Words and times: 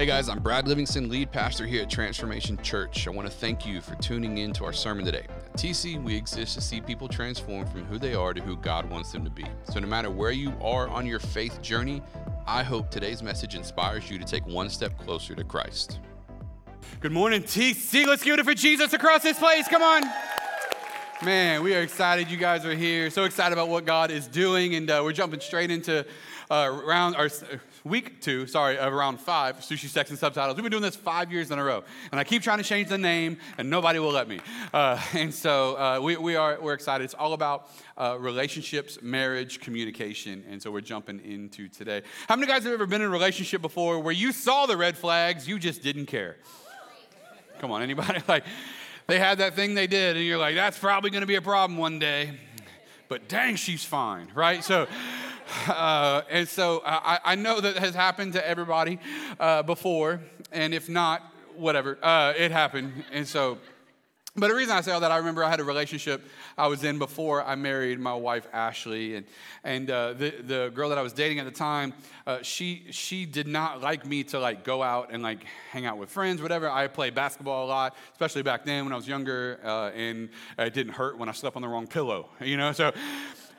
Hey 0.00 0.06
guys, 0.06 0.30
I'm 0.30 0.38
Brad 0.38 0.66
Livingston, 0.66 1.10
lead 1.10 1.30
pastor 1.30 1.66
here 1.66 1.82
at 1.82 1.90
Transformation 1.90 2.56
Church. 2.62 3.06
I 3.06 3.10
want 3.10 3.28
to 3.28 3.30
thank 3.30 3.66
you 3.66 3.82
for 3.82 3.96
tuning 3.96 4.38
in 4.38 4.50
to 4.54 4.64
our 4.64 4.72
sermon 4.72 5.04
today. 5.04 5.26
At 5.28 5.52
TC, 5.58 6.02
we 6.02 6.16
exist 6.16 6.54
to 6.54 6.62
see 6.62 6.80
people 6.80 7.06
transform 7.06 7.66
from 7.66 7.84
who 7.84 7.98
they 7.98 8.14
are 8.14 8.32
to 8.32 8.40
who 8.40 8.56
God 8.56 8.88
wants 8.88 9.12
them 9.12 9.24
to 9.24 9.30
be. 9.30 9.44
So, 9.64 9.78
no 9.78 9.86
matter 9.86 10.10
where 10.10 10.30
you 10.30 10.54
are 10.62 10.88
on 10.88 11.04
your 11.04 11.18
faith 11.18 11.60
journey, 11.60 12.00
I 12.46 12.62
hope 12.62 12.90
today's 12.90 13.22
message 13.22 13.54
inspires 13.54 14.10
you 14.10 14.18
to 14.18 14.24
take 14.24 14.46
one 14.46 14.70
step 14.70 14.96
closer 14.96 15.34
to 15.34 15.44
Christ. 15.44 16.00
Good 17.00 17.12
morning, 17.12 17.42
TC. 17.42 18.06
Let's 18.06 18.24
give 18.24 18.38
it 18.38 18.44
for 18.46 18.54
Jesus 18.54 18.94
across 18.94 19.22
this 19.22 19.38
place. 19.38 19.68
Come 19.68 19.82
on. 19.82 20.04
Man, 21.22 21.62
we 21.62 21.74
are 21.74 21.82
excited 21.82 22.30
you 22.30 22.38
guys 22.38 22.64
are 22.64 22.74
here. 22.74 23.10
So 23.10 23.24
excited 23.24 23.52
about 23.52 23.68
what 23.68 23.84
God 23.84 24.10
is 24.10 24.26
doing. 24.26 24.76
And 24.76 24.88
uh, 24.90 25.02
we're 25.04 25.12
jumping 25.12 25.40
straight 25.40 25.70
into 25.70 26.06
uh, 26.50 26.80
round, 26.86 27.16
our 27.16 27.28
week 27.84 28.20
two, 28.20 28.46
sorry, 28.46 28.78
of 28.78 28.92
round 28.92 29.20
five, 29.20 29.56
Sushi 29.58 29.88
Sex 29.88 30.10
and 30.10 30.18
Subtitles. 30.18 30.56
We've 30.56 30.62
been 30.62 30.70
doing 30.70 30.82
this 30.82 30.96
five 30.96 31.32
years 31.32 31.50
in 31.50 31.58
a 31.58 31.64
row. 31.64 31.84
And 32.10 32.20
I 32.20 32.24
keep 32.24 32.42
trying 32.42 32.58
to 32.58 32.64
change 32.64 32.88
the 32.88 32.98
name, 32.98 33.38
and 33.58 33.70
nobody 33.70 33.98
will 33.98 34.12
let 34.12 34.28
me. 34.28 34.40
Uh, 34.72 35.00
and 35.14 35.32
so 35.32 35.76
uh, 35.76 36.00
we, 36.02 36.16
we 36.16 36.36
are, 36.36 36.58
we're 36.60 36.74
excited. 36.74 37.04
It's 37.04 37.14
all 37.14 37.32
about 37.32 37.70
uh, 37.96 38.16
relationships, 38.18 38.98
marriage, 39.02 39.60
communication. 39.60 40.44
And 40.48 40.62
so 40.62 40.70
we're 40.70 40.80
jumping 40.80 41.20
into 41.24 41.68
today. 41.68 42.02
How 42.28 42.36
many 42.36 42.46
guys 42.46 42.64
have 42.64 42.72
ever 42.72 42.86
been 42.86 43.02
in 43.02 43.08
a 43.08 43.10
relationship 43.10 43.62
before 43.62 43.98
where 44.00 44.12
you 44.12 44.32
saw 44.32 44.66
the 44.66 44.76
red 44.76 44.96
flags, 44.96 45.48
you 45.48 45.58
just 45.58 45.82
didn't 45.82 46.06
care? 46.06 46.36
Come 47.58 47.70
on, 47.72 47.82
anybody? 47.82 48.22
like, 48.28 48.44
they 49.06 49.18
had 49.18 49.38
that 49.38 49.54
thing 49.54 49.74
they 49.74 49.86
did, 49.86 50.16
and 50.16 50.24
you're 50.24 50.38
like, 50.38 50.54
that's 50.54 50.78
probably 50.78 51.10
going 51.10 51.22
to 51.22 51.26
be 51.26 51.34
a 51.34 51.42
problem 51.42 51.78
one 51.78 51.98
day. 51.98 52.32
But 53.08 53.28
dang, 53.28 53.56
she's 53.56 53.84
fine, 53.84 54.28
right? 54.36 54.62
So, 54.62 54.86
uh, 55.68 56.22
and 56.30 56.48
so 56.48 56.82
I, 56.84 57.18
I, 57.24 57.34
know 57.34 57.60
that 57.60 57.76
has 57.76 57.94
happened 57.94 58.34
to 58.34 58.46
everybody 58.46 58.98
uh, 59.38 59.62
before, 59.62 60.20
and 60.52 60.74
if 60.74 60.88
not, 60.88 61.22
whatever, 61.56 61.98
uh, 62.02 62.32
it 62.36 62.50
happened. 62.50 63.04
And 63.12 63.26
so 63.26 63.58
but 64.36 64.46
the 64.46 64.54
reason 64.54 64.76
I 64.76 64.80
say 64.80 64.92
all 64.92 65.00
that, 65.00 65.10
I 65.10 65.16
remember 65.16 65.42
I 65.42 65.50
had 65.50 65.58
a 65.58 65.64
relationship 65.64 66.22
I 66.56 66.68
was 66.68 66.84
in 66.84 67.00
before 67.00 67.42
I 67.42 67.56
married 67.56 67.98
my 67.98 68.14
wife 68.14 68.46
Ashley, 68.52 69.16
and 69.16 69.26
and 69.64 69.90
uh, 69.90 70.12
the 70.12 70.30
the 70.30 70.72
girl 70.72 70.88
that 70.90 70.98
I 70.98 71.02
was 71.02 71.12
dating 71.12 71.40
at 71.40 71.46
the 71.46 71.50
time, 71.50 71.92
uh, 72.28 72.38
she 72.40 72.86
she 72.90 73.26
did 73.26 73.48
not 73.48 73.80
like 73.80 74.06
me 74.06 74.22
to 74.24 74.38
like 74.38 74.62
go 74.62 74.84
out 74.84 75.08
and 75.10 75.20
like 75.20 75.44
hang 75.72 75.84
out 75.84 75.98
with 75.98 76.10
friends, 76.10 76.40
whatever. 76.40 76.70
I 76.70 76.86
played 76.86 77.12
basketball 77.12 77.66
a 77.66 77.68
lot, 77.68 77.96
especially 78.12 78.42
back 78.42 78.64
then 78.64 78.84
when 78.84 78.92
I 78.92 78.96
was 78.96 79.08
younger, 79.08 79.58
uh, 79.64 79.90
and 79.90 80.28
it 80.58 80.74
didn't 80.74 80.92
hurt 80.92 81.18
when 81.18 81.28
I 81.28 81.32
slept 81.32 81.56
on 81.56 81.62
the 81.62 81.68
wrong 81.68 81.88
pillow, 81.88 82.28
you 82.40 82.56
know. 82.56 82.70
So, 82.70 82.92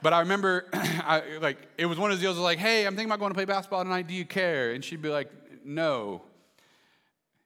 but 0.02 0.14
I 0.14 0.20
remember, 0.20 0.66
I, 0.74 1.24
like 1.42 1.58
it 1.78 1.86
was 1.86 1.98
one 1.98 2.12
of 2.12 2.18
those 2.18 2.24
deals. 2.24 2.38
Like, 2.38 2.58
hey, 2.58 2.86
I'm 2.86 2.96
thinking 2.96 3.10
about 3.10 3.20
going 3.20 3.32
to 3.32 3.36
play 3.36 3.46
basketball 3.46 3.84
tonight. 3.84 4.08
Do 4.08 4.14
you 4.14 4.26
care? 4.26 4.72
And 4.72 4.84
she'd 4.84 5.02
be 5.02 5.10
like, 5.10 5.32
no. 5.64 6.24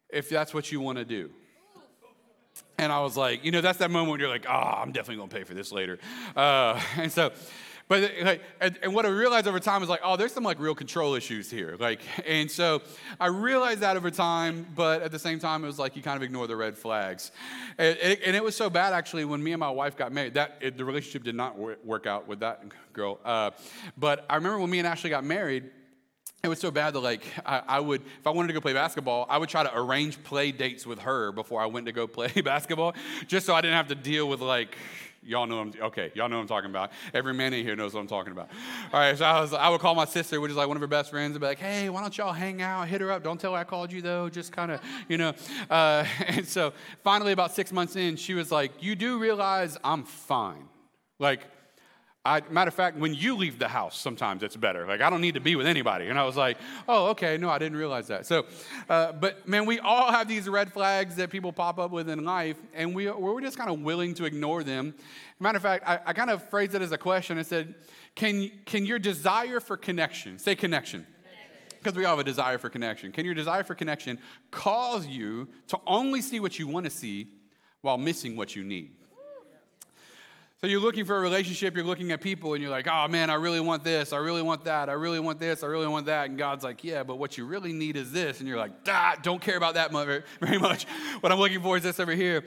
If 0.09 0.29
that's 0.29 0.53
what 0.53 0.71
you 0.71 0.79
want 0.79 0.97
to 0.97 1.05
do. 1.05 1.31
And 2.77 2.91
I 2.91 2.99
was 3.01 3.15
like, 3.15 3.43
you 3.43 3.51
know, 3.51 3.61
that's 3.61 3.79
that 3.79 3.91
moment 3.91 4.11
when 4.11 4.19
you're 4.19 4.29
like, 4.29 4.45
oh, 4.47 4.51
I'm 4.51 4.91
definitely 4.91 5.17
gonna 5.17 5.29
pay 5.29 5.43
for 5.43 5.53
this 5.53 5.71
later. 5.71 5.99
Uh, 6.35 6.79
and 6.97 7.11
so, 7.11 7.31
but 7.87 8.11
like, 8.23 8.41
and, 8.59 8.79
and, 8.81 8.95
what 8.95 9.05
I 9.05 9.09
realized 9.09 9.47
over 9.47 9.59
time 9.59 9.83
is 9.83 9.89
like, 9.89 9.99
oh, 10.03 10.17
there's 10.17 10.33
some 10.33 10.43
like 10.43 10.59
real 10.59 10.73
control 10.73 11.13
issues 11.13 11.51
here. 11.51 11.75
Like, 11.79 12.01
and 12.25 12.49
so 12.49 12.81
I 13.19 13.27
realized 13.27 13.81
that 13.81 13.95
over 13.95 14.09
time, 14.09 14.65
but 14.75 15.03
at 15.03 15.11
the 15.11 15.19
same 15.19 15.37
time, 15.39 15.63
it 15.63 15.67
was 15.67 15.77
like 15.77 15.95
you 15.95 16.01
kind 16.01 16.17
of 16.17 16.23
ignore 16.23 16.47
the 16.47 16.55
red 16.55 16.75
flags. 16.75 17.31
And, 17.77 17.97
and 17.99 18.35
it 18.35 18.43
was 18.43 18.55
so 18.55 18.71
bad 18.71 18.93
actually 18.93 19.25
when 19.25 19.43
me 19.43 19.51
and 19.53 19.59
my 19.59 19.69
wife 19.69 19.95
got 19.95 20.11
married. 20.11 20.33
That 20.33 20.57
it, 20.61 20.77
the 20.77 20.85
relationship 20.85 21.23
did 21.23 21.35
not 21.35 21.57
work 21.57 22.07
out 22.07 22.27
with 22.27 22.39
that 22.39 22.63
girl. 22.91 23.19
Uh, 23.23 23.51
but 23.97 24.25
I 24.29 24.35
remember 24.35 24.59
when 24.59 24.69
me 24.69 24.79
and 24.79 24.87
Ashley 24.87 25.11
got 25.11 25.23
married 25.23 25.69
it 26.43 26.47
was 26.47 26.59
so 26.59 26.69
bad 26.69 26.93
that 26.93 26.99
like 26.99 27.23
I, 27.43 27.63
I, 27.67 27.79
would 27.79 28.01
if 28.01 28.27
i 28.27 28.29
wanted 28.29 28.49
to 28.49 28.53
go 28.53 28.61
play 28.61 28.73
basketball 28.73 29.25
i 29.29 29.37
would 29.39 29.49
try 29.49 29.63
to 29.63 29.75
arrange 29.75 30.23
play 30.23 30.51
dates 30.51 30.85
with 30.85 30.99
her 30.99 31.31
before 31.31 31.59
i 31.59 31.65
went 31.65 31.87
to 31.87 31.91
go 31.91 32.05
play 32.19 32.29
basketball 32.29 32.93
just 33.25 33.47
so 33.47 33.55
i 33.55 33.61
didn't 33.61 33.75
have 33.75 33.87
to 33.87 33.95
deal 33.95 34.29
with 34.29 34.41
like 34.41 34.77
y'all 35.25 35.45
know 35.47 35.59
I'm, 35.59 35.73
okay 35.81 36.11
y'all 36.13 36.29
know 36.29 36.39
i'm 36.39 36.47
talking 36.47 36.69
about. 36.69 36.91
Every 37.13 37.33
man 37.33 37.53
in 37.53 37.65
here 37.65 37.75
knows 37.75 37.93
what 37.93 38.01
i'm 38.01 38.07
talking 38.07 38.31
about. 38.31 38.49
All 38.93 38.99
right 38.99 39.17
so 39.17 39.25
i 39.25 39.39
was 39.41 39.53
i 39.53 39.69
would 39.69 39.81
call 39.81 39.95
my 39.95 40.05
sister 40.05 40.39
which 40.39 40.51
is 40.51 40.57
like 40.57 40.67
one 40.67 40.77
of 40.77 40.81
her 40.81 40.87
best 40.87 41.09
friends 41.09 41.31
and 41.31 41.41
be 41.41 41.47
like 41.47 41.59
hey 41.59 41.89
why 41.89 42.01
don't 42.01 42.17
y'all 42.17 42.33
hang 42.33 42.61
out? 42.61 42.87
Hit 42.87 43.01
her 43.01 43.11
up. 43.11 43.23
Don't 43.23 43.39
tell 43.39 43.53
her 43.53 43.59
i 43.59 43.63
called 43.63 43.91
you 43.91 44.01
though. 44.01 44.29
Just 44.29 44.51
kind 44.51 44.71
of 44.71 44.81
you 45.09 45.17
know. 45.17 45.33
Uh, 45.69 46.05
and 46.27 46.47
so 46.47 46.73
finally 47.03 47.31
about 47.31 47.53
six 47.53 47.71
months 47.71 47.95
in 47.95 48.15
she 48.15 48.33
was 48.33 48.51
like 48.51 48.71
you 48.81 48.95
do 48.95 49.17
realize 49.17 49.77
i'm 49.83 50.03
fine. 50.03 50.67
Like 51.19 51.47
I, 52.25 52.41
matter 52.49 52.69
of 52.69 52.73
fact, 52.73 52.97
when 52.97 53.13
you 53.13 53.35
leave 53.35 53.59
the 53.59 53.67
house, 53.67 53.95
sometimes 53.99 54.41
it's 54.41 54.55
better. 54.55 54.87
Like, 54.87 54.99
I 55.01 55.11
don't 55.11 55.21
need 55.21 55.35
to 55.35 55.39
be 55.39 55.55
with 55.55 55.67
anybody. 55.67 56.07
And 56.07 56.17
I 56.17 56.23
was 56.23 56.35
like, 56.35 56.57
oh, 56.89 57.09
okay, 57.09 57.37
no, 57.37 57.51
I 57.51 57.59
didn't 57.59 57.77
realize 57.77 58.07
that. 58.07 58.25
So, 58.25 58.45
uh, 58.89 59.11
but 59.11 59.47
man, 59.47 59.67
we 59.67 59.77
all 59.77 60.11
have 60.11 60.27
these 60.27 60.49
red 60.49 60.73
flags 60.73 61.17
that 61.17 61.29
people 61.29 61.53
pop 61.53 61.77
up 61.77 61.91
with 61.91 62.09
in 62.09 62.25
life, 62.25 62.57
and 62.73 62.95
we, 62.95 63.11
we're 63.11 63.41
just 63.41 63.59
kind 63.59 63.69
of 63.69 63.81
willing 63.81 64.15
to 64.15 64.25
ignore 64.25 64.63
them. 64.63 64.95
Matter 65.39 65.57
of 65.57 65.61
fact, 65.61 65.87
I, 65.87 65.99
I 66.03 66.13
kind 66.13 66.31
of 66.31 66.49
phrased 66.49 66.73
it 66.73 66.81
as 66.81 66.91
a 66.91 66.97
question. 66.97 67.37
I 67.37 67.43
said, 67.43 67.75
can, 68.15 68.49
can 68.65 68.87
your 68.87 68.97
desire 68.97 69.59
for 69.59 69.77
connection, 69.77 70.39
say 70.39 70.55
connection, 70.55 71.05
because 71.77 71.95
we 71.95 72.05
all 72.05 72.17
have 72.17 72.25
a 72.25 72.27
desire 72.27 72.57
for 72.57 72.69
connection, 72.69 73.11
can 73.11 73.25
your 73.25 73.35
desire 73.35 73.63
for 73.63 73.75
connection 73.75 74.17
cause 74.49 75.05
you 75.05 75.47
to 75.67 75.79
only 75.85 76.21
see 76.21 76.39
what 76.39 76.57
you 76.57 76.67
want 76.67 76.85
to 76.85 76.89
see 76.89 77.27
while 77.81 77.99
missing 77.99 78.35
what 78.35 78.55
you 78.55 78.63
need? 78.63 78.95
So 80.61 80.67
you're 80.67 80.79
looking 80.79 81.03
for 81.03 81.17
a 81.17 81.19
relationship, 81.19 81.75
you're 81.75 81.83
looking 81.83 82.13
at 82.13 82.21
people, 82.21 82.53
and 82.53 82.61
you're 82.61 82.71
like, 82.71 82.87
oh 82.87 83.09
man, 83.09 83.29
I 83.29 83.33
really 83.33 83.59
want 83.59 83.83
this, 83.83 84.13
I 84.13 84.17
really 84.17 84.41
want 84.41 84.63
that, 84.63 84.89
I 84.89 84.93
really 84.93 85.19
want 85.19 85.37
this, 85.37 85.63
I 85.63 85.67
really 85.67 85.87
want 85.87 86.05
that. 86.05 86.29
And 86.29 86.37
God's 86.37 86.63
like, 86.63 86.81
yeah, 86.81 87.03
but 87.03 87.17
what 87.17 87.37
you 87.37 87.45
really 87.45 87.73
need 87.73 87.97
is 87.97 88.13
this. 88.13 88.39
And 88.39 88.47
you're 88.47 88.57
like, 88.57 88.71
ah, 88.87 89.17
don't 89.21 89.41
care 89.41 89.57
about 89.57 89.73
that 89.73 89.91
very 90.39 90.57
much. 90.57 90.85
What 91.19 91.33
I'm 91.33 91.39
looking 91.39 91.61
for 91.61 91.75
is 91.75 91.83
this 91.83 91.99
over 91.99 92.13
here. 92.13 92.45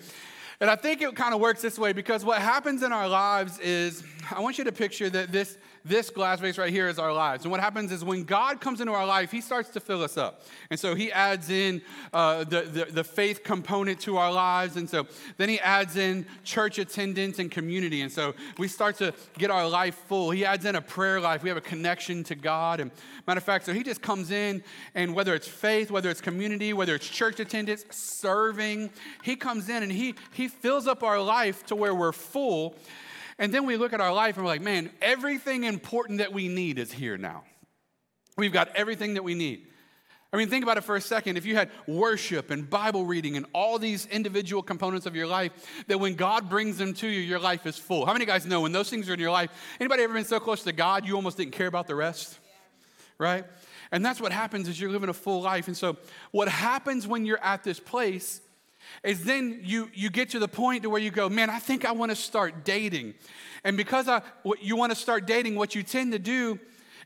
And 0.61 0.71
I 0.71 0.75
think 0.75 1.03
it 1.03 1.15
kind 1.15 1.35
of 1.35 1.41
works 1.41 1.61
this 1.61 1.79
way 1.79 1.93
because 1.93 2.25
what 2.25 2.41
happens 2.41 2.83
in 2.83 2.93
our 2.93 3.09
lives 3.09 3.59
is 3.59 4.03
I 4.35 4.41
want 4.41 4.57
you 4.57 4.65
to 4.65 4.73
picture 4.73 5.11
that 5.11 5.31
this, 5.31 5.59
this 5.85 6.11
glass 6.11 6.41
vase 6.41 6.59
right 6.59 6.73
here 6.73 6.89
is 6.89 6.99
our 6.99 7.13
lives. 7.13 7.45
And 7.45 7.51
what 7.51 7.61
happens 7.61 7.93
is 7.93 8.05
when 8.05 8.25
God 8.25 8.61
comes 8.61 8.81
into 8.81 8.93
our 8.93 9.07
life, 9.07 9.31
He 9.31 9.41
starts 9.41 9.71
to 9.71 9.81
fill 9.81 10.03
us 10.03 10.17
up. 10.17 10.43
And 10.71 10.79
so 10.79 10.95
He 10.95 11.11
adds 11.13 11.51
in 11.51 11.83
uh, 12.13 12.45
the, 12.45 12.63
the, 12.63 12.85
the, 12.87 13.05
faith 13.05 13.43
component 13.43 14.01
to 14.01 14.17
our 14.17 14.33
lives. 14.33 14.77
And 14.77 14.89
so 14.89 15.07
then 15.37 15.49
He 15.49 15.59
adds 15.61 15.97
in 15.97 16.27
church 16.45 16.79
attendance 16.79 17.39
and 17.39 17.51
community. 17.51 18.03
And 18.03 18.13
so 18.13 18.35
we 18.59 18.69
start 18.69 18.97
to 18.99 19.15
get 19.39 19.51
our 19.51 19.69
life 19.69 19.95
full. 20.09 20.31
He 20.31 20.45
adds 20.45 20.65
in 20.65 20.77
a 20.77 20.83
prayer 20.83 21.21
life. 21.21 21.43
We 21.43 21.49
have 21.49 21.59
a 21.59 21.63
connection 21.63 22.25
to 22.25 22.35
God. 22.35 22.81
And 22.81 22.91
matter 23.27 23.39
of 23.39 23.45
fact, 23.45 23.67
so 23.67 23.73
He 23.73 23.83
just 23.83 24.03
comes 24.03 24.31
in, 24.31 24.63
and 24.95 25.15
whether 25.15 25.35
it's 25.35 25.49
faith, 25.49 25.91
whether 25.91 26.11
it's 26.11 26.21
community, 26.21 26.73
whether 26.73 26.95
it's 26.95 27.09
church 27.09 27.41
attendance, 27.41 27.85
serving, 27.91 28.91
He 29.23 29.37
comes 29.37 29.69
in 29.69 29.83
and 29.83 29.93
He, 29.93 30.15
he 30.33 30.49
fills 30.49 30.87
up 30.87 31.03
our 31.03 31.21
life 31.21 31.65
to 31.67 31.77
where 31.77 31.95
we're 31.95 32.13
full. 32.13 32.75
And 33.39 33.55
then 33.55 33.67
we 33.67 33.77
look 33.77 33.93
at 33.93 34.01
our 34.01 34.13
life 34.13 34.37
and 34.37 34.45
we're 34.45 34.51
like, 34.51 34.63
man, 34.63 34.91
everything 35.01 35.65
important 35.65 36.19
that 36.19 36.33
we 36.33 36.49
need 36.49 36.79
is 36.79 36.93
here 36.93 37.17
now. 37.17 37.45
We've 38.37 38.53
got 38.53 38.69
everything 38.75 39.15
that 39.15 39.25
we 39.25 39.35
need. 39.35 39.67
I 40.31 40.37
mean, 40.37 40.49
think 40.49 40.63
about 40.63 40.77
it 40.77 40.83
for 40.83 40.95
a 40.95 41.01
second. 41.01 41.39
If 41.39 41.47
you 41.47 41.55
had 41.55 41.71
worship 41.87 42.51
and 42.51 42.69
Bible 42.69 43.07
reading 43.07 43.37
and 43.37 43.47
all 43.55 43.79
these 43.79 44.05
individual 44.07 44.63
components 44.63 45.07
of 45.07 45.17
your 45.17 45.27
life, 45.27 45.53
that 45.87 45.99
when 45.99 46.17
God 46.17 46.51
brings 46.51 46.77
them 46.77 46.93
to 46.95 47.09
you, 47.09 47.21
your 47.21 47.39
life 47.39 47.65
is 47.65 47.79
full. 47.79 48.05
How 48.05 48.13
many 48.13 48.27
guys 48.27 48.45
know 48.45 48.61
when 48.61 48.73
those 48.73 48.91
things 48.91 49.09
are 49.09 49.15
in 49.15 49.21
your 49.21 49.31
life? 49.31 49.51
Anybody 49.81 50.03
ever 50.03 50.13
been 50.13 50.25
so 50.25 50.39
close 50.39 50.63
to 50.65 50.73
God 50.73 51.07
you 51.07 51.17
almost 51.17 51.39
didn't 51.39 51.53
care 51.53 51.67
about 51.67 51.87
the 51.87 51.95
rest? 51.95 52.39
Right? 53.17 53.47
And 53.91 54.05
that's 54.05 54.21
what 54.21 54.33
happens 54.33 54.69
is 54.69 54.79
you're 54.79 54.91
living 54.91 55.09
a 55.09 55.15
full 55.15 55.41
life. 55.41 55.67
And 55.67 55.77
so, 55.77 55.97
what 56.31 56.49
happens 56.49 57.07
when 57.07 57.25
you're 57.25 57.43
at 57.43 57.65
this 57.65 57.81
place 57.81 58.43
is 59.03 59.25
then 59.25 59.61
you, 59.63 59.91
you 59.95 60.11
get 60.11 60.31
to 60.31 60.39
the 60.39 60.49
point 60.49 60.83
to 60.83 60.91
where 60.91 61.01
you 61.01 61.11
go, 61.11 61.29
man, 61.29 61.51
I 61.51 61.59
think 61.59 61.85
I 61.85 61.93
want 61.93 62.11
to 62.11 62.17
start 62.17 62.65
dating. 62.65 63.15
And 63.65 63.77
because 63.77 64.09
I, 64.09 64.23
you 64.61 64.77
want 64.77 64.93
to 64.93 64.97
start 64.97 65.27
dating, 65.27 65.57
what 65.57 65.75
you 65.75 65.83
tend 65.83 66.13
to 66.13 66.19
do 66.19 66.59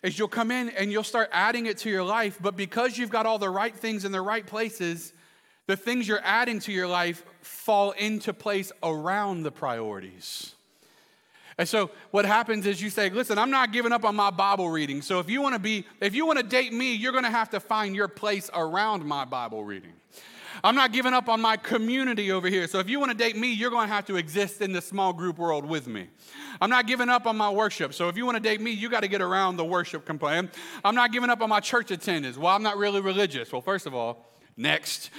is 0.02 0.18
you'll 0.18 0.28
come 0.28 0.50
in 0.50 0.70
and 0.70 0.90
you'll 0.90 1.04
start 1.04 1.28
adding 1.32 1.66
it 1.66 1.78
to 1.78 1.90
your 1.90 2.02
life. 2.02 2.38
But 2.40 2.56
because 2.56 2.98
you've 2.98 3.10
got 3.10 3.26
all 3.26 3.38
the 3.38 3.50
right 3.50 3.74
things 3.74 4.04
in 4.04 4.12
the 4.12 4.20
right 4.20 4.46
places, 4.46 5.12
the 5.66 5.76
things 5.76 6.08
you're 6.08 6.20
adding 6.24 6.58
to 6.60 6.72
your 6.72 6.88
life 6.88 7.24
fall 7.40 7.92
into 7.92 8.32
place 8.32 8.72
around 8.82 9.42
the 9.42 9.52
priorities. 9.52 10.54
And 11.58 11.68
so 11.68 11.90
what 12.10 12.24
happens 12.24 12.66
is 12.66 12.80
you 12.80 12.90
say, 12.90 13.10
listen, 13.10 13.38
I'm 13.38 13.50
not 13.50 13.72
giving 13.72 13.92
up 13.92 14.04
on 14.04 14.16
my 14.16 14.30
Bible 14.30 14.70
reading. 14.70 15.02
So 15.02 15.18
if 15.18 15.28
you 15.28 15.42
want 15.42 15.54
to 15.54 15.58
be, 15.58 15.84
if 16.00 16.14
you 16.14 16.26
want 16.26 16.38
to 16.38 16.44
date 16.44 16.72
me, 16.72 16.94
you're 16.94 17.12
going 17.12 17.24
to 17.24 17.30
have 17.30 17.50
to 17.50 17.60
find 17.60 17.94
your 17.94 18.08
place 18.08 18.50
around 18.54 19.04
my 19.04 19.24
Bible 19.24 19.64
reading. 19.64 19.92
I'm 20.64 20.74
not 20.74 20.92
giving 20.92 21.12
up 21.12 21.28
on 21.28 21.40
my 21.40 21.56
community 21.56 22.30
over 22.30 22.48
here. 22.48 22.68
So 22.68 22.78
if 22.78 22.88
you 22.88 23.00
want 23.00 23.10
to 23.10 23.16
date 23.16 23.36
me, 23.36 23.52
you're 23.52 23.70
going 23.70 23.88
to 23.88 23.92
have 23.92 24.06
to 24.06 24.16
exist 24.16 24.60
in 24.60 24.72
the 24.72 24.80
small 24.80 25.12
group 25.12 25.38
world 25.38 25.64
with 25.64 25.86
me. 25.86 26.08
I'm 26.60 26.70
not 26.70 26.86
giving 26.86 27.08
up 27.08 27.26
on 27.26 27.36
my 27.36 27.50
worship. 27.50 27.94
So 27.94 28.08
if 28.08 28.16
you 28.16 28.24
want 28.24 28.36
to 28.36 28.42
date 28.42 28.60
me, 28.60 28.70
you 28.70 28.88
got 28.88 29.00
to 29.00 29.08
get 29.08 29.20
around 29.20 29.56
the 29.56 29.64
worship 29.64 30.04
component. 30.04 30.54
I'm 30.84 30.94
not 30.94 31.12
giving 31.12 31.30
up 31.30 31.40
on 31.40 31.48
my 31.48 31.60
church 31.60 31.90
attendance. 31.90 32.36
Well, 32.36 32.54
I'm 32.54 32.62
not 32.62 32.76
really 32.76 33.00
religious. 33.00 33.50
Well, 33.50 33.62
first 33.62 33.86
of 33.86 33.94
all, 33.94 34.26
next. 34.56 35.10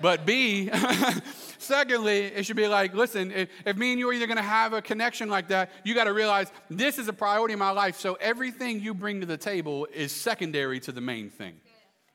But 0.00 0.26
B, 0.26 0.70
secondly, 1.60 2.26
it 2.26 2.44
should 2.44 2.56
be 2.56 2.66
like, 2.66 2.94
listen, 2.94 3.30
if, 3.32 3.48
if 3.64 3.76
me 3.76 3.92
and 3.92 3.98
you 3.98 4.08
are 4.08 4.12
either 4.12 4.26
going 4.26 4.36
to 4.36 4.42
have 4.42 4.72
a 4.72 4.82
connection 4.82 5.28
like 5.28 5.48
that, 5.48 5.70
you 5.84 5.94
got 5.94 6.04
to 6.04 6.12
realize 6.12 6.50
this 6.68 6.98
is 6.98 7.08
a 7.08 7.12
priority 7.12 7.52
in 7.52 7.58
my 7.58 7.70
life. 7.70 7.98
So 7.98 8.14
everything 8.14 8.80
you 8.80 8.94
bring 8.94 9.20
to 9.20 9.26
the 9.26 9.36
table 9.36 9.86
is 9.92 10.12
secondary 10.12 10.80
to 10.80 10.92
the 10.92 11.00
main 11.00 11.30
thing. 11.30 11.54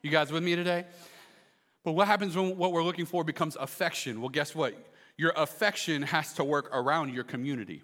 You 0.01 0.11
guys 0.11 0.31
with 0.31 0.43
me 0.43 0.55
today? 0.55 0.85
But 1.83 1.93
what 1.93 2.07
happens 2.07 2.35
when 2.35 2.57
what 2.57 2.71
we're 2.71 2.83
looking 2.83 3.05
for 3.05 3.23
becomes 3.23 3.55
affection? 3.55 4.19
Well, 4.19 4.29
guess 4.29 4.55
what? 4.55 4.75
Your 5.17 5.33
affection 5.35 6.01
has 6.01 6.33
to 6.33 6.43
work 6.43 6.69
around 6.73 7.13
your 7.13 7.23
community. 7.23 7.83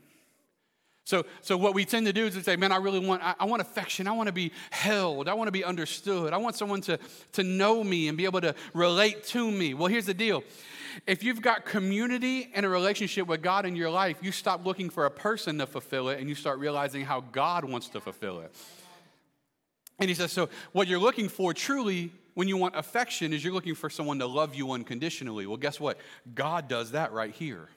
So, 1.04 1.26
so 1.42 1.58
what 1.58 1.74
we 1.74 1.84
tend 1.84 2.06
to 2.06 2.14
do 2.14 2.26
is 2.26 2.36
to 2.36 2.44
say, 2.44 2.56
man, 2.56 2.72
I 2.72 2.78
really 2.78 3.00
want, 3.00 3.24
I, 3.24 3.36
I, 3.40 3.46
want 3.46 3.62
affection. 3.62 4.08
I 4.08 4.12
want 4.12 4.28
to 4.28 4.34
be 4.34 4.52
held. 4.70 5.28
I 5.28 5.34
want 5.34 5.48
to 5.48 5.52
be 5.52 5.64
understood. 5.64 6.32
I 6.32 6.38
want 6.38 6.56
someone 6.56 6.82
to, 6.82 7.00
to 7.34 7.44
know 7.44 7.84
me 7.84 8.08
and 8.08 8.18
be 8.18 8.26
able 8.26 8.42
to 8.42 8.54
relate 8.74 9.24
to 9.26 9.50
me. 9.50 9.74
Well, 9.74 9.88
here's 9.88 10.06
the 10.06 10.14
deal. 10.14 10.44
If 11.08 11.24
you've 11.24 11.42
got 11.42 11.66
community 11.66 12.50
and 12.54 12.66
a 12.66 12.70
relationship 12.70 13.28
with 13.28 13.42
God 13.42 13.66
in 13.66 13.76
your 13.76 13.90
life, 13.90 14.18
you 14.22 14.32
stop 14.32 14.66
looking 14.66 14.90
for 14.90 15.06
a 15.06 15.12
person 15.12 15.58
to 15.60 15.66
fulfill 15.66 16.10
it 16.10 16.20
and 16.20 16.28
you 16.30 16.36
start 16.36 16.60
realizing 16.60 17.04
how 17.06 17.22
God 17.22 17.66
wants 17.66 17.90
to 17.90 18.02
fulfill 18.02 18.42
it. 18.42 18.54
And 20.00 20.10
he 20.10 20.16
says, 20.16 20.32
so 20.32 20.50
what 20.72 20.88
you're 20.88 21.00
looking 21.00 21.30
for 21.30 21.54
truly 21.54 22.12
when 22.34 22.48
you 22.48 22.58
want 22.58 22.76
affection 22.76 23.34
is 23.34 23.44
you're 23.44 23.54
looking 23.54 23.76
for 23.76 23.90
someone 23.90 24.20
to 24.20 24.26
love 24.26 24.56
you 24.56 24.72
unconditionally. 24.72 25.46
Well, 25.46 25.58
guess 25.58 25.80
what? 25.80 25.98
God 26.34 26.68
does 26.68 26.92
that 26.92 27.12
right 27.12 27.34
here. 27.34 27.68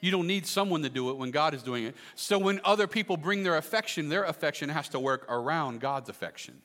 You 0.00 0.10
don't 0.10 0.26
need 0.26 0.46
someone 0.46 0.82
to 0.82 0.88
do 0.88 1.10
it 1.10 1.18
when 1.18 1.30
God 1.30 1.52
is 1.52 1.62
doing 1.62 1.84
it. 1.84 1.94
So 2.14 2.38
when 2.38 2.60
other 2.64 2.86
people 2.86 3.16
bring 3.16 3.42
their 3.42 3.56
affection, 3.56 4.08
their 4.08 4.24
affection 4.24 4.70
has 4.70 4.88
to 4.90 5.00
work 5.00 5.26
around 5.28 5.80
God's 5.80 6.08
affection. 6.08 6.62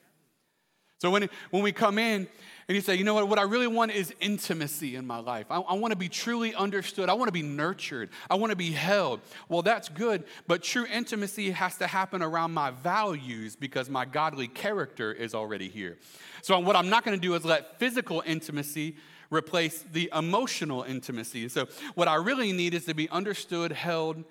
So 1.05 1.11
when, 1.11 1.29
when 1.51 1.61
we 1.61 1.71
come 1.71 1.99
in 1.99 2.27
and 2.67 2.75
you 2.75 2.81
say, 2.81 2.95
you 2.95 3.03
know 3.03 3.13
what, 3.13 3.29
what 3.29 3.37
I 3.37 3.43
really 3.43 3.67
want 3.67 3.91
is 3.91 4.11
intimacy 4.19 4.95
in 4.95 5.05
my 5.05 5.19
life. 5.19 5.45
I, 5.51 5.59
I 5.59 5.75
want 5.75 5.91
to 5.91 5.95
be 5.95 6.09
truly 6.09 6.55
understood. 6.55 7.09
I 7.09 7.13
want 7.13 7.27
to 7.27 7.31
be 7.31 7.43
nurtured. 7.43 8.09
I 8.27 8.33
want 8.33 8.49
to 8.49 8.55
be 8.55 8.71
held. 8.71 9.21
Well, 9.47 9.61
that's 9.61 9.87
good, 9.87 10.23
but 10.47 10.63
true 10.63 10.87
intimacy 10.91 11.51
has 11.51 11.77
to 11.77 11.85
happen 11.85 12.23
around 12.23 12.55
my 12.55 12.71
values 12.71 13.55
because 13.55 13.87
my 13.87 14.03
godly 14.03 14.47
character 14.47 15.13
is 15.13 15.35
already 15.35 15.69
here. 15.69 15.99
So 16.41 16.57
what 16.57 16.75
I'm 16.75 16.89
not 16.89 17.05
going 17.05 17.15
to 17.15 17.21
do 17.21 17.35
is 17.35 17.45
let 17.45 17.77
physical 17.77 18.23
intimacy 18.25 18.95
replace 19.29 19.83
the 19.93 20.09
emotional 20.11 20.81
intimacy. 20.81 21.49
So, 21.49 21.67
what 21.93 22.07
I 22.07 22.15
really 22.15 22.51
need 22.51 22.73
is 22.73 22.85
to 22.85 22.95
be 22.95 23.09
understood, 23.09 23.71
held, 23.71 24.23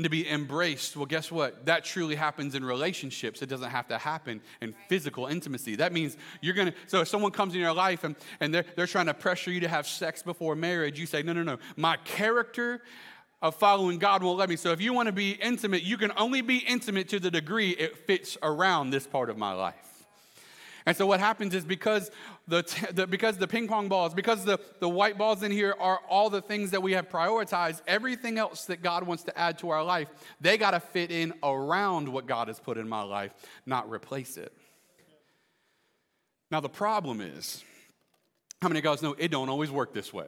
and 0.00 0.04
to 0.04 0.08
be 0.08 0.26
embraced. 0.26 0.96
Well, 0.96 1.04
guess 1.04 1.30
what? 1.30 1.66
That 1.66 1.84
truly 1.84 2.14
happens 2.14 2.54
in 2.54 2.64
relationships. 2.64 3.42
It 3.42 3.50
doesn't 3.50 3.68
have 3.68 3.86
to 3.88 3.98
happen 3.98 4.40
in 4.62 4.74
physical 4.88 5.26
intimacy. 5.26 5.76
That 5.76 5.92
means 5.92 6.16
you're 6.40 6.54
gonna, 6.54 6.72
so 6.86 7.02
if 7.02 7.08
someone 7.08 7.32
comes 7.32 7.52
in 7.52 7.60
your 7.60 7.74
life 7.74 8.02
and, 8.02 8.16
and 8.40 8.54
they're, 8.54 8.64
they're 8.76 8.86
trying 8.86 9.06
to 9.06 9.14
pressure 9.14 9.50
you 9.50 9.60
to 9.60 9.68
have 9.68 9.86
sex 9.86 10.22
before 10.22 10.56
marriage, 10.56 10.98
you 10.98 11.04
say, 11.04 11.22
no, 11.22 11.34
no, 11.34 11.42
no. 11.42 11.58
My 11.76 11.98
character 11.98 12.80
of 13.42 13.54
following 13.56 13.98
God 13.98 14.22
won't 14.22 14.38
let 14.38 14.48
me. 14.48 14.56
So 14.56 14.72
if 14.72 14.80
you 14.80 14.94
want 14.94 15.08
to 15.08 15.12
be 15.12 15.32
intimate, 15.32 15.82
you 15.82 15.98
can 15.98 16.12
only 16.16 16.40
be 16.40 16.56
intimate 16.56 17.10
to 17.10 17.20
the 17.20 17.30
degree 17.30 17.72
it 17.72 17.98
fits 18.06 18.38
around 18.42 18.88
this 18.88 19.06
part 19.06 19.28
of 19.28 19.36
my 19.36 19.52
life. 19.52 19.89
And 20.90 20.96
so 20.96 21.06
what 21.06 21.20
happens 21.20 21.54
is 21.54 21.64
because 21.64 22.10
the, 22.48 22.64
the, 22.92 23.06
because 23.06 23.36
the 23.38 23.46
ping 23.46 23.68
pong 23.68 23.86
balls, 23.86 24.12
because 24.12 24.44
the, 24.44 24.58
the 24.80 24.88
white 24.88 25.16
balls 25.16 25.44
in 25.44 25.52
here 25.52 25.72
are 25.78 26.00
all 26.08 26.28
the 26.30 26.42
things 26.42 26.72
that 26.72 26.82
we 26.82 26.94
have 26.94 27.08
prioritized, 27.08 27.80
everything 27.86 28.38
else 28.38 28.64
that 28.64 28.82
God 28.82 29.04
wants 29.04 29.22
to 29.22 29.38
add 29.38 29.56
to 29.60 29.70
our 29.70 29.84
life, 29.84 30.08
they 30.40 30.58
got 30.58 30.72
to 30.72 30.80
fit 30.80 31.12
in 31.12 31.32
around 31.44 32.08
what 32.08 32.26
God 32.26 32.48
has 32.48 32.58
put 32.58 32.76
in 32.76 32.88
my 32.88 33.02
life, 33.02 33.32
not 33.66 33.88
replace 33.88 34.36
it. 34.36 34.52
Now 36.50 36.58
the 36.58 36.68
problem 36.68 37.20
is, 37.20 37.62
how 38.60 38.66
many 38.66 38.80
of 38.80 38.84
you 38.84 38.90
guys 38.90 39.00
know 39.00 39.14
it 39.16 39.30
don't 39.30 39.48
always 39.48 39.70
work 39.70 39.94
this 39.94 40.12
way? 40.12 40.26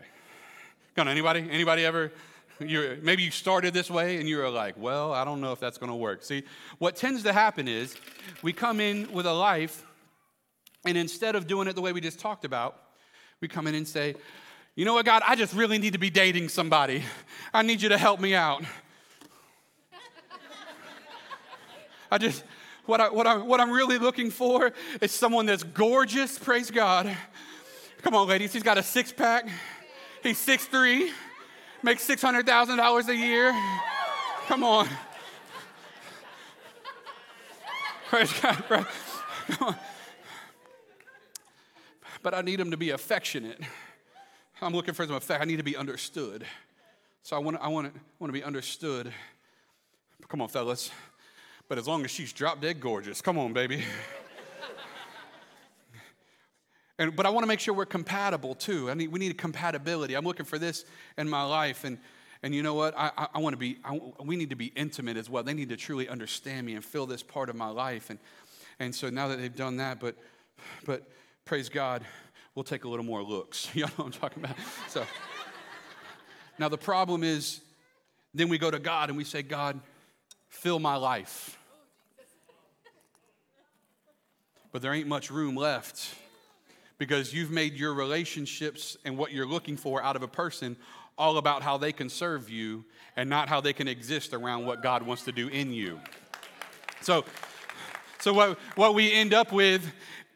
Come 0.95 1.09
on, 1.09 1.11
anybody? 1.11 1.45
Anybody 1.51 1.85
ever? 1.85 2.13
you 2.61 3.01
maybe 3.03 3.25
you 3.25 3.33
started 3.33 3.75
this 3.75 3.91
way 3.91 4.19
and 4.19 4.29
you 4.29 4.37
were 4.37 4.49
like, 4.49 4.77
well, 4.79 5.13
I 5.13 5.25
don't 5.25 5.41
know 5.41 5.51
if 5.51 5.59
that's 5.59 5.79
going 5.79 5.91
to 5.91 5.97
work. 5.97 6.23
See, 6.23 6.45
what 6.79 6.95
tends 6.95 7.25
to 7.25 7.33
happen 7.33 7.67
is 7.67 7.97
we 8.43 8.53
come 8.53 8.79
in 8.79 9.11
with 9.11 9.27
a 9.27 9.33
life 9.33 9.85
and 10.85 10.99
instead 10.99 11.37
of 11.37 11.47
doing 11.47 11.69
it 11.69 11.75
the 11.75 11.81
way 11.81 11.93
we 11.93 12.01
just 12.01 12.19
talked 12.19 12.45
about, 12.45 12.77
we 13.41 13.49
come 13.49 13.67
in 13.67 13.75
and 13.75 13.87
say, 13.87 14.15
You 14.75 14.85
know 14.85 14.95
what, 14.95 15.07
God, 15.07 15.23
I 15.27 15.37
just 15.37 15.55
really 15.55 15.79
need 15.79 15.93
to 15.93 15.99
be 15.99 16.11
dating 16.11 16.49
somebody. 16.49 17.05
I 17.55 17.63
need 17.63 17.83
you 17.83 17.89
to 17.91 17.99
help 17.99 18.21
me 18.21 18.35
out. 18.35 18.63
I 22.11 22.19
just, 22.19 22.45
what, 22.85 23.01
I, 23.01 23.09
what, 23.09 23.27
I, 23.27 23.37
what 23.37 23.61
I'm 23.61 23.71
really 23.71 23.99
looking 23.99 24.31
for 24.31 24.73
is 25.01 25.13
someone 25.13 25.47
that's 25.47 25.63
gorgeous, 25.63 26.39
praise 26.39 26.71
God. 26.71 27.17
Come 28.03 28.15
on, 28.15 28.29
ladies, 28.29 28.53
he's 28.53 28.63
got 28.63 28.77
a 28.77 28.83
six 28.83 29.13
pack, 29.13 29.49
he's 30.23 30.37
six 30.37 30.67
three, 30.67 31.11
makes 31.83 32.07
$600,000 32.07 33.09
a 33.09 33.17
year. 33.17 33.55
Come 34.47 34.63
on. 34.63 34.89
Praise 38.09 38.33
God. 38.41 38.57
Praise. 38.67 38.85
Come 39.49 39.69
on 39.69 39.77
but 42.23 42.35
I 42.35 42.41
need 42.41 42.61
them 42.61 42.71
to 42.71 42.77
be 42.77 42.91
affectionate. 42.91 43.61
I'm 44.61 44.73
looking 44.73 44.95
for 44.95 45.05
some 45.05 45.17
affect. 45.17 45.43
I 45.43 45.45
need 45.45 45.57
to 45.57 45.65
be 45.65 45.77
understood. 45.77 46.47
So 47.25 47.37
I 47.37 47.41
want, 47.41 47.59
I 47.61 47.69
want, 47.69 47.93
want 48.21 48.29
to 48.29 48.39
be 48.39 48.45
understood. 48.45 49.13
Come 50.29 50.41
on, 50.41 50.49
fellas. 50.49 50.91
But 51.69 51.79
as 51.79 51.89
long 51.89 52.05
as 52.05 52.11
she's 52.11 52.33
drop 52.33 52.61
dead 52.61 52.81
gorgeous, 52.81 53.21
come 53.21 53.39
on, 53.39 53.53
baby. 53.53 53.83
and, 56.99 57.17
but 57.17 57.27
I 57.27 57.31
want 57.31 57.43
to 57.43 57.49
make 57.49 57.61
sure 57.61 57.75
we're 57.75 57.87
compatible 57.87 58.55
too. 58.55 58.91
I 58.91 58.95
need, 58.95 59.09
we 59.09 59.19
need 59.19 59.37
compatibility. 59.37 60.15
I'm 60.15 60.25
looking 60.25 60.47
for 60.47 60.59
this 60.59 60.85
in 61.19 61.29
my 61.29 61.43
life. 61.43 61.85
And, 61.85 61.99
and 62.43 62.55
you 62.55 62.63
know 62.63 62.75
what? 62.75 62.95
I, 62.97 63.11
I, 63.17 63.29
I 63.35 63.39
want 63.39 63.55
to 63.55 63.59
be, 63.59 63.79
I, 63.85 64.01
we 64.23 64.37
need 64.37 64.51
to 64.51 64.57
be 64.57 64.73
intimate 64.77 65.17
as 65.17 65.29
well. 65.29 65.43
They 65.43 65.55
need 65.55 65.71
to 65.71 65.77
truly 65.77 66.09
understand 66.09 66.67
me 66.67 66.75
and 66.75 66.85
feel 66.85 67.07
this 67.07 67.23
part 67.23 67.49
of 67.49 67.57
my 67.57 67.69
life. 67.69 68.11
And, 68.11 68.19
and 68.79 68.95
so 68.95 69.11
now 69.11 69.29
that 69.29 69.41
they've 69.41 69.55
done 69.55 69.79
that, 69.79 69.99
but, 69.99 70.15
but 70.85 71.09
praise 71.45 71.69
God, 71.69 72.05
we'll 72.55 72.65
take 72.65 72.85
a 72.85 72.89
little 72.89 73.05
more 73.05 73.23
looks. 73.23 73.69
You 73.75 73.83
know 73.83 73.93
what 73.97 74.07
I'm 74.07 74.13
talking 74.13 74.45
about? 74.45 74.57
So 74.89 75.05
now 76.59 76.69
the 76.69 76.79
problem 76.79 77.23
is 77.25 77.61
then 78.35 78.49
we 78.49 78.59
go 78.59 78.71
to 78.71 78.79
God 78.79 79.09
and 79.09 79.17
we 79.17 79.25
say, 79.25 79.43
God, 79.43 79.81
fill 80.49 80.79
my 80.79 80.97
life. 80.97 81.59
But 84.71 84.81
there 84.81 84.95
ain't 84.95 85.09
much 85.09 85.31
room 85.31 85.55
left 85.55 86.15
because 86.97 87.35
you've 87.35 87.51
made 87.51 87.75
your 87.75 87.93
relationships 87.93 88.97
and 89.05 89.19
what 89.19 89.33
you're 89.33 89.47
looking 89.47 89.77
for 89.77 90.03
out 90.03 90.17
of 90.17 90.23
a 90.23 90.29
person 90.29 90.77
all 91.19 91.37
about 91.37 91.63
how 91.63 91.77
they 91.77 91.93
can 91.93 92.09
serve 92.09 92.49
you 92.49 92.85
and 93.17 93.29
not 93.29 93.49
how 93.49 93.61
they 93.61 93.73
can 93.73 93.87
exist 93.87 94.33
around 94.33 94.65
what 94.65 94.83
God 94.83 95.03
wants 95.03 95.25
to 95.25 95.33
do 95.33 95.49
in 95.49 95.73
you. 95.73 96.01
So, 97.03 97.25
so 98.19 98.33
what, 98.33 98.59
what 98.77 98.95
we 98.95 99.13
end 99.13 99.35
up 99.35 99.53
with 99.53 99.93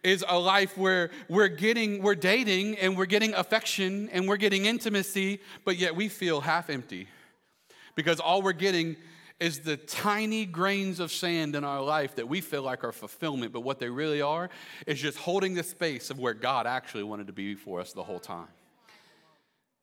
is 0.07 0.25
a 0.29 0.39
life 0.39 0.79
where 0.79 1.11
we're 1.29 1.49
getting, 1.49 2.01
we're 2.01 2.15
dating 2.15 2.79
and 2.79 2.97
we're 2.97 3.07
getting 3.07 3.35
affection 3.35 4.09
and 4.13 4.29
we're 4.29 4.37
getting 4.37 4.65
intimacy, 4.65 5.41
but 5.65 5.77
yet 5.77 5.97
we 5.97 6.09
feel 6.09 6.41
half 6.41 6.71
empty 6.71 7.09
because 7.97 8.21
all 8.21 8.41
we're 8.41 8.53
getting 8.53 8.95
is 9.41 9.59
the 9.59 9.77
tiny 9.77 10.47
grains 10.47 11.01
of 11.01 11.11
sand 11.11 11.57
in 11.57 11.65
our 11.65 11.83
life 11.83 12.15
that 12.15 12.29
we 12.29 12.41
feel 12.41 12.63
like 12.63 12.85
are 12.85 12.93
fulfillment, 12.93 13.53
but 13.53 13.63
what 13.63 13.81
they 13.81 13.91
really 13.91 14.23
are 14.23 14.49
is 14.87 15.01
just 15.01 15.19
holding 15.19 15.55
the 15.55 15.65
space 15.65 16.09
of 16.09 16.21
where 16.21 16.35
God 16.35 16.69
actually 16.69 17.03
wanted 17.03 17.27
to 17.27 17.33
be 17.33 17.57
for 17.57 17.81
us 17.81 17.93
the 17.93 18.05
whole 18.05 18.21
time. 18.21 18.47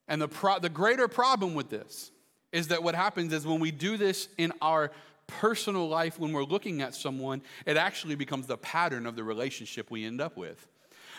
And 0.07 0.21
the, 0.21 0.29
pro- 0.29 0.59
the 0.59 0.69
greater 0.69 1.09
problem 1.09 1.53
with 1.53 1.69
this 1.69 2.12
is 2.53 2.69
that 2.69 2.81
what 2.81 2.95
happens 2.95 3.33
is 3.33 3.45
when 3.45 3.59
we 3.59 3.71
do 3.71 3.98
this 3.98 4.29
in 4.38 4.53
our 4.62 4.89
personal 5.27 5.88
life, 5.88 6.20
when 6.20 6.34
we're 6.34 6.44
looking 6.44 6.82
at 6.82 6.96
someone, 6.96 7.42
it 7.65 7.77
actually 7.77 8.15
becomes 8.15 8.48
the 8.48 8.58
pattern 8.58 9.06
of 9.06 9.15
the 9.15 9.24
relationship 9.24 9.89
we 9.89 10.06
end 10.06 10.22
up 10.22 10.38
with. 10.38 10.68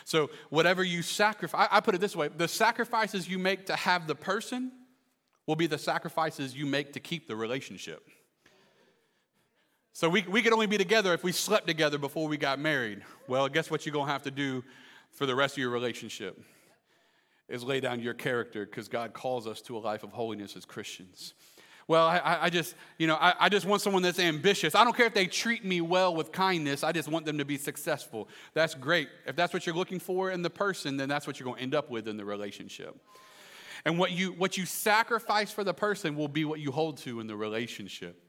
So, 0.05 0.31
whatever 0.51 0.85
you 0.85 1.03
sacrifice, 1.03 1.69
I, 1.71 1.81
put 1.81 1.95
it 1.95 2.01
this 2.01 2.15
way 2.15 2.29
the 2.29 2.49
sacrifices 2.49 3.29
you 3.29 3.39
make 3.39 3.67
to 3.67 3.77
have 3.77 4.07
the 4.07 4.15
person 4.15 4.71
will 5.47 5.57
be 5.57 5.67
the 5.67 5.79
sacrifices 5.79 6.55
you 6.55 6.67
make 6.67 6.93
to 6.93 7.01
keep 7.01 7.27
the 7.27 7.37
relationship. 7.37 8.07
So, 9.93 10.09
we, 10.09 10.23
we 10.23 10.43
could 10.43 10.53
only 10.53 10.67
be 10.67 10.77
together 10.77 11.15
if 11.15 11.25
we 11.25 11.33
slept 11.33 11.67
together 11.67 11.97
before 11.97 12.29
we 12.29 12.37
got 12.37 12.59
married. 12.59 13.03
Well, 13.29 13.49
guess 13.49 13.71
what 13.71 13.87
you're 13.87 13.95
going 13.95 14.07
to 14.07 14.13
have 14.13 14.25
to 14.25 14.31
do 14.31 14.63
for 15.11 15.25
the 15.25 15.35
rest 15.35 15.55
of 15.55 15.59
your 15.59 15.71
relationship? 15.71 16.39
Is 17.49 17.63
lay 17.63 17.81
down 17.81 18.01
your 18.01 18.15
character 18.15 18.65
because 18.65 18.89
God 18.89 19.13
calls 19.13 19.47
us 19.47 19.61
to 19.63 19.77
a 19.77 19.79
life 19.79 20.03
of 20.03 20.13
holiness 20.13 20.57
as 20.57 20.65
Christians. 20.65 21.35
Well, 21.87 22.07
I, 22.07 22.39
I 22.43 22.51
just, 22.51 22.75
you 22.99 23.07
know, 23.07 23.17
I, 23.17 23.35
I 23.41 23.49
just 23.49 23.67
want 23.67 23.83
someone 23.83 24.03
that's 24.03 24.19
ambitious. 24.19 24.75
I 24.75 24.85
don't 24.85 24.97
care 24.97 25.07
if 25.07 25.15
they 25.15 25.27
treat 25.27 25.65
me 25.65 25.81
well 25.81 26.15
with 26.15 26.33
kindness. 26.33 26.83
I 26.83 26.93
just 26.93 27.09
want 27.09 27.27
them 27.27 27.39
to 27.39 27.45
be 27.45 27.59
successful. 27.59 28.29
That's 28.55 28.75
great. 28.75 29.09
If 29.27 29.37
that's 29.37 29.53
what 29.53 29.67
you're 29.67 29.75
looking 29.75 30.01
for 30.01 30.31
in 30.31 30.43
the 30.43 30.51
person, 30.51 30.97
then 30.97 31.09
that's 31.09 31.27
what 31.27 31.39
you're 31.39 31.45
going 31.45 31.59
to 31.59 31.63
end 31.63 31.75
up 31.75 31.91
with 31.91 32.09
in 32.09 32.17
the 32.17 32.25
relationship. 32.25 32.97
And 33.85 33.99
what 33.99 34.13
you, 34.13 34.33
what 34.33 34.57
you 34.57 34.65
sacrifice 34.65 35.51
for 35.51 35.63
the 35.63 35.75
person 35.75 36.17
will 36.17 36.29
be 36.29 36.47
what 36.47 36.59
you 36.59 36.73
hold 36.73 36.97
to 36.99 37.21
in 37.21 37.27
the 37.27 37.37
relationship 37.37 38.21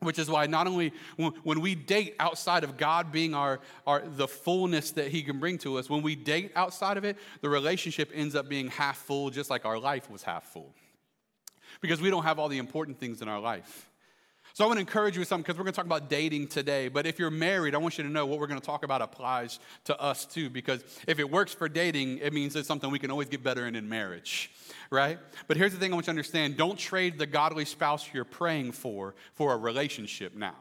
which 0.00 0.18
is 0.18 0.28
why 0.28 0.46
not 0.46 0.66
only 0.66 0.92
when 1.42 1.60
we 1.60 1.74
date 1.74 2.14
outside 2.20 2.64
of 2.64 2.76
god 2.76 3.10
being 3.10 3.34
our, 3.34 3.60
our 3.86 4.02
the 4.06 4.28
fullness 4.28 4.90
that 4.90 5.08
he 5.08 5.22
can 5.22 5.40
bring 5.40 5.56
to 5.56 5.78
us 5.78 5.88
when 5.88 6.02
we 6.02 6.14
date 6.14 6.52
outside 6.54 6.96
of 6.98 7.04
it 7.04 7.16
the 7.40 7.48
relationship 7.48 8.10
ends 8.14 8.34
up 8.34 8.46
being 8.46 8.68
half 8.68 8.98
full 8.98 9.30
just 9.30 9.48
like 9.48 9.64
our 9.64 9.78
life 9.78 10.10
was 10.10 10.22
half 10.22 10.44
full 10.44 10.74
because 11.86 12.00
we 12.00 12.10
don't 12.10 12.24
have 12.24 12.38
all 12.38 12.48
the 12.48 12.58
important 12.58 12.98
things 12.98 13.22
in 13.22 13.28
our 13.28 13.40
life. 13.40 13.88
So 14.54 14.64
I 14.64 14.68
want 14.68 14.78
to 14.78 14.80
encourage 14.80 15.14
you 15.14 15.20
with 15.20 15.28
something 15.28 15.42
because 15.42 15.58
we're 15.58 15.64
going 15.64 15.74
to 15.74 15.76
talk 15.76 15.84
about 15.84 16.08
dating 16.08 16.48
today. 16.48 16.88
But 16.88 17.06
if 17.06 17.18
you're 17.18 17.30
married, 17.30 17.74
I 17.74 17.78
want 17.78 17.98
you 17.98 18.04
to 18.04 18.10
know 18.10 18.24
what 18.24 18.40
we're 18.40 18.46
going 18.46 18.58
to 18.58 18.64
talk 18.64 18.84
about 18.84 19.02
applies 19.02 19.58
to 19.84 20.00
us 20.00 20.24
too. 20.24 20.48
Because 20.48 20.82
if 21.06 21.18
it 21.18 21.30
works 21.30 21.52
for 21.52 21.68
dating, 21.68 22.18
it 22.18 22.32
means 22.32 22.56
it's 22.56 22.66
something 22.66 22.90
we 22.90 22.98
can 22.98 23.10
always 23.10 23.28
get 23.28 23.42
better 23.42 23.66
in 23.66 23.76
in 23.76 23.86
marriage, 23.86 24.50
right? 24.90 25.18
But 25.46 25.58
here's 25.58 25.72
the 25.72 25.78
thing 25.78 25.92
I 25.92 25.94
want 25.94 26.04
you 26.04 26.06
to 26.06 26.10
understand 26.12 26.56
don't 26.56 26.78
trade 26.78 27.18
the 27.18 27.26
godly 27.26 27.66
spouse 27.66 28.08
you're 28.14 28.24
praying 28.24 28.72
for 28.72 29.14
for 29.34 29.52
a 29.52 29.58
relationship 29.58 30.34
now. 30.34 30.56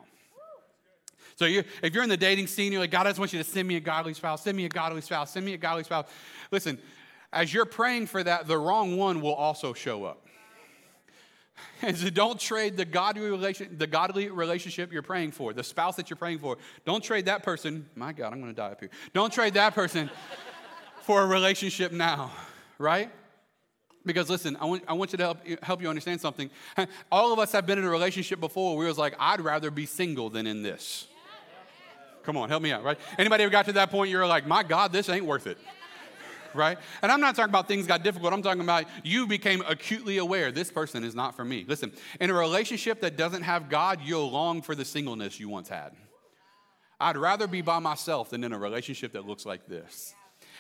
So 1.38 1.46
you, 1.46 1.63
if 1.82 1.94
you're 1.94 2.03
in 2.03 2.10
the 2.10 2.17
dating 2.17 2.48
scene, 2.48 2.74
you're 2.74 2.82
like, 2.82 2.91
God, 2.91 3.08
I 3.08 3.12
just 3.12 3.20
want 3.20 3.32
you 3.32 3.39
to 3.39 3.50
send 3.50 3.67
me 3.67 3.77
a 3.77 3.82
godly 3.82 4.13
spouse, 4.13 4.44
send 4.44 4.58
me 4.58 4.65
a 4.65 4.70
godly 4.70 5.01
spouse, 5.01 5.32
send 5.32 5.46
me 5.46 5.53
a 5.53 5.58
godly 5.58 5.86
spouse. 5.86 6.08
Listen, 6.51 6.77
as 7.32 7.53
you're 7.53 7.65
praying 7.65 8.08
for 8.08 8.22
that, 8.24 8.48
the 8.48 8.58
wrong 8.58 8.98
one 8.98 9.22
will 9.22 9.34
also 9.34 9.74
show 9.74 10.03
up. 10.03 10.25
And 11.82 11.98
so 11.98 12.10
don't 12.10 12.40
trade 12.40 12.78
the 12.78 12.86
godly, 12.86 13.22
relation, 13.22 13.78
the 13.78 13.88
godly 13.88 14.30
relationship 14.30 14.92
you're 14.92 15.02
praying 15.02 15.32
for, 15.32 15.54
the 15.54 15.64
spouse 15.64 15.96
that 15.98 16.10
you're 16.10 16.18
praying 16.18 16.40
for. 16.40 16.58
Don't 16.86 17.04
trade 17.04 17.26
that 17.26 17.44
person. 17.44 17.88
My 17.96 18.14
God, 18.14 18.34
I'm 18.34 18.42
going 18.42 18.54
to 18.54 18.56
die 18.56 18.72
up 18.72 18.80
here. 18.80 18.90
Don't 19.14 19.32
trade 19.32 19.54
that 19.54 19.76
person 19.76 20.10
for 21.04 21.22
a 21.22 21.28
relationship 21.28 21.92
now, 21.92 22.32
right? 22.78 23.12
Because 24.06 24.30
listen, 24.30 24.58
I 24.60 24.66
want, 24.66 24.84
I 24.88 24.94
want 24.94 25.12
you 25.12 25.18
to 25.18 25.24
help, 25.24 25.48
help 25.64 25.82
you 25.82 25.90
understand 25.90 26.22
something. 26.22 26.50
All 27.12 27.34
of 27.34 27.40
us 27.40 27.52
have 27.52 27.66
been 27.66 27.80
in 27.80 27.86
a 27.86 27.90
relationship 27.90 28.40
before 28.40 28.78
where 28.78 28.86
it 28.86 28.90
was 28.90 28.98
like, 28.98 29.16
I'd 29.20 29.42
rather 29.42 29.72
be 29.72 29.86
single 29.86 30.30
than 30.30 30.48
in 30.48 30.64
this. 30.64 31.08
Come 32.24 32.38
on, 32.38 32.50
help 32.50 32.64
me 32.64 32.72
out, 32.72 32.84
right? 32.84 32.98
Anybody 33.20 33.44
ever 33.44 33.52
got 33.52 33.66
to 33.66 33.74
that 33.74 33.92
point 33.92 34.10
you're 34.10 34.26
like, 34.26 34.48
my 34.48 34.64
God, 34.64 34.92
this 34.92 35.10
ain't 35.10 35.26
worth 35.26 35.46
it 35.46 35.60
right? 36.56 36.78
And 37.02 37.12
I'm 37.12 37.22
not 37.22 37.36
talking 37.36 37.52
about 37.52 37.68
things 37.68 37.88
got 37.88 38.04
difficult. 38.04 38.34
I'm 38.34 38.42
talking 38.42 38.62
about 38.62 38.86
you 39.04 39.28
became 39.28 39.62
acutely 39.68 40.18
aware 40.18 40.52
this 40.52 40.72
person 40.72 41.04
is 41.04 41.16
not 41.16 41.36
for 41.36 41.46
me. 41.46 41.66
Listen, 41.68 41.92
in 42.20 42.30
a 42.30 42.34
relationship 42.34 43.02
that 43.02 43.18
doesn't 43.18 43.44
have 43.44 43.70
God, 43.70 44.00
you'll 44.04 44.32
long 44.32 44.62
for 44.62 44.76
the 44.76 44.86
singleness 44.86 45.40
you 45.40 45.50
once 45.50 45.70
had. 45.70 45.94
I'd 47.00 47.18
rather 47.18 47.48
be 47.48 47.62
by 47.62 47.80
myself 47.80 48.30
than 48.30 48.44
in 48.44 48.54
a 48.54 48.60
relationship 48.60 49.14
that 49.14 49.28
looks 49.28 49.46
like 49.46 49.68
this. 49.68 50.16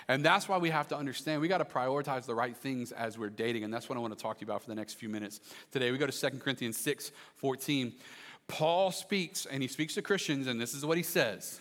And 0.07 0.23
that's 0.23 0.47
why 0.47 0.57
we 0.57 0.69
have 0.69 0.87
to 0.89 0.97
understand 0.97 1.41
we 1.41 1.47
got 1.47 1.57
to 1.57 1.65
prioritize 1.65 2.25
the 2.25 2.35
right 2.35 2.55
things 2.55 2.91
as 2.91 3.17
we're 3.17 3.29
dating. 3.29 3.63
And 3.63 3.73
that's 3.73 3.89
what 3.89 3.97
I 3.97 4.01
want 4.01 4.15
to 4.15 4.21
talk 4.21 4.37
to 4.37 4.45
you 4.45 4.51
about 4.51 4.61
for 4.61 4.69
the 4.69 4.75
next 4.75 4.95
few 4.95 5.09
minutes 5.09 5.39
today. 5.71 5.91
We 5.91 5.97
go 5.97 6.05
to 6.05 6.29
2 6.29 6.37
Corinthians 6.37 6.77
6 6.77 7.11
14. 7.37 7.93
Paul 8.47 8.91
speaks, 8.91 9.47
and 9.47 9.63
he 9.63 9.67
speaks 9.67 9.95
to 9.95 10.03
Christians, 10.03 10.45
and 10.45 10.61
this 10.61 10.73
is 10.73 10.85
what 10.85 10.97
he 10.97 11.03
says 11.03 11.59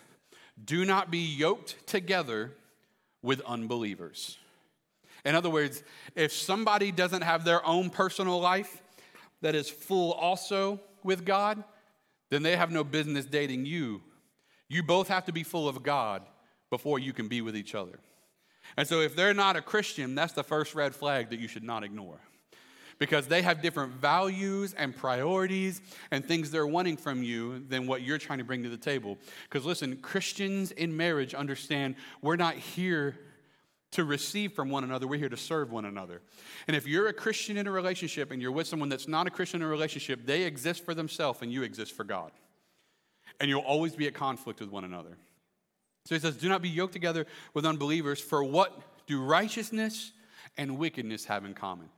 Do 0.62 0.84
not 0.84 1.10
be 1.10 1.18
yoked 1.18 1.86
together 1.86 2.52
with 3.24 3.40
unbelievers. 3.40 4.38
In 5.24 5.34
other 5.34 5.50
words, 5.50 5.82
if 6.14 6.32
somebody 6.32 6.92
doesn't 6.92 7.22
have 7.22 7.44
their 7.44 7.64
own 7.66 7.90
personal 7.90 8.38
life 8.40 8.82
that 9.40 9.54
is 9.54 9.68
full 9.68 10.12
also 10.12 10.78
with 11.02 11.24
God, 11.24 11.64
then 12.30 12.42
they 12.42 12.56
have 12.56 12.70
no 12.70 12.84
business 12.84 13.24
dating 13.24 13.66
you. 13.66 14.02
You 14.68 14.82
both 14.82 15.08
have 15.08 15.24
to 15.24 15.32
be 15.32 15.42
full 15.42 15.68
of 15.68 15.82
God 15.82 16.22
before 16.70 16.98
you 16.98 17.12
can 17.12 17.28
be 17.28 17.40
with 17.40 17.56
each 17.56 17.74
other. 17.74 17.98
And 18.76 18.86
so, 18.86 19.00
if 19.00 19.14
they're 19.14 19.34
not 19.34 19.56
a 19.56 19.62
Christian, 19.62 20.14
that's 20.14 20.32
the 20.32 20.42
first 20.42 20.74
red 20.74 20.94
flag 20.94 21.30
that 21.30 21.38
you 21.38 21.48
should 21.48 21.62
not 21.62 21.84
ignore. 21.84 22.18
Because 22.98 23.26
they 23.26 23.42
have 23.42 23.60
different 23.60 23.92
values 23.94 24.74
and 24.74 24.96
priorities 24.96 25.80
and 26.10 26.24
things 26.24 26.50
they're 26.50 26.66
wanting 26.66 26.96
from 26.96 27.22
you 27.22 27.64
than 27.68 27.86
what 27.86 28.02
you're 28.02 28.18
trying 28.18 28.38
to 28.38 28.44
bring 28.44 28.62
to 28.62 28.68
the 28.68 28.76
table. 28.76 29.18
Because 29.44 29.64
listen, 29.64 29.96
Christians 29.96 30.70
in 30.70 30.96
marriage 30.96 31.34
understand 31.34 31.96
we're 32.22 32.36
not 32.36 32.54
here 32.54 33.18
to 33.94 34.04
receive 34.04 34.52
from 34.52 34.70
one 34.70 34.82
another. 34.82 35.06
We're 35.06 35.20
here 35.20 35.28
to 35.28 35.36
serve 35.36 35.70
one 35.70 35.84
another. 35.84 36.20
And 36.66 36.76
if 36.76 36.86
you're 36.86 37.06
a 37.08 37.12
Christian 37.12 37.56
in 37.56 37.66
a 37.66 37.70
relationship 37.70 38.32
and 38.32 38.42
you're 38.42 38.52
with 38.52 38.66
someone 38.66 38.88
that's 38.88 39.06
not 39.06 39.28
a 39.28 39.30
Christian 39.30 39.62
in 39.62 39.68
a 39.68 39.70
relationship, 39.70 40.26
they 40.26 40.42
exist 40.42 40.84
for 40.84 40.94
themselves 40.94 41.42
and 41.42 41.52
you 41.52 41.62
exist 41.62 41.92
for 41.92 42.02
God. 42.02 42.32
And 43.40 43.48
you'll 43.48 43.62
always 43.62 43.94
be 43.94 44.06
at 44.08 44.14
conflict 44.14 44.60
with 44.60 44.70
one 44.70 44.84
another. 44.84 45.16
So 46.06 46.14
he 46.14 46.20
says, 46.20 46.36
Do 46.36 46.48
not 46.48 46.60
be 46.60 46.68
yoked 46.68 46.92
together 46.92 47.26
with 47.54 47.64
unbelievers, 47.64 48.20
for 48.20 48.42
what 48.42 49.06
do 49.06 49.22
righteousness 49.22 50.12
and 50.56 50.78
wickedness 50.78 51.24
have 51.26 51.44
in 51.44 51.54
common? 51.54 51.88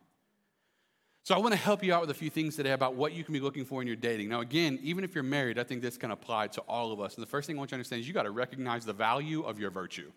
So 1.27 1.35
I 1.35 1.39
want 1.39 1.55
to 1.55 1.59
help 1.59 1.83
you 1.83 1.93
out 1.93 2.03
with 2.03 2.11
a 2.11 2.15
few 2.15 2.31
things 2.31 2.55
today 2.55 2.71
about 2.71 2.95
what 2.95 3.13
you 3.13 3.25
can 3.25 3.33
be 3.33 3.41
looking 3.41 3.65
for 3.65 3.83
in 3.83 3.89
your 3.89 3.97
dating. 3.97 4.29
Now, 4.29 4.43
again, 4.43 4.79
even 4.81 5.03
if 5.03 5.13
you're 5.13 5.25
married, 5.25 5.59
I 5.59 5.65
think 5.65 5.83
this 5.83 5.97
can 5.97 6.13
apply 6.13 6.47
to 6.47 6.61
all 6.69 6.93
of 6.93 7.01
us. 7.01 7.17
And 7.17 7.23
the 7.23 7.27
first 7.29 7.49
thing 7.49 7.57
I 7.57 7.59
want 7.59 7.71
you 7.71 7.73
to 7.73 7.79
understand 7.79 8.03
is 8.03 8.07
you 8.07 8.15
got 8.15 8.23
to 8.23 8.31
recognize 8.31 8.85
the 8.85 8.93
value 8.93 9.43
of 9.43 9.59
your 9.59 9.73
virtue. 9.73 10.13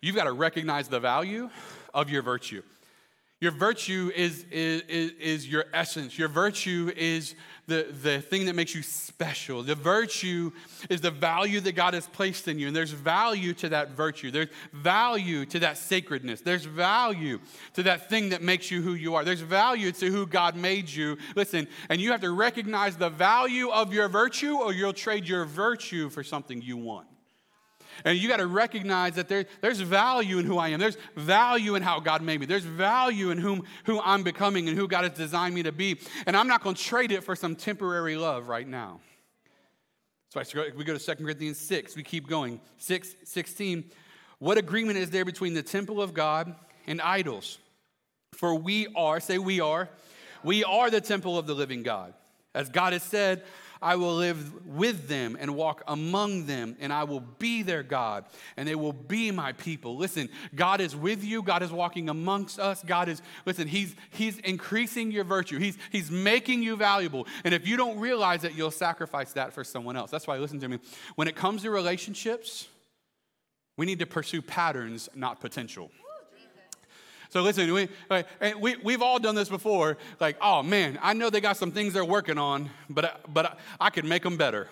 You've 0.00 0.14
got 0.14 0.26
to 0.26 0.32
recognize 0.32 0.86
the 0.86 1.00
value 1.00 1.50
of 1.92 2.08
your 2.08 2.22
virtue. 2.22 2.62
Your 3.42 3.50
virtue 3.50 4.12
is, 4.14 4.46
is, 4.52 4.82
is, 5.18 5.48
your 5.48 5.64
essence. 5.74 6.16
Your 6.16 6.28
virtue 6.28 6.92
is 6.96 7.34
the, 7.66 7.88
the 7.90 8.20
thing 8.20 8.46
that 8.46 8.54
makes 8.54 8.72
you 8.72 8.84
special. 8.84 9.64
The 9.64 9.74
virtue 9.74 10.52
is 10.88 11.00
the 11.00 11.10
value 11.10 11.58
that 11.58 11.72
God 11.72 11.94
has 11.94 12.06
placed 12.06 12.46
in 12.46 12.60
you. 12.60 12.68
And 12.68 12.76
there's 12.76 12.92
value 12.92 13.52
to 13.54 13.68
that 13.70 13.96
virtue. 13.96 14.30
There's 14.30 14.46
value 14.72 15.44
to 15.46 15.58
that 15.58 15.76
sacredness. 15.76 16.40
There's 16.40 16.66
value 16.66 17.40
to 17.72 17.82
that 17.82 18.08
thing 18.08 18.28
that 18.28 18.42
makes 18.42 18.70
you 18.70 18.80
who 18.80 18.94
you 18.94 19.16
are. 19.16 19.24
There's 19.24 19.40
value 19.40 19.90
to 19.90 20.06
who 20.06 20.24
God 20.24 20.54
made 20.54 20.88
you. 20.88 21.18
Listen, 21.34 21.66
and 21.88 22.00
you 22.00 22.12
have 22.12 22.20
to 22.20 22.30
recognize 22.30 22.96
the 22.96 23.10
value 23.10 23.70
of 23.70 23.92
your 23.92 24.08
virtue, 24.08 24.54
or 24.54 24.72
you'll 24.72 24.92
trade 24.92 25.26
your 25.26 25.46
virtue 25.46 26.10
for 26.10 26.22
something 26.22 26.62
you 26.62 26.76
want. 26.76 27.08
And 28.04 28.18
you 28.18 28.28
got 28.28 28.38
to 28.38 28.46
recognize 28.46 29.14
that 29.14 29.28
there, 29.28 29.46
there's 29.60 29.80
value 29.80 30.38
in 30.38 30.44
who 30.44 30.58
I 30.58 30.68
am. 30.68 30.80
There's 30.80 30.96
value 31.16 31.74
in 31.74 31.82
how 31.82 32.00
God 32.00 32.22
made 32.22 32.40
me. 32.40 32.46
There's 32.46 32.64
value 32.64 33.30
in 33.30 33.38
whom, 33.38 33.64
who 33.84 34.00
I'm 34.00 34.22
becoming 34.22 34.68
and 34.68 34.76
who 34.76 34.88
God 34.88 35.04
has 35.04 35.12
designed 35.12 35.54
me 35.54 35.62
to 35.62 35.72
be. 35.72 35.98
And 36.26 36.36
I'm 36.36 36.48
not 36.48 36.62
going 36.62 36.76
to 36.76 36.82
trade 36.82 37.12
it 37.12 37.22
for 37.22 37.36
some 37.36 37.56
temporary 37.56 38.16
love 38.16 38.48
right 38.48 38.66
now. 38.66 39.00
So 40.30 40.42
we 40.76 40.84
go 40.84 40.96
to 40.96 40.98
2 40.98 41.22
Corinthians 41.22 41.58
6. 41.58 41.94
We 41.94 42.02
keep 42.02 42.26
going. 42.26 42.60
6, 42.78 43.16
16. 43.24 43.84
What 44.38 44.56
agreement 44.56 44.98
is 44.98 45.10
there 45.10 45.26
between 45.26 45.54
the 45.54 45.62
temple 45.62 46.00
of 46.00 46.14
God 46.14 46.54
and 46.86 47.00
idols? 47.02 47.58
For 48.34 48.54
we 48.54 48.88
are, 48.96 49.20
say 49.20 49.38
we 49.38 49.60
are, 49.60 49.90
we 50.42 50.64
are 50.64 50.90
the 50.90 51.00
temple 51.00 51.38
of 51.38 51.46
the 51.46 51.54
living 51.54 51.82
God. 51.82 52.14
As 52.54 52.68
God 52.68 52.92
has 52.92 53.02
said, 53.02 53.44
I 53.82 53.96
will 53.96 54.14
live 54.14 54.66
with 54.66 55.08
them 55.08 55.36
and 55.38 55.56
walk 55.56 55.82
among 55.88 56.46
them, 56.46 56.76
and 56.80 56.92
I 56.92 57.04
will 57.04 57.20
be 57.20 57.62
their 57.62 57.82
God, 57.82 58.24
and 58.56 58.68
they 58.68 58.74
will 58.74 58.92
be 58.92 59.30
my 59.30 59.52
people. 59.52 59.96
Listen, 59.96 60.28
God 60.54 60.80
is 60.80 60.94
with 60.94 61.24
you. 61.24 61.42
God 61.42 61.62
is 61.62 61.72
walking 61.72 62.08
amongst 62.08 62.58
us. 62.58 62.82
God 62.84 63.08
is, 63.08 63.20
listen, 63.44 63.66
He's, 63.66 63.94
he's 64.10 64.38
increasing 64.38 65.10
your 65.10 65.24
virtue. 65.24 65.58
He's, 65.58 65.76
he's 65.90 66.10
making 66.10 66.62
you 66.62 66.76
valuable. 66.76 67.26
And 67.44 67.52
if 67.52 67.66
you 67.66 67.76
don't 67.76 67.98
realize 67.98 68.44
it, 68.44 68.52
you'll 68.54 68.70
sacrifice 68.70 69.32
that 69.32 69.52
for 69.52 69.64
someone 69.64 69.96
else. 69.96 70.10
That's 70.10 70.26
why, 70.26 70.38
listen 70.38 70.60
to 70.60 70.68
me. 70.68 70.78
When 71.16 71.28
it 71.28 71.34
comes 71.34 71.62
to 71.62 71.70
relationships, 71.70 72.68
we 73.76 73.86
need 73.86 73.98
to 73.98 74.06
pursue 74.06 74.42
patterns, 74.42 75.08
not 75.14 75.40
potential. 75.40 75.90
So 77.32 77.40
listen, 77.40 77.72
we, 77.72 77.88
we, 78.60 78.76
we've 78.84 79.00
all 79.00 79.18
done 79.18 79.34
this 79.34 79.48
before. 79.48 79.96
Like, 80.20 80.36
oh 80.42 80.62
man, 80.62 80.98
I 81.00 81.14
know 81.14 81.30
they 81.30 81.40
got 81.40 81.56
some 81.56 81.72
things 81.72 81.94
they're 81.94 82.04
working 82.04 82.36
on, 82.36 82.68
but, 82.90 83.22
but 83.32 83.58
I 83.80 83.88
could 83.88 84.04
make 84.04 84.22
them 84.22 84.36
better. 84.36 84.68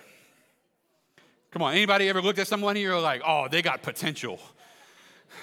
Come 1.53 1.63
on, 1.63 1.73
anybody 1.73 2.11
ever 2.11 2.21
looked 2.21 2.39
at 2.39 2.47
someone 2.47 2.77
here 2.77 2.95
like, 2.97 3.23
oh, 3.27 3.49
they 3.49 3.63
got 3.63 3.81
potential. 3.81 4.39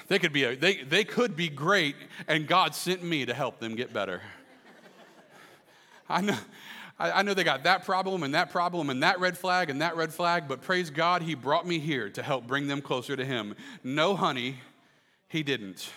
They 0.10 0.20
could 0.20 0.32
be, 0.32 0.44
a, 0.44 0.56
they, 0.56 0.84
they 0.84 1.04
could 1.04 1.36
be 1.36 1.50
great, 1.50 1.96
and 2.28 2.48
God 2.48 2.76
sent 2.76 3.04
me 3.04 3.26
to 3.26 3.34
help 3.34 3.60
them 3.60 3.74
get 3.74 3.92
better. 3.92 4.22
I 6.08 6.22
know, 6.22 6.38
I 7.00 7.24
know 7.24 7.34
they 7.34 7.44
got 7.44 7.64
that 7.64 7.84
problem 7.84 8.22
and 8.22 8.36
that 8.36 8.52
problem 8.52 8.92
and 8.92 9.02
that 9.02 9.20
red 9.20 9.40
flag 9.40 9.72
and 9.72 9.82
that 9.82 9.98
red 9.98 10.14
flag, 10.14 10.48
but 10.48 10.62
praise 10.62 10.92
God, 10.92 11.24
He 11.24 11.34
brought 11.34 11.66
me 11.66 11.80
here 11.80 12.12
to 12.12 12.22
help 12.22 12.46
bring 12.46 12.68
them 12.68 12.80
closer 12.80 13.16
to 13.16 13.26
Him. 13.26 13.56
No, 13.84 14.16
honey, 14.16 14.58
He 15.28 15.42
didn't. 15.42 15.90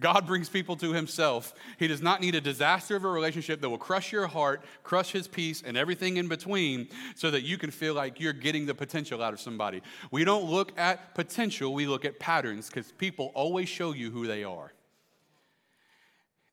God 0.00 0.26
brings 0.26 0.48
people 0.48 0.74
to 0.76 0.92
himself. 0.92 1.54
He 1.78 1.86
does 1.86 2.02
not 2.02 2.20
need 2.20 2.34
a 2.34 2.40
disaster 2.40 2.96
of 2.96 3.04
a 3.04 3.08
relationship 3.08 3.60
that 3.60 3.70
will 3.70 3.78
crush 3.78 4.10
your 4.10 4.26
heart, 4.26 4.64
crush 4.82 5.12
his 5.12 5.28
peace, 5.28 5.62
and 5.64 5.76
everything 5.76 6.16
in 6.16 6.26
between 6.26 6.88
so 7.14 7.30
that 7.30 7.42
you 7.42 7.56
can 7.58 7.70
feel 7.70 7.94
like 7.94 8.18
you're 8.18 8.32
getting 8.32 8.66
the 8.66 8.74
potential 8.74 9.22
out 9.22 9.32
of 9.32 9.40
somebody. 9.40 9.82
We 10.10 10.24
don't 10.24 10.50
look 10.50 10.76
at 10.76 11.14
potential, 11.14 11.72
we 11.72 11.86
look 11.86 12.04
at 12.04 12.18
patterns 12.18 12.68
because 12.68 12.90
people 12.92 13.30
always 13.34 13.68
show 13.68 13.92
you 13.92 14.10
who 14.10 14.26
they 14.26 14.42
are. 14.42 14.72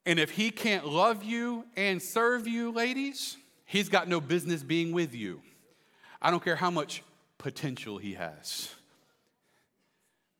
And 0.05 0.19
if 0.19 0.31
he 0.31 0.51
can't 0.51 0.88
love 0.88 1.24
you 1.24 1.65
and 1.75 2.01
serve 2.01 2.48
you, 2.48 2.71
ladies, 2.71 3.38
he's 3.65 3.89
got 3.89 4.07
no 4.07 4.21
business 4.21 4.62
being 4.62 4.91
with 4.91 5.15
you. 5.15 5.41
I 6.21 6.29
don't 6.29 6.43
care 6.43 6.55
how 6.55 6.69
much 6.69 7.03
potential 7.39 7.98
he 7.98 8.13
has. 8.13 8.69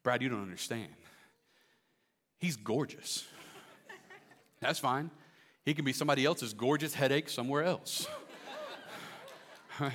Brad, 0.04 0.22
you 0.22 0.30
don't 0.30 0.42
understand. 0.42 0.90
He's 2.42 2.56
gorgeous. 2.56 3.24
That's 4.60 4.80
fine. 4.80 5.12
He 5.64 5.76
can 5.76 5.86
be 5.86 5.94
somebody 5.94 6.26
else's 6.26 6.54
gorgeous 6.54 6.96
headache 6.96 7.30
somewhere 7.30 7.64
else. 7.64 8.08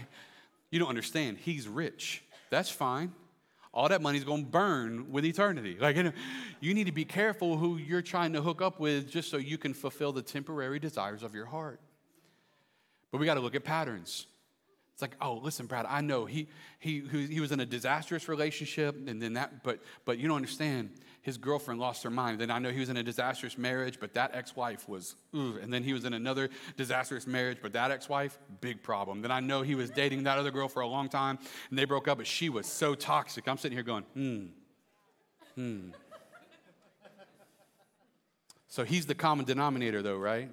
you 0.71 0.79
don't 0.79 0.89
understand. 0.89 1.39
He's 1.39 1.67
rich. 1.67 2.23
That's 2.49 2.71
fine. 2.71 3.13
All 3.75 3.89
that 3.89 4.01
money's 4.01 4.23
going 4.23 4.45
to 4.45 4.51
burn 4.51 5.11
with 5.11 5.25
eternity. 5.25 5.77
Like, 5.79 5.97
you, 5.97 6.05
know, 6.05 6.13
you 6.61 6.73
need 6.73 6.87
to 6.87 6.93
be 6.93 7.05
careful 7.05 7.59
who 7.59 7.79
you're 7.79 8.01
trying 8.01 8.33
to 8.35 8.41
hook 8.41 8.63
up 8.63 8.79
with 8.79 9.11
just 9.11 9.29
so 9.29 9.39
you 9.39 9.59
can 9.59 9.75
fulfill 9.75 10.13
the 10.13 10.23
temporary 10.23 10.79
desires 10.79 11.25
of 11.25 11.35
your 11.35 11.47
heart. 11.47 11.81
But 13.11 13.19
we 13.19 13.27
got 13.27 13.35
to 13.35 13.41
look 13.41 13.57
at 13.57 13.65
patterns. 13.65 14.27
It's 14.97 15.03
like, 15.03 15.17
oh, 15.21 15.35
listen, 15.43 15.67
Brad, 15.67 15.85
I 15.87 16.01
know 16.01 16.25
he, 16.25 16.49
he, 16.79 17.01
he 17.01 17.39
was 17.39 17.53
in 17.53 17.61
a 17.61 17.67
disastrous 17.67 18.31
relationship, 18.31 18.97
and 19.07 19.21
then 19.21 19.35
that, 19.35 19.63
but, 19.63 19.81
but 20.07 20.17
you 20.17 20.27
don't 20.27 20.37
understand. 20.37 20.89
His 21.21 21.37
girlfriend 21.37 21.79
lost 21.79 22.03
her 22.05 22.09
mind. 22.09 22.41
Then 22.41 22.51
I 22.51 22.59
know 22.59 22.71
he 22.71 22.81
was 22.81 22.89
in 22.89 22.97
a 22.97 23.03
disastrous 23.03 23.59
marriage, 23.59 24.01
but 24.01 24.15
that 24.15 24.31
ex 24.33 24.57
wife 24.57 24.89
was, 24.89 25.15
ooh. 25.35 25.59
And 25.61 25.71
then 25.71 25.83
he 25.83 25.93
was 25.93 26.07
in 26.07 26.15
another 26.15 26.49
disastrous 26.79 27.27
marriage, 27.27 27.59
but 27.61 27.75
that 27.75 27.91
ex 27.91 28.09
wife, 28.09 28.39
big 28.63 28.83
problem. 28.83 29.21
Then 29.21 29.31
I 29.31 29.41
know 29.41 29.61
he 29.61 29.75
was 29.75 29.91
dating 29.91 30.23
that 30.23 30.39
other 30.39 30.51
girl 30.51 30.67
for 30.67 30.81
a 30.81 30.87
long 30.87 31.11
time, 31.11 31.39
and 31.69 31.79
they 31.79 31.85
broke 31.85 32.09
up, 32.09 32.17
but 32.17 32.27
she 32.27 32.49
was 32.49 32.65
so 32.65 32.95
toxic. 32.95 33.47
I'm 33.49 33.59
sitting 33.59 33.77
here 33.77 33.85
going, 33.85 34.05
hmm, 34.15 34.45
hmm. 35.57 35.91
So 38.69 38.83
he's 38.83 39.05
the 39.05 39.15
common 39.15 39.45
denominator, 39.45 40.01
though, 40.01 40.17
right? 40.17 40.51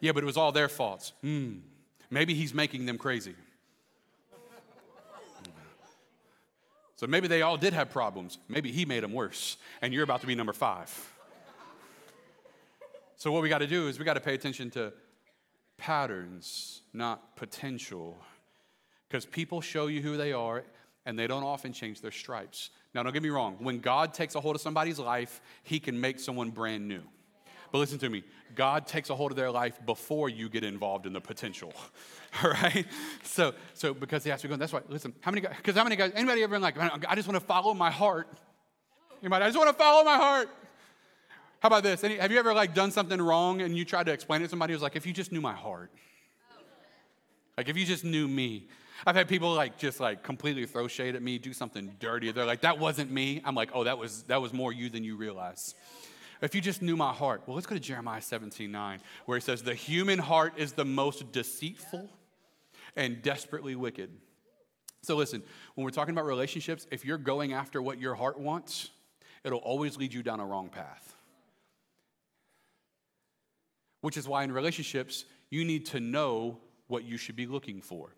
Yeah, 0.00 0.12
but 0.12 0.22
it 0.22 0.26
was 0.26 0.38
all 0.38 0.52
their 0.52 0.70
faults. 0.70 1.12
Hmm. 1.20 1.58
Maybe 2.12 2.34
he's 2.34 2.52
making 2.52 2.84
them 2.84 2.98
crazy. 2.98 3.34
So 6.96 7.06
maybe 7.06 7.26
they 7.26 7.40
all 7.40 7.56
did 7.56 7.72
have 7.72 7.90
problems. 7.90 8.38
Maybe 8.48 8.70
he 8.70 8.84
made 8.84 9.02
them 9.02 9.12
worse, 9.12 9.56
and 9.80 9.94
you're 9.94 10.04
about 10.04 10.20
to 10.20 10.26
be 10.26 10.34
number 10.34 10.52
five. 10.52 10.90
So, 13.16 13.32
what 13.32 13.42
we 13.42 13.48
got 13.48 13.58
to 13.58 13.66
do 13.66 13.88
is 13.88 13.98
we 13.98 14.04
got 14.04 14.14
to 14.14 14.20
pay 14.20 14.34
attention 14.34 14.70
to 14.72 14.92
patterns, 15.78 16.82
not 16.92 17.34
potential. 17.34 18.18
Because 19.08 19.24
people 19.24 19.60
show 19.60 19.86
you 19.86 20.02
who 20.02 20.16
they 20.16 20.32
are, 20.32 20.64
and 21.06 21.18
they 21.18 21.26
don't 21.26 21.44
often 21.44 21.72
change 21.72 22.02
their 22.02 22.12
stripes. 22.12 22.70
Now, 22.94 23.02
don't 23.02 23.12
get 23.12 23.22
me 23.22 23.30
wrong, 23.30 23.56
when 23.58 23.80
God 23.80 24.12
takes 24.12 24.34
a 24.34 24.40
hold 24.40 24.54
of 24.54 24.60
somebody's 24.60 24.98
life, 24.98 25.40
he 25.62 25.80
can 25.80 26.00
make 26.00 26.20
someone 26.20 26.50
brand 26.50 26.86
new. 26.86 27.02
But 27.72 27.78
listen 27.78 27.98
to 27.98 28.10
me 28.10 28.22
God 28.54 28.86
takes 28.86 29.10
a 29.10 29.14
hold 29.14 29.32
of 29.32 29.36
their 29.36 29.50
life 29.50 29.78
before 29.86 30.28
you 30.28 30.48
get 30.48 30.62
involved 30.62 31.06
in 31.06 31.12
the 31.12 31.20
potential. 31.20 31.72
All 32.42 32.50
right? 32.50 32.86
So, 33.22 33.54
so 33.74 33.94
because 33.94 34.24
he 34.24 34.30
has 34.30 34.42
to 34.42 34.48
go, 34.48 34.56
that's 34.56 34.72
why, 34.72 34.80
listen, 34.88 35.14
how 35.20 35.30
many 35.30 35.40
guys, 35.40 35.54
because 35.56 35.74
how 35.74 35.84
many 35.84 35.96
guys, 35.96 36.12
anybody 36.14 36.42
ever 36.42 36.54
been 36.54 36.62
like, 36.62 36.76
I 36.78 37.14
just 37.14 37.26
want 37.26 37.40
to 37.40 37.46
follow 37.46 37.74
my 37.74 37.90
heart? 37.90 38.28
Anybody, 39.22 39.44
I 39.44 39.48
just 39.48 39.58
want 39.58 39.70
to 39.70 39.76
follow 39.76 40.04
my 40.04 40.16
heart. 40.16 40.48
How 41.60 41.68
about 41.68 41.82
this? 41.82 42.02
Any, 42.04 42.16
have 42.16 42.32
you 42.32 42.38
ever 42.38 42.52
like 42.52 42.74
done 42.74 42.90
something 42.90 43.20
wrong 43.20 43.62
and 43.62 43.76
you 43.76 43.84
tried 43.84 44.06
to 44.06 44.12
explain 44.12 44.42
it 44.42 44.44
to 44.44 44.50
somebody 44.50 44.72
who's 44.72 44.82
like, 44.82 44.96
if 44.96 45.06
you 45.06 45.12
just 45.12 45.32
knew 45.32 45.40
my 45.40 45.54
heart? 45.54 45.90
Like 47.56 47.68
if 47.68 47.76
you 47.76 47.86
just 47.86 48.04
knew 48.04 48.26
me. 48.26 48.68
I've 49.06 49.16
had 49.16 49.28
people 49.28 49.52
like 49.52 49.78
just 49.78 50.00
like 50.00 50.22
completely 50.22 50.64
throw 50.66 50.88
shade 50.88 51.16
at 51.16 51.22
me, 51.22 51.38
do 51.38 51.52
something 51.52 51.94
dirty. 51.98 52.30
They're 52.32 52.44
like, 52.44 52.62
that 52.62 52.78
wasn't 52.78 53.10
me. 53.10 53.40
I'm 53.44 53.54
like, 53.54 53.70
oh, 53.74 53.84
that 53.84 53.98
was 53.98 54.22
that 54.24 54.40
was 54.40 54.52
more 54.52 54.72
you 54.72 54.88
than 54.88 55.04
you 55.04 55.16
realize. 55.16 55.74
If 56.42 56.56
you 56.56 56.60
just 56.60 56.82
knew 56.82 56.96
my 56.96 57.12
heart, 57.12 57.42
well, 57.46 57.54
let's 57.54 57.68
go 57.68 57.76
to 57.76 57.80
Jeremiah 57.80 58.20
17 58.20 58.70
9, 58.70 59.00
where 59.26 59.38
it 59.38 59.42
says, 59.42 59.62
The 59.62 59.74
human 59.74 60.18
heart 60.18 60.54
is 60.56 60.72
the 60.72 60.84
most 60.84 61.30
deceitful 61.30 62.10
and 62.96 63.22
desperately 63.22 63.76
wicked. 63.76 64.10
So, 65.02 65.16
listen, 65.16 65.42
when 65.74 65.84
we're 65.84 65.90
talking 65.90 66.12
about 66.12 66.26
relationships, 66.26 66.86
if 66.90 67.04
you're 67.04 67.18
going 67.18 67.52
after 67.52 67.80
what 67.80 68.00
your 68.00 68.14
heart 68.16 68.38
wants, 68.38 68.90
it'll 69.44 69.60
always 69.60 69.96
lead 69.96 70.12
you 70.12 70.22
down 70.22 70.40
a 70.40 70.44
wrong 70.44 70.68
path. 70.68 71.14
Which 74.00 74.16
is 74.16 74.26
why 74.26 74.42
in 74.42 74.50
relationships, 74.50 75.24
you 75.48 75.64
need 75.64 75.86
to 75.86 76.00
know 76.00 76.58
what 76.88 77.04
you 77.04 77.16
should 77.16 77.36
be 77.36 77.46
looking 77.46 77.80
for. 77.80 78.14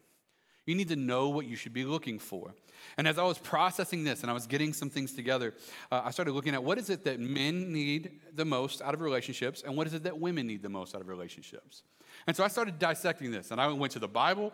You 0.66 0.75
need 0.75 0.88
to 0.88 0.97
know 0.97 1.28
what 1.28 1.47
you 1.47 1.56
should 1.56 1.73
be 1.73 1.85
looking 1.85 2.18
for. 2.18 2.54
And 2.97 3.09
as 3.09 3.18
I 3.18 3.25
was 3.25 3.38
processing 3.38 4.04
this 4.04 4.23
and 4.23 4.30
I 4.30 4.35
was 4.35 4.47
getting 4.47 4.73
some 4.73 4.90
things 4.90 5.12
together, 5.12 5.54
uh, 5.90 6.02
I 6.04 6.11
started 6.11 6.33
looking 6.33 6.54
at 6.54 6.62
what 6.62 6.78
is 6.78 6.90
it 6.90 7.04
that 7.04 7.21
men 7.21 7.73
need 7.73 8.21
the 8.35 8.44
most 8.44 8.83
out 8.83 8.94
of 8.94 9.00
relationships 9.00 9.62
and 9.64 9.76
what 9.76 9.87
is 9.87 9.94
it 9.94 10.04
that 10.04 10.18
women 10.18 10.47
need 10.47 10.62
the 10.62 10.68
most 10.68 10.94
out 10.94 11.00
of 11.00 11.09
relationships. 11.09 11.83
And 12.26 12.37
so 12.37 12.44
I 12.44 12.49
started 12.49 12.78
dissecting 12.78 13.30
this 13.30 13.50
and 13.50 13.61
I 13.61 13.68
went 13.68 13.92
to 13.92 13.99
the 13.99 14.09
Bible 14.09 14.52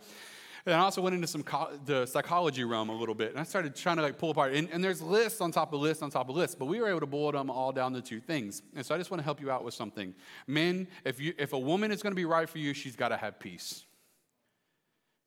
and 0.66 0.74
I 0.74 0.78
also 0.78 1.00
went 1.00 1.14
into 1.14 1.26
some 1.26 1.42
co- 1.42 1.70
the 1.86 2.04
psychology 2.06 2.64
realm 2.64 2.90
a 2.90 2.94
little 2.94 3.14
bit 3.14 3.30
and 3.30 3.40
I 3.40 3.44
started 3.44 3.74
trying 3.74 3.96
to 3.96 4.02
like 4.02 4.18
pull 4.18 4.30
apart. 4.30 4.54
And, 4.54 4.68
and 4.70 4.82
there's 4.82 5.02
lists 5.02 5.40
on 5.40 5.52
top 5.52 5.72
of 5.72 5.80
lists 5.80 6.02
on 6.02 6.10
top 6.10 6.28
of 6.28 6.36
lists, 6.36 6.54
but 6.54 6.66
we 6.66 6.80
were 6.80 6.88
able 6.88 7.00
to 7.00 7.06
boil 7.06 7.32
them 7.32 7.50
all 7.50 7.72
down 7.72 7.92
to 7.94 8.02
two 8.02 8.20
things. 8.20 8.62
And 8.74 8.84
so 8.84 8.94
I 8.94 8.98
just 8.98 9.10
want 9.10 9.20
to 9.20 9.24
help 9.24 9.40
you 9.40 9.50
out 9.50 9.64
with 9.64 9.74
something. 9.74 10.14
Men, 10.46 10.88
if, 11.04 11.20
you, 11.20 11.34
if 11.38 11.52
a 11.52 11.58
woman 11.58 11.90
is 11.90 12.02
going 12.02 12.12
to 12.12 12.16
be 12.16 12.26
right 12.26 12.48
for 12.48 12.58
you, 12.58 12.74
she's 12.74 12.96
got 12.96 13.08
to 13.08 13.16
have 13.16 13.38
peace. 13.38 13.84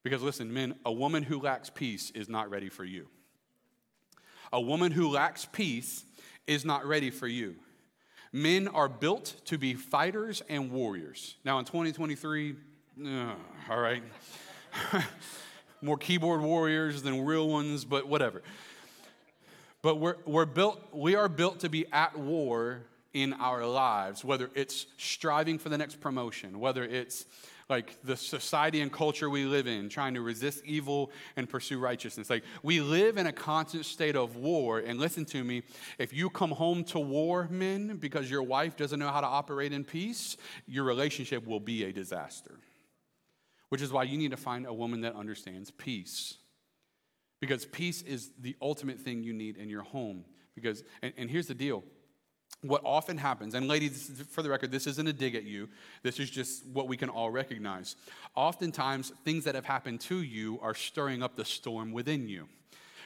Because 0.03 0.21
listen, 0.21 0.53
men, 0.53 0.75
a 0.85 0.91
woman 0.91 1.23
who 1.23 1.39
lacks 1.39 1.69
peace 1.69 2.11
is 2.11 2.27
not 2.27 2.49
ready 2.49 2.69
for 2.69 2.83
you. 2.83 3.07
A 4.51 4.61
woman 4.61 4.91
who 4.91 5.09
lacks 5.09 5.47
peace 5.51 6.03
is 6.45 6.65
not 6.65 6.85
ready 6.85 7.09
for 7.09 7.27
you. 7.27 7.55
Men 8.31 8.67
are 8.67 8.89
built 8.89 9.35
to 9.45 9.57
be 9.57 9.73
fighters 9.73 10.41
and 10.49 10.71
warriors. 10.71 11.35
Now, 11.45 11.59
in 11.59 11.65
2023, 11.65 12.55
uh, 13.05 13.33
all 13.69 13.79
right, 13.79 14.03
more 15.81 15.97
keyboard 15.97 16.41
warriors 16.41 17.01
than 17.01 17.25
real 17.25 17.47
ones, 17.47 17.85
but 17.85 18.07
whatever. 18.07 18.41
But 19.81 19.99
we're, 19.99 20.15
we're 20.25 20.45
built, 20.45 20.81
we 20.91 21.15
are 21.15 21.29
built 21.29 21.59
to 21.59 21.69
be 21.69 21.85
at 21.91 22.17
war 22.17 22.83
in 23.13 23.33
our 23.33 23.65
lives, 23.65 24.25
whether 24.25 24.49
it's 24.55 24.87
striving 24.97 25.59
for 25.59 25.69
the 25.69 25.77
next 25.77 26.01
promotion, 26.01 26.59
whether 26.59 26.83
it's 26.83 27.25
like 27.69 28.01
the 28.03 28.15
society 28.15 28.81
and 28.81 28.91
culture 28.91 29.29
we 29.29 29.45
live 29.45 29.67
in, 29.67 29.89
trying 29.89 30.13
to 30.15 30.21
resist 30.21 30.63
evil 30.65 31.11
and 31.35 31.49
pursue 31.49 31.79
righteousness. 31.79 32.29
Like 32.29 32.43
we 32.61 32.81
live 32.81 33.17
in 33.17 33.27
a 33.27 33.31
constant 33.31 33.85
state 33.85 34.15
of 34.15 34.35
war. 34.35 34.79
And 34.79 34.99
listen 34.99 35.25
to 35.25 35.43
me, 35.43 35.63
if 35.97 36.13
you 36.13 36.29
come 36.29 36.51
home 36.51 36.83
to 36.85 36.99
war, 36.99 37.47
men, 37.49 37.97
because 37.97 38.29
your 38.29 38.43
wife 38.43 38.75
doesn't 38.75 38.99
know 38.99 39.09
how 39.09 39.21
to 39.21 39.27
operate 39.27 39.73
in 39.73 39.83
peace, 39.83 40.37
your 40.67 40.83
relationship 40.83 41.45
will 41.45 41.59
be 41.59 41.83
a 41.85 41.93
disaster. 41.93 42.59
Which 43.69 43.81
is 43.81 43.91
why 43.91 44.03
you 44.03 44.17
need 44.17 44.31
to 44.31 44.37
find 44.37 44.65
a 44.65 44.73
woman 44.73 45.01
that 45.01 45.15
understands 45.15 45.71
peace. 45.71 46.35
Because 47.39 47.65
peace 47.65 48.01
is 48.03 48.31
the 48.39 48.55
ultimate 48.61 48.99
thing 48.99 49.23
you 49.23 49.33
need 49.33 49.57
in 49.57 49.69
your 49.69 49.83
home. 49.83 50.25
Because, 50.55 50.83
and, 51.01 51.13
and 51.17 51.29
here's 51.29 51.47
the 51.47 51.55
deal 51.55 51.83
what 52.63 52.81
often 52.83 53.17
happens, 53.17 53.53
and 53.53 53.67
ladies, 53.67 54.23
for 54.31 54.41
the 54.41 54.49
record, 54.49 54.71
this 54.71 54.87
isn't 54.87 55.07
a 55.07 55.13
dig 55.13 55.35
at 55.35 55.43
you, 55.43 55.69
this 56.01 56.19
is 56.19 56.29
just 56.29 56.65
what 56.67 56.87
we 56.87 56.97
can 56.97 57.09
all 57.09 57.29
recognize. 57.29 57.95
Oftentimes, 58.35 59.11
things 59.23 59.43
that 59.43 59.53
have 59.53 59.65
happened 59.65 60.01
to 60.01 60.21
you 60.21 60.59
are 60.61 60.73
stirring 60.73 61.21
up 61.21 61.35
the 61.35 61.45
storm 61.45 61.91
within 61.91 62.27
you. 62.27 62.47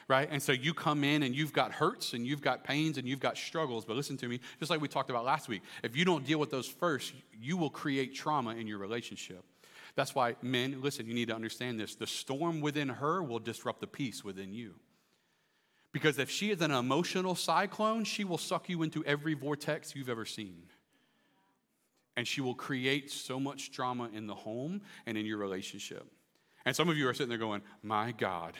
Right? 0.06 0.26
And 0.30 0.42
so 0.42 0.52
you 0.52 0.72
come 0.72 1.04
in 1.04 1.22
and 1.22 1.34
you've 1.34 1.52
got 1.52 1.70
hurts 1.70 2.14
and 2.14 2.26
you've 2.26 2.40
got 2.40 2.64
pains 2.64 2.96
and 2.96 3.06
you've 3.06 3.20
got 3.20 3.36
struggles. 3.36 3.84
But 3.84 3.94
listen 3.94 4.16
to 4.16 4.26
me, 4.26 4.40
just 4.58 4.70
like 4.70 4.80
we 4.80 4.88
talked 4.88 5.10
about 5.10 5.26
last 5.26 5.50
week, 5.50 5.60
if 5.82 5.94
you 5.94 6.06
don't 6.06 6.24
deal 6.24 6.38
with 6.38 6.50
those 6.50 6.66
first, 6.66 7.12
you 7.38 7.58
will 7.58 7.68
create 7.68 8.14
trauma 8.14 8.54
in 8.54 8.66
your 8.66 8.78
relationship. 8.78 9.44
That's 9.96 10.14
why, 10.14 10.36
men, 10.40 10.80
listen, 10.80 11.06
you 11.06 11.12
need 11.12 11.28
to 11.28 11.34
understand 11.34 11.78
this. 11.78 11.94
The 11.94 12.06
storm 12.06 12.62
within 12.62 12.88
her 12.88 13.22
will 13.22 13.38
disrupt 13.38 13.82
the 13.82 13.86
peace 13.86 14.24
within 14.24 14.54
you. 14.54 14.76
Because 15.98 16.20
if 16.20 16.30
she 16.30 16.52
is 16.52 16.60
an 16.60 16.70
emotional 16.70 17.34
cyclone, 17.34 18.04
she 18.04 18.22
will 18.22 18.38
suck 18.38 18.68
you 18.68 18.84
into 18.84 19.04
every 19.04 19.34
vortex 19.34 19.96
you've 19.96 20.08
ever 20.08 20.24
seen. 20.24 20.62
And 22.16 22.24
she 22.24 22.40
will 22.40 22.54
create 22.54 23.10
so 23.10 23.40
much 23.40 23.72
drama 23.72 24.08
in 24.14 24.28
the 24.28 24.34
home 24.36 24.82
and 25.06 25.18
in 25.18 25.26
your 25.26 25.38
relationship. 25.38 26.06
And 26.64 26.76
some 26.76 26.88
of 26.88 26.96
you 26.96 27.08
are 27.08 27.14
sitting 27.14 27.30
there 27.30 27.38
going, 27.38 27.62
My 27.82 28.12
God. 28.12 28.54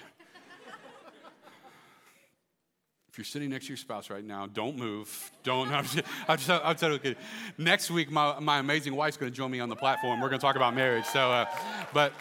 if 3.08 3.16
you're 3.16 3.24
sitting 3.24 3.50
next 3.50 3.66
to 3.66 3.68
your 3.68 3.76
spouse 3.76 4.10
right 4.10 4.24
now, 4.24 4.48
don't 4.48 4.76
move. 4.76 5.30
Don't. 5.44 5.68
I'm 5.70 5.84
just, 5.84 6.04
I'm 6.26 6.38
just, 6.38 6.50
I'm 6.50 6.74
totally 6.74 6.98
kidding. 6.98 7.22
Next 7.56 7.88
week, 7.88 8.10
my, 8.10 8.40
my 8.40 8.58
amazing 8.58 8.96
wife's 8.96 9.16
going 9.16 9.30
to 9.30 9.36
join 9.36 9.52
me 9.52 9.60
on 9.60 9.68
the 9.68 9.76
platform. 9.76 10.20
We're 10.20 10.28
going 10.28 10.40
to 10.40 10.44
talk 10.44 10.56
about 10.56 10.74
marriage. 10.74 11.04
So, 11.04 11.30
uh, 11.30 11.46
but 11.94 12.12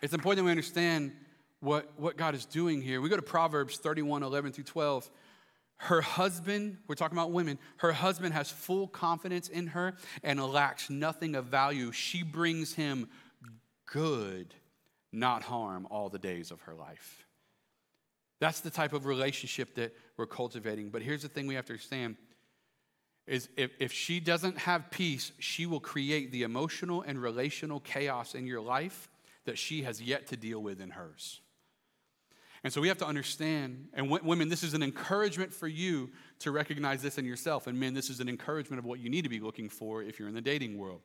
it's 0.00 0.14
important 0.14 0.38
that 0.38 0.44
we 0.44 0.52
understand 0.52 1.12
what, 1.64 1.90
what 1.96 2.16
God 2.16 2.34
is 2.34 2.44
doing 2.44 2.82
here. 2.82 3.00
We 3.00 3.08
go 3.08 3.16
to 3.16 3.22
Proverbs 3.22 3.78
31 3.78 4.22
11 4.22 4.52
through 4.52 4.64
12. 4.64 5.10
Her 5.76 6.00
husband, 6.00 6.78
we're 6.86 6.94
talking 6.94 7.18
about 7.18 7.32
women, 7.32 7.58
her 7.78 7.92
husband 7.92 8.32
has 8.34 8.50
full 8.50 8.86
confidence 8.86 9.48
in 9.48 9.68
her 9.68 9.96
and 10.22 10.40
lacks 10.42 10.88
nothing 10.88 11.34
of 11.34 11.46
value. 11.46 11.90
She 11.90 12.22
brings 12.22 12.74
him 12.74 13.08
good, 13.86 14.54
not 15.12 15.42
harm, 15.42 15.86
all 15.90 16.08
the 16.08 16.18
days 16.18 16.50
of 16.50 16.60
her 16.62 16.74
life. 16.74 17.26
That's 18.40 18.60
the 18.60 18.70
type 18.70 18.92
of 18.92 19.06
relationship 19.06 19.74
that 19.76 19.96
we're 20.16 20.26
cultivating. 20.26 20.90
But 20.90 21.02
here's 21.02 21.22
the 21.22 21.28
thing 21.28 21.46
we 21.46 21.54
have 21.54 21.66
to 21.66 21.72
understand 21.72 22.16
is 23.26 23.48
if, 23.56 23.70
if 23.80 23.90
she 23.90 24.20
doesn't 24.20 24.58
have 24.58 24.90
peace, 24.90 25.32
she 25.38 25.64
will 25.64 25.80
create 25.80 26.30
the 26.30 26.42
emotional 26.42 27.02
and 27.02 27.20
relational 27.20 27.80
chaos 27.80 28.34
in 28.34 28.46
your 28.46 28.60
life 28.60 29.08
that 29.46 29.58
she 29.58 29.82
has 29.82 30.00
yet 30.00 30.26
to 30.28 30.36
deal 30.36 30.60
with 30.60 30.80
in 30.80 30.90
hers. 30.90 31.40
And 32.64 32.72
so 32.72 32.80
we 32.80 32.88
have 32.88 32.96
to 32.98 33.06
understand, 33.06 33.88
and 33.92 34.10
women, 34.10 34.48
this 34.48 34.62
is 34.62 34.72
an 34.72 34.82
encouragement 34.82 35.52
for 35.52 35.68
you 35.68 36.10
to 36.38 36.50
recognize 36.50 37.02
this 37.02 37.18
in 37.18 37.26
yourself. 37.26 37.66
And 37.66 37.78
men, 37.78 37.92
this 37.92 38.08
is 38.08 38.20
an 38.20 38.28
encouragement 38.28 38.78
of 38.78 38.86
what 38.86 39.00
you 39.00 39.10
need 39.10 39.22
to 39.22 39.28
be 39.28 39.38
looking 39.38 39.68
for 39.68 40.02
if 40.02 40.18
you're 40.18 40.28
in 40.28 40.34
the 40.34 40.40
dating 40.40 40.78
world. 40.78 41.02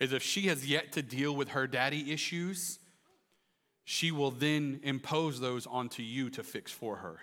Is 0.00 0.12
if 0.12 0.24
she 0.24 0.48
has 0.48 0.68
yet 0.68 0.90
to 0.92 1.02
deal 1.02 1.36
with 1.36 1.50
her 1.50 1.68
daddy 1.68 2.12
issues, 2.12 2.80
she 3.84 4.10
will 4.10 4.32
then 4.32 4.80
impose 4.82 5.38
those 5.38 5.68
onto 5.68 6.02
you 6.02 6.30
to 6.30 6.42
fix 6.42 6.72
for 6.72 6.96
her. 6.96 7.20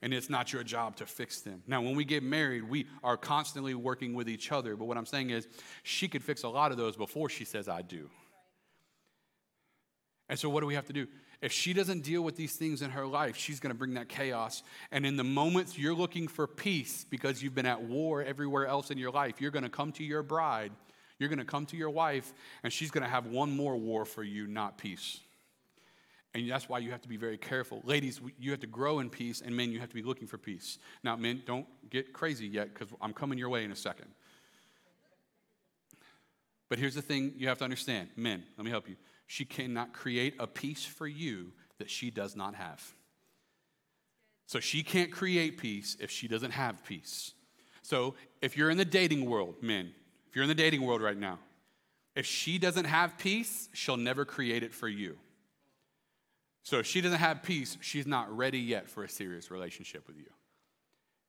and 0.00 0.14
it's 0.14 0.30
not 0.30 0.54
your 0.54 0.64
job 0.64 0.96
to 0.96 1.04
fix 1.04 1.42
them. 1.42 1.62
Now, 1.66 1.82
when 1.82 1.96
we 1.96 2.06
get 2.06 2.22
married, 2.22 2.68
we 2.68 2.86
are 3.02 3.18
constantly 3.18 3.74
working 3.74 4.14
with 4.14 4.30
each 4.30 4.50
other. 4.50 4.76
But 4.76 4.86
what 4.86 4.96
I'm 4.96 5.06
saying 5.06 5.28
is, 5.28 5.46
she 5.82 6.08
could 6.08 6.24
fix 6.24 6.42
a 6.42 6.48
lot 6.48 6.72
of 6.72 6.78
those 6.78 6.96
before 6.96 7.28
she 7.28 7.44
says, 7.44 7.68
I 7.68 7.82
do. 7.82 8.08
And 10.30 10.38
so, 10.38 10.48
what 10.48 10.60
do 10.60 10.66
we 10.66 10.74
have 10.74 10.86
to 10.86 10.94
do? 10.94 11.06
If 11.44 11.52
she 11.52 11.74
doesn't 11.74 12.00
deal 12.04 12.22
with 12.22 12.36
these 12.36 12.56
things 12.56 12.80
in 12.80 12.88
her 12.92 13.06
life, 13.06 13.36
she's 13.36 13.60
going 13.60 13.70
to 13.70 13.76
bring 13.76 13.92
that 13.94 14.08
chaos. 14.08 14.62
And 14.90 15.04
in 15.04 15.18
the 15.18 15.24
moments 15.24 15.76
you're 15.76 15.94
looking 15.94 16.26
for 16.26 16.46
peace 16.46 17.04
because 17.10 17.42
you've 17.42 17.54
been 17.54 17.66
at 17.66 17.82
war 17.82 18.22
everywhere 18.22 18.66
else 18.66 18.90
in 18.90 18.96
your 18.96 19.10
life, 19.10 19.42
you're 19.42 19.50
going 19.50 19.62
to 19.62 19.68
come 19.68 19.92
to 19.92 20.02
your 20.02 20.22
bride, 20.22 20.72
you're 21.18 21.28
going 21.28 21.38
to 21.38 21.44
come 21.44 21.66
to 21.66 21.76
your 21.76 21.90
wife, 21.90 22.32
and 22.62 22.72
she's 22.72 22.90
going 22.90 23.04
to 23.04 23.10
have 23.10 23.26
one 23.26 23.54
more 23.54 23.76
war 23.76 24.06
for 24.06 24.22
you, 24.22 24.46
not 24.46 24.78
peace. 24.78 25.20
And 26.32 26.50
that's 26.50 26.66
why 26.66 26.78
you 26.78 26.92
have 26.92 27.02
to 27.02 27.10
be 27.10 27.18
very 27.18 27.36
careful. 27.36 27.82
Ladies, 27.84 28.22
you 28.38 28.50
have 28.52 28.60
to 28.60 28.66
grow 28.66 29.00
in 29.00 29.10
peace, 29.10 29.42
and 29.42 29.54
men, 29.54 29.70
you 29.70 29.80
have 29.80 29.90
to 29.90 29.94
be 29.94 30.02
looking 30.02 30.26
for 30.26 30.38
peace. 30.38 30.78
Now, 31.02 31.14
men, 31.14 31.42
don't 31.44 31.66
get 31.90 32.14
crazy 32.14 32.46
yet 32.46 32.72
because 32.72 32.88
I'm 33.02 33.12
coming 33.12 33.38
your 33.38 33.50
way 33.50 33.64
in 33.64 33.70
a 33.70 33.76
second. 33.76 34.08
But 36.70 36.78
here's 36.78 36.94
the 36.94 37.02
thing 37.02 37.34
you 37.36 37.48
have 37.48 37.58
to 37.58 37.64
understand 37.64 38.08
men, 38.16 38.44
let 38.56 38.64
me 38.64 38.70
help 38.70 38.88
you. 38.88 38.96
She 39.26 39.44
cannot 39.44 39.92
create 39.92 40.34
a 40.38 40.46
peace 40.46 40.84
for 40.84 41.06
you 41.06 41.52
that 41.78 41.90
she 41.90 42.10
does 42.10 42.36
not 42.36 42.54
have. 42.54 42.94
So 44.46 44.60
she 44.60 44.82
can't 44.82 45.10
create 45.10 45.58
peace 45.58 45.96
if 46.00 46.10
she 46.10 46.28
doesn't 46.28 46.52
have 46.52 46.84
peace. 46.84 47.32
So 47.82 48.14
if 48.40 48.56
you're 48.56 48.70
in 48.70 48.78
the 48.78 48.84
dating 48.84 49.24
world, 49.24 49.56
men, 49.62 49.92
if 50.28 50.36
you're 50.36 50.44
in 50.44 50.48
the 50.48 50.54
dating 50.54 50.82
world 50.82 51.02
right 51.02 51.16
now, 51.16 51.38
if 52.14 52.26
she 52.26 52.58
doesn't 52.58 52.84
have 52.84 53.18
peace, 53.18 53.68
she'll 53.72 53.96
never 53.96 54.24
create 54.24 54.62
it 54.62 54.72
for 54.72 54.88
you. 54.88 55.16
So 56.62 56.78
if 56.78 56.86
she 56.86 57.00
doesn't 57.00 57.18
have 57.18 57.42
peace, 57.42 57.76
she's 57.80 58.06
not 58.06 58.34
ready 58.34 58.58
yet 58.58 58.88
for 58.88 59.04
a 59.04 59.08
serious 59.08 59.50
relationship 59.50 60.06
with 60.06 60.16
you. 60.16 60.30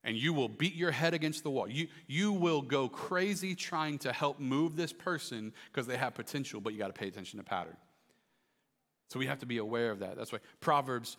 And 0.04 0.16
you 0.16 0.34
will 0.34 0.48
beat 0.48 0.76
your 0.76 0.92
head 0.92 1.14
against 1.14 1.44
the 1.44 1.50
wall. 1.50 1.68
You, 1.68 1.88
you 2.08 2.32
will 2.32 2.62
go 2.62 2.88
crazy 2.88 3.56
trying 3.56 3.98
to 4.00 4.14
help 4.14 4.40
move 4.40 4.76
this 4.76 4.94
person 4.94 5.52
because 5.72 5.88
they 5.88 5.98
have 5.98 6.14
potential, 6.14 6.62
but 6.62 6.74
you 6.74 6.80
got 6.80 6.88
to 6.88 6.94
pay 6.94 7.08
attention 7.08 7.40
to 7.40 7.44
pattern. 7.44 7.76
So 9.08 9.20
we 9.20 9.28
have 9.28 9.40
to 9.40 9.46
be 9.46 9.58
aware 9.58 9.92
of 9.92 10.00
that. 10.00 10.18
That's 10.18 10.32
why 10.32 10.40
Proverbs 10.60 11.18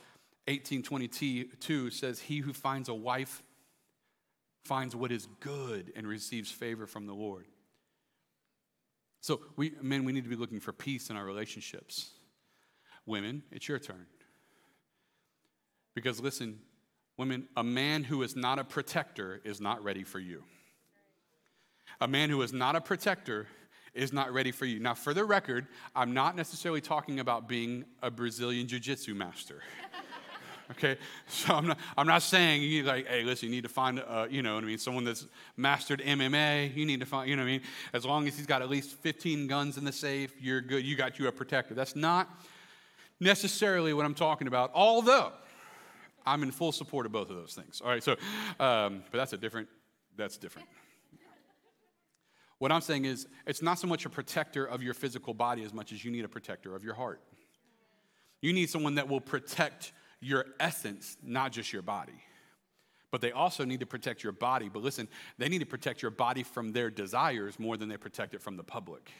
18:22 0.49 1.90
says, 1.90 2.20
"He 2.20 2.38
who 2.38 2.53
finds 2.53 2.88
a 2.88 2.94
wife 2.94 3.42
finds 4.64 4.96
what 4.96 5.12
is 5.12 5.27
good 5.40 5.92
and 5.94 6.07
receives 6.07 6.51
favor 6.51 6.87
from 6.87 7.07
the 7.07 7.14
Lord." 7.14 7.46
So 9.20 9.44
we 9.57 9.70
men, 9.81 10.05
we 10.05 10.12
need 10.12 10.25
to 10.25 10.31
be 10.31 10.37
looking 10.37 10.61
for 10.61 10.72
peace 10.72 11.11
in 11.11 11.16
our 11.16 11.25
relationships. 11.25 12.12
Women, 13.07 13.44
it's 13.51 13.68
your 13.68 13.79
turn. 13.79 14.07
Because 15.94 16.20
listen, 16.20 16.61
women, 17.16 17.49
a 17.57 17.64
man 17.64 18.05
who 18.05 18.22
is 18.22 18.37
not 18.37 18.59
a 18.59 18.64
protector 18.64 19.40
is 19.44 19.61
not 19.61 19.83
ready 19.83 20.05
for 20.05 20.18
you. 20.18 20.44
A 22.01 22.09
man 22.09 22.31
who 22.31 22.42
is 22.42 22.53
not 22.53 22.77
a 22.77 22.81
protector 22.81 23.49
is 23.97 24.13
not 24.13 24.33
ready 24.33 24.53
for 24.53 24.65
you. 24.65 24.79
Now, 24.79 24.95
for 24.95 25.15
the 25.15 25.25
record, 25.25 25.67
I'm 25.95 26.15
not 26.15 26.37
necessarily 26.37 26.81
talking 26.81 27.21
about 27.21 27.49
being 27.49 27.85
a 28.03 28.11
Brazilian 28.11 28.67
Jiu 28.67 28.79
Jitsu 28.81 29.15
master. 29.15 29.63
okay 30.73 30.97
so 31.29 31.55
i'm 31.55 31.69
not, 31.69 31.79
I'm 31.97 32.09
not 32.09 32.23
saying 32.23 32.61
you 32.61 32.83
like 32.83 33.07
hey 33.07 33.23
listen 33.23 33.51
you 33.51 33.55
need 33.55 33.63
to 33.63 33.69
find 33.69 34.01
uh, 34.01 34.27
you 34.29 34.43
know 34.43 34.57
what 34.57 34.65
i 34.65 34.67
mean 34.67 34.79
someone 34.79 35.05
that's 35.05 35.29
mastered 35.57 36.01
mma 36.01 36.75
you 36.75 36.85
need 36.85 36.99
to 36.99 37.07
find 37.07 37.31
you 37.31 37.37
know 37.37 37.43
what 37.43 37.49
i 37.49 37.53
mean 37.53 37.61
as 37.93 38.05
long 38.05 38.27
as 38.27 38.37
he's 38.37 38.47
got 38.47 38.63
at 38.63 38.69
least 38.69 38.91
15 38.95 39.47
guns 39.47 39.79
in 39.79 39.85
the 39.85 39.93
safe 39.93 40.33
you're 40.41 40.61
good 40.61 40.85
you 40.85 40.97
got 40.97 41.21
you 41.21 41.29
a 41.29 41.31
protector 41.31 41.73
that's 41.73 41.95
not 41.95 42.29
necessarily 43.21 43.93
what 43.93 44.05
I'm 44.05 44.15
talking 44.15 44.47
about, 44.47 44.71
although 44.75 45.33
I'm 46.25 46.43
in 46.43 46.51
full 46.51 46.73
support 46.73 47.07
of 47.07 47.13
both 47.13 47.31
of 47.31 47.37
those 47.37 47.55
things. 47.55 47.81
All 47.81 47.89
right, 47.89 48.03
so, 48.03 48.13
um, 48.61 49.03
but 49.11 49.19
that's 49.19 49.33
a 49.33 49.39
different, 49.39 49.69
that's 50.17 50.37
different. 50.37 50.69
What 52.59 52.73
I'm 52.73 52.81
saying 52.81 53.05
is, 53.05 53.27
it's 53.47 53.62
not 53.62 53.79
so 53.79 53.87
much 53.87 54.07
a 54.07 54.11
protector 54.11 54.64
of 54.64 54.83
your 54.83 54.95
physical 54.95 55.35
body 55.35 55.62
as 55.62 55.75
much 55.75 55.92
as 55.92 56.05
you 56.05 56.11
need 56.11 56.25
a 56.25 56.29
protector 56.29 56.75
of 56.75 56.83
your 56.83 56.95
heart. 56.95 57.21
You 58.40 58.53
need 58.53 58.71
someone 58.71 58.95
that 58.95 59.09
will 59.09 59.21
protect 59.21 59.92
your 60.21 60.47
essence, 60.59 61.16
not 61.23 61.53
just 61.53 61.73
your 61.73 61.83
body. 61.83 62.21
But 63.11 63.21
they 63.21 63.33
also 63.33 63.64
need 63.64 63.81
to 63.81 63.87
protect 63.87 64.23
your 64.23 64.33
body. 64.33 64.69
But 64.69 64.83
listen, 64.83 65.09
they 65.38 65.49
need 65.49 65.61
to 65.61 65.66
protect 65.66 66.03
your 66.03 66.11
body 66.11 66.42
from 66.42 66.73
their 66.73 66.90
desires 66.90 67.59
more 67.59 67.77
than 67.77 67.88
they 67.88 67.97
protect 67.97 68.35
it 68.35 68.42
from 68.42 68.57
the 68.57 68.64
public. 68.64 69.11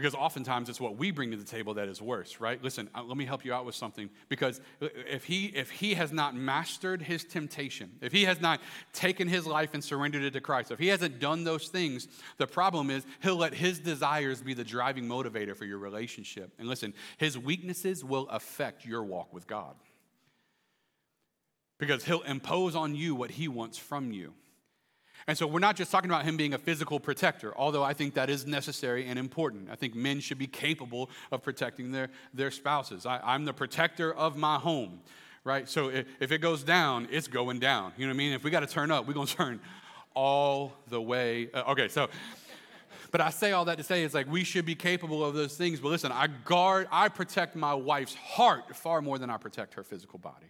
Because 0.00 0.14
oftentimes 0.14 0.70
it's 0.70 0.80
what 0.80 0.96
we 0.96 1.10
bring 1.10 1.30
to 1.30 1.36
the 1.36 1.44
table 1.44 1.74
that 1.74 1.86
is 1.86 2.00
worse, 2.00 2.40
right? 2.40 2.62
Listen, 2.64 2.88
uh, 2.94 3.02
let 3.02 3.18
me 3.18 3.26
help 3.26 3.44
you 3.44 3.52
out 3.52 3.66
with 3.66 3.74
something. 3.74 4.08
Because 4.30 4.58
if 4.80 5.24
he, 5.24 5.48
if 5.48 5.68
he 5.68 5.92
has 5.92 6.10
not 6.10 6.34
mastered 6.34 7.02
his 7.02 7.22
temptation, 7.22 7.90
if 8.00 8.10
he 8.10 8.24
has 8.24 8.40
not 8.40 8.62
taken 8.94 9.28
his 9.28 9.46
life 9.46 9.74
and 9.74 9.84
surrendered 9.84 10.22
it 10.22 10.30
to 10.30 10.40
Christ, 10.40 10.70
if 10.70 10.78
he 10.78 10.86
hasn't 10.86 11.18
done 11.18 11.44
those 11.44 11.68
things, 11.68 12.08
the 12.38 12.46
problem 12.46 12.88
is 12.88 13.04
he'll 13.22 13.36
let 13.36 13.52
his 13.52 13.78
desires 13.78 14.40
be 14.40 14.54
the 14.54 14.64
driving 14.64 15.04
motivator 15.04 15.54
for 15.54 15.66
your 15.66 15.76
relationship. 15.76 16.50
And 16.58 16.66
listen, 16.66 16.94
his 17.18 17.36
weaknesses 17.36 18.02
will 18.02 18.26
affect 18.30 18.86
your 18.86 19.04
walk 19.04 19.34
with 19.34 19.46
God. 19.46 19.74
Because 21.76 22.04
he'll 22.04 22.22
impose 22.22 22.74
on 22.74 22.94
you 22.94 23.14
what 23.14 23.32
he 23.32 23.48
wants 23.48 23.76
from 23.76 24.12
you. 24.12 24.32
And 25.30 25.38
so 25.38 25.46
we're 25.46 25.60
not 25.60 25.76
just 25.76 25.92
talking 25.92 26.10
about 26.10 26.24
him 26.24 26.36
being 26.36 26.54
a 26.54 26.58
physical 26.58 26.98
protector, 26.98 27.56
although 27.56 27.84
I 27.84 27.92
think 27.92 28.14
that 28.14 28.28
is 28.28 28.48
necessary 28.48 29.06
and 29.06 29.16
important. 29.16 29.68
I 29.70 29.76
think 29.76 29.94
men 29.94 30.18
should 30.18 30.38
be 30.38 30.48
capable 30.48 31.08
of 31.30 31.40
protecting 31.40 31.92
their, 31.92 32.08
their 32.34 32.50
spouses. 32.50 33.06
I, 33.06 33.36
am 33.36 33.44
the 33.44 33.52
protector 33.52 34.12
of 34.12 34.36
my 34.36 34.56
home, 34.56 34.98
right? 35.44 35.68
So 35.68 35.88
if, 35.88 36.06
if, 36.18 36.32
it 36.32 36.38
goes 36.38 36.64
down, 36.64 37.06
it's 37.12 37.28
going 37.28 37.60
down. 37.60 37.92
You 37.96 38.06
know 38.06 38.10
what 38.10 38.16
I 38.16 38.18
mean? 38.18 38.32
If 38.32 38.42
we 38.42 38.50
got 38.50 38.60
to 38.60 38.66
turn 38.66 38.90
up, 38.90 39.06
we're 39.06 39.14
going 39.14 39.26
to 39.28 39.36
turn 39.36 39.60
all 40.14 40.72
the 40.88 41.00
way. 41.00 41.48
Uh, 41.54 41.62
okay, 41.68 41.86
so. 41.86 42.08
But 43.12 43.20
I 43.20 43.30
say 43.30 43.52
all 43.52 43.66
that 43.66 43.78
to 43.78 43.84
say 43.84 44.02
it's 44.02 44.14
like 44.14 44.28
we 44.28 44.42
should 44.42 44.66
be 44.66 44.74
capable 44.74 45.24
of 45.24 45.34
those 45.34 45.56
things. 45.56 45.78
But 45.78 45.90
listen, 45.90 46.10
I 46.10 46.26
guard, 46.26 46.88
I 46.90 47.08
protect 47.08 47.54
my 47.54 47.74
wife's 47.74 48.16
heart 48.16 48.74
far 48.74 49.00
more 49.00 49.16
than 49.16 49.30
I 49.30 49.36
protect 49.36 49.74
her 49.74 49.84
physical 49.84 50.18
body. 50.18 50.48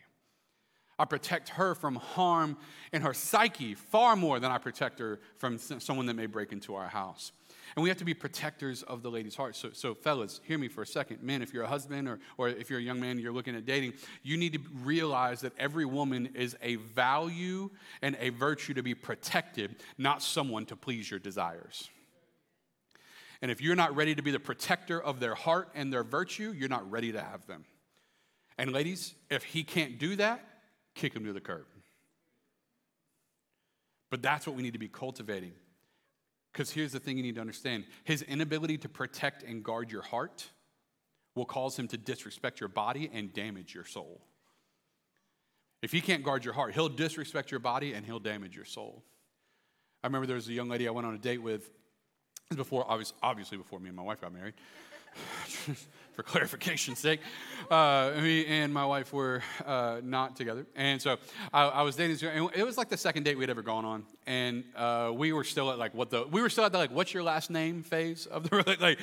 I 1.01 1.07
protect 1.07 1.49
her 1.51 1.75
from 1.75 1.97
harm 1.97 2.59
in 2.93 3.01
her 3.01 3.15
psyche 3.15 3.75
far 3.75 4.17
more 4.17 4.39
than 4.39 4.51
I 4.51 4.59
protect 4.59 4.99
her 4.99 5.19
from 5.39 5.57
someone 5.57 6.05
that 6.07 6.15
may 6.15 6.27
break 6.27 6.53
into 6.53 6.75
our 6.75 6.89
house. 6.89 7.33
And 7.75 7.83
we 7.83 7.89
have 7.89 7.97
to 7.99 8.05
be 8.05 8.13
protectors 8.13 8.83
of 8.83 9.03
the 9.03 9.11
lady's 9.11 9.35
heart. 9.35 9.57
So, 9.57 9.71
so 9.73 9.95
fellas, 9.95 10.43
hear 10.45 10.59
me 10.59 10.69
for 10.69 10.83
a 10.83 10.87
second. 10.87 11.23
Men, 11.23 11.41
if 11.41 11.55
you're 11.55 11.63
a 11.63 11.69
husband 11.69 12.07
or, 12.07 12.19
or 12.37 12.51
if 12.51 12.69
you're 12.69 12.81
a 12.81 12.83
young 12.83 13.01
man 13.01 13.13
and 13.13 13.21
you're 13.21 13.33
looking 13.33 13.57
at 13.57 13.65
dating, 13.65 13.95
you 14.23 14.37
need 14.37 14.53
to 14.53 14.61
realize 14.83 15.41
that 15.41 15.55
every 15.59 15.87
woman 15.87 16.29
is 16.35 16.55
a 16.61 16.75
value 16.77 17.71
and 18.03 18.15
a 18.21 18.29
virtue 18.29 18.75
to 18.75 18.83
be 18.83 18.95
protected, 18.95 19.77
not 19.97 20.23
someone 20.23 20.67
to 20.67 20.77
please 20.77 21.11
your 21.11 21.21
desires. 21.21 21.89
And 23.41 23.51
if 23.51 23.63
you're 23.63 23.77
not 23.77 23.97
ready 23.97 24.15
to 24.15 24.23
be 24.23 24.33
the 24.33 24.41
protector 24.41 25.01
of 25.01 25.19
their 25.19 25.35
heart 25.35 25.71
and 25.75 25.91
their 25.91 26.05
virtue, 26.05 26.53
you're 26.55 26.69
not 26.69 26.91
ready 26.91 27.13
to 27.13 27.23
have 27.23 27.47
them. 27.47 27.65
And 28.59 28.71
ladies, 28.71 29.15
if 29.31 29.45
he 29.45 29.65
can't 29.65 29.99
do 29.99 30.17
that, 30.17 30.45
kick 31.01 31.15
him 31.15 31.25
to 31.25 31.33
the 31.33 31.41
curb. 31.41 31.65
But 34.11 34.23
that's 34.23 34.47
what 34.47 34.55
we 34.55 34.63
need 34.63 34.75
to 34.75 34.79
be 34.79 34.89
cultivating. 34.89 35.53
Because 36.53 36.71
here's 36.71 36.93
the 36.93 37.01
thing 37.01 37.17
you 37.17 37.23
need 37.23 37.37
to 37.37 37.41
understand 37.41 37.85
his 38.05 38.23
inability 38.23 38.77
to 38.79 38.89
protect 38.89 39.43
and 39.43 39.63
guard 39.63 39.91
your 39.91 40.03
heart 40.03 40.51
will 41.37 41.45
cause 41.45 41.79
him 41.79 41.87
to 41.89 41.97
disrespect 41.97 42.61
your 42.61 42.69
body 42.69 43.09
and 43.13 43.33
damage 43.33 43.73
your 43.75 43.85
soul. 43.85 44.21
If 45.81 45.93
he 45.93 46.01
can't 46.01 46.23
guard 46.23 46.45
your 46.45 46.53
heart, 46.53 46.75
he'll 46.75 46.89
disrespect 46.89 47.51
your 47.51 47.61
body 47.61 47.95
and 47.95 48.05
he'll 48.05 48.19
damage 48.19 48.55
your 48.55 48.65
soul. 48.65 49.03
I 50.03 50.09
remember 50.09 50.27
there 50.27 50.37
was 50.37 50.49
a 50.49 50.53
young 50.53 50.69
lady 50.69 50.89
I 50.89 50.91
went 50.91 51.07
on 51.07 51.15
a 51.15 51.19
date 51.19 51.41
with 51.41 51.71
before, 52.55 52.85
obviously 53.23 53.57
before 53.57 53.79
me 53.79 53.89
and 53.89 53.97
my 53.97 54.03
wife 54.03 54.21
got 54.21 54.35
married. 54.35 54.55
for 56.13 56.23
clarification's 56.23 56.99
sake. 56.99 57.21
Uh, 57.71 58.13
me 58.21 58.47
and 58.47 58.75
my 58.75 58.85
wife 58.85 59.13
were 59.13 59.43
uh, 59.65 60.01
not 60.03 60.35
together. 60.37 60.67
And 60.75 61.01
so 61.01 61.19
I, 61.53 61.65
I 61.67 61.83
was 61.83 61.97
dating, 61.97 62.29
and 62.29 62.51
it 62.55 62.65
was 62.65 62.77
like 62.77 62.89
the 62.89 62.97
second 62.97 63.25
date 63.25 63.39
we'd 63.39 63.51
ever 63.51 63.63
gone 63.63 63.85
on. 63.85 64.05
And 64.27 64.65
uh, 64.77 65.13
we 65.15 65.33
were 65.33 65.45
still 65.45 65.71
at 65.71 65.79
like 65.79 65.95
what 65.95 66.11
the, 66.11 66.27
we 66.31 66.43
were 66.43 66.51
still 66.51 66.65
at 66.65 66.73
the 66.73 66.79
like, 66.79 66.91
what's 66.91 67.15
your 67.15 67.23
last 67.23 67.51
name 67.51 67.83
phase 67.83 68.27
of 68.27 68.49
the, 68.49 68.77
like, 68.81 68.99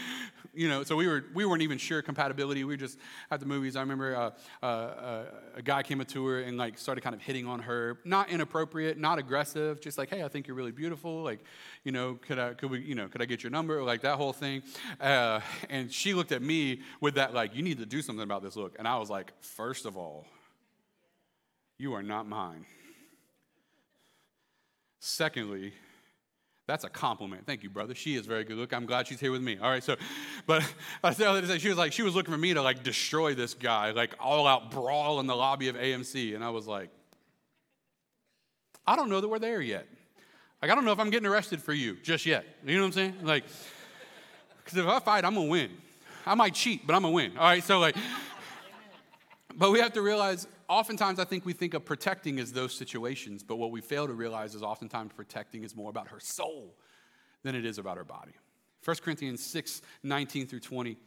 you 0.53 0.67
know, 0.67 0.83
so 0.83 0.95
we, 0.95 1.07
were, 1.07 1.25
we 1.33 1.45
weren't 1.45 1.61
even 1.61 1.77
sure 1.77 2.01
compatibility. 2.01 2.63
We 2.63 2.77
just 2.77 2.97
at 3.31 3.39
the 3.39 3.45
movies. 3.45 3.75
I 3.75 3.81
remember 3.81 4.15
uh, 4.15 4.31
uh, 4.61 4.65
uh, 4.65 5.23
a 5.55 5.61
guy 5.61 5.83
came 5.83 6.01
up 6.01 6.07
to 6.09 6.25
her 6.27 6.41
and 6.41 6.57
like 6.57 6.77
started 6.77 7.01
kind 7.01 7.15
of 7.15 7.21
hitting 7.21 7.47
on 7.47 7.59
her, 7.59 7.99
not 8.03 8.29
inappropriate, 8.29 8.97
not 8.97 9.19
aggressive, 9.19 9.79
just 9.79 9.97
like, 9.97 10.09
hey, 10.09 10.23
I 10.23 10.27
think 10.27 10.47
you're 10.47 10.57
really 10.57 10.71
beautiful. 10.71 11.23
Like, 11.23 11.39
you 11.83 11.91
know, 11.91 12.15
could 12.15 12.39
I, 12.39 12.53
could 12.53 12.71
we, 12.71 12.81
you 12.81 12.95
know, 12.95 13.07
could 13.07 13.21
I 13.21 13.25
get 13.25 13.43
your 13.43 13.51
number? 13.51 13.83
Like 13.83 14.01
that 14.01 14.17
whole 14.17 14.33
thing. 14.33 14.63
and 14.99 15.91
she 15.91 16.13
looked 16.13 16.31
at 16.31 16.41
me 16.41 16.81
with 17.01 17.15
that, 17.15 17.33
like, 17.33 17.55
you 17.55 17.61
need 17.61 17.79
to 17.79 17.85
do 17.85 18.01
something 18.01 18.23
about 18.23 18.43
this 18.43 18.55
look. 18.55 18.75
And 18.79 18.87
I 18.87 18.97
was 18.97 19.09
like, 19.09 19.31
first 19.41 19.85
of 19.85 19.97
all, 19.97 20.25
you 21.77 21.93
are 21.93 22.03
not 22.03 22.27
mine. 22.27 22.65
Secondly, 24.99 25.73
that's 26.67 26.83
a 26.83 26.89
compliment. 26.89 27.45
Thank 27.45 27.63
you, 27.63 27.69
brother. 27.69 27.95
She 27.95 28.15
is 28.15 28.25
very 28.25 28.43
good 28.43 28.57
look. 28.57 28.73
I'm 28.73 28.85
glad 28.85 29.07
she's 29.07 29.21
here 29.21 29.31
with 29.31 29.41
me. 29.41 29.57
All 29.57 29.69
right, 29.69 29.83
so, 29.83 29.95
but 30.45 30.61
I 31.03 31.13
that 31.13 31.41
to 31.41 31.47
say 31.47 31.59
she 31.59 31.69
was 31.69 31.77
like, 31.77 31.93
she 31.93 32.03
was 32.03 32.13
looking 32.13 32.33
for 32.33 32.37
me 32.37 32.53
to 32.53 32.61
like 32.61 32.83
destroy 32.83 33.33
this 33.33 33.53
guy, 33.53 33.91
like 33.91 34.15
all 34.19 34.45
out 34.45 34.71
brawl 34.71 35.19
in 35.19 35.27
the 35.27 35.35
lobby 35.35 35.69
of 35.69 35.75
AMC. 35.75 36.35
And 36.35 36.43
I 36.43 36.49
was 36.49 36.67
like, 36.67 36.89
I 38.85 38.95
don't 38.95 39.09
know 39.09 39.21
that 39.21 39.27
we're 39.27 39.39
there 39.39 39.61
yet. 39.61 39.87
Like, 40.61 40.71
I 40.71 40.75
don't 40.75 40.83
know 40.83 40.91
if 40.91 40.99
I'm 40.99 41.09
getting 41.09 41.27
arrested 41.27 41.61
for 41.61 41.73
you 41.73 41.97
just 42.03 42.25
yet. 42.25 42.45
You 42.65 42.75
know 42.75 42.81
what 42.81 42.87
I'm 42.87 42.91
saying? 42.93 43.15
Like, 43.23 43.45
because 44.63 44.77
if 44.77 44.85
I 44.85 44.99
fight, 44.99 45.23
I'm 45.23 45.35
gonna 45.35 45.47
win. 45.47 45.71
I 46.27 46.35
might 46.35 46.53
cheat, 46.53 46.85
but 46.85 46.95
I'm 46.95 47.01
gonna 47.01 47.13
win. 47.13 47.37
All 47.37 47.43
right, 47.43 47.63
so 47.63 47.79
like, 47.79 47.95
but 49.55 49.71
we 49.71 49.79
have 49.79 49.93
to 49.93 50.01
realize 50.01 50.47
oftentimes 50.67 51.19
I 51.19 51.25
think 51.25 51.45
we 51.45 51.53
think 51.53 51.73
of 51.73 51.85
protecting 51.85 52.39
as 52.39 52.53
those 52.53 52.73
situations, 52.73 53.43
but 53.43 53.55
what 53.55 53.71
we 53.71 53.81
fail 53.81 54.07
to 54.07 54.13
realize 54.13 54.55
is 54.55 54.61
oftentimes 54.61 55.13
protecting 55.15 55.63
is 55.63 55.75
more 55.75 55.89
about 55.89 56.09
her 56.09 56.19
soul 56.19 56.75
than 57.43 57.55
it 57.55 57.65
is 57.65 57.77
about 57.77 57.97
her 57.97 58.03
body. 58.03 58.33
1 58.83 58.97
Corinthians 58.97 59.45
6 59.45 59.81
19 60.03 60.47
through 60.47 60.59
20 60.59 60.97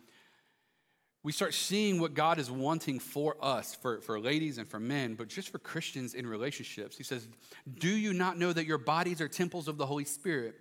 we 1.22 1.33
start 1.33 1.52
seeing 1.52 2.00
what 2.00 2.14
God 2.14 2.38
is 2.38 2.50
wanting 2.50 2.98
for 2.98 3.37
us, 3.42 3.74
for, 3.74 4.00
for 4.00 4.18
ladies 4.18 4.56
and 4.56 4.66
for 4.66 4.80
men, 4.80 5.14
but 5.14 5.28
just 5.28 5.50
for 5.50 5.59
Christians 5.59 6.14
in 6.14 6.26
relationships. 6.26 6.96
He 6.96 7.04
says, 7.04 7.28
Do 7.78 7.90
you 7.90 8.14
not 8.14 8.38
know 8.38 8.52
that 8.52 8.64
your 8.64 8.78
bodies 8.78 9.20
are 9.20 9.28
temples 9.28 9.68
of 9.68 9.76
the 9.76 9.85
Holy 9.85 10.06
Spirit 10.06 10.54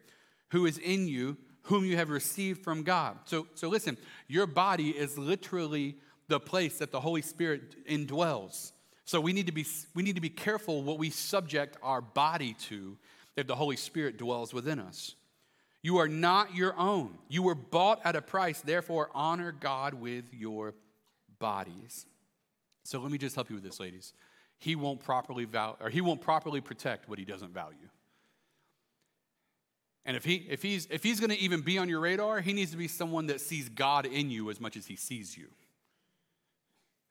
who 0.51 0.65
is 0.65 0.77
in 0.77 1.07
you, 1.07 1.37
whom 1.63 1.85
you 1.85 1.95
have 1.97 2.09
received 2.09 2.63
from 2.63 2.83
God? 2.83 3.17
So, 3.25 3.47
so 3.55 3.69
listen, 3.69 3.97
your 4.27 4.47
body 4.47 4.89
is 4.89 5.17
literally 5.17 5.97
the 6.27 6.39
place 6.39 6.77
that 6.79 6.91
the 6.91 6.99
Holy 6.99 7.21
Spirit 7.21 7.85
indwells. 7.85 8.71
So 9.05 9.19
we 9.19 9.33
need 9.33 9.47
to 9.47 9.51
be, 9.51 9.65
we 9.95 10.03
need 10.03 10.15
to 10.15 10.21
be 10.21 10.29
careful 10.29 10.83
what 10.83 10.99
we 10.99 11.09
subject 11.09 11.77
our 11.81 12.01
body 12.01 12.53
to 12.67 12.97
if 13.35 13.47
the 13.47 13.55
Holy 13.55 13.75
Spirit 13.75 14.17
dwells 14.17 14.53
within 14.53 14.79
us. 14.79 15.15
You 15.81 15.97
are 15.97 16.07
not 16.07 16.55
your 16.55 16.77
own. 16.77 17.17
You 17.29 17.41
were 17.41 17.55
bought 17.55 18.01
at 18.03 18.15
a 18.15 18.21
price. 18.21 18.61
Therefore, 18.61 19.09
honor 19.13 19.51
God 19.51 19.93
with 19.93 20.33
your 20.33 20.75
bodies. 21.39 22.05
So 22.83 22.99
let 22.99 23.11
me 23.11 23.17
just 23.17 23.35
help 23.35 23.49
you 23.49 23.55
with 23.55 23.63
this, 23.63 23.79
ladies. 23.79 24.13
He 24.57 24.75
won't 24.75 24.99
properly 24.99 25.45
value, 25.45 25.77
or 25.79 25.89
he 25.89 26.01
won't 26.01 26.21
properly 26.21 26.59
protect 26.59 27.07
what 27.07 27.17
he 27.17 27.25
doesn't 27.25 27.53
value. 27.53 27.89
And 30.09 30.17
if 30.17 30.25
he 30.25 30.37
if 30.49 30.63
he's 30.63 30.87
if 30.89 31.03
he's 31.03 31.19
going 31.19 31.29
to 31.29 31.37
even 31.37 31.61
be 31.61 31.77
on 31.77 31.87
your 31.87 31.99
radar, 31.99 32.41
he 32.41 32.51
needs 32.51 32.71
to 32.71 32.77
be 32.77 32.87
someone 32.87 33.27
that 33.27 33.39
sees 33.39 33.69
God 33.69 34.07
in 34.07 34.31
you 34.31 34.49
as 34.49 34.59
much 34.59 34.75
as 34.75 34.87
he 34.87 34.95
sees 34.95 35.37
you. 35.37 35.49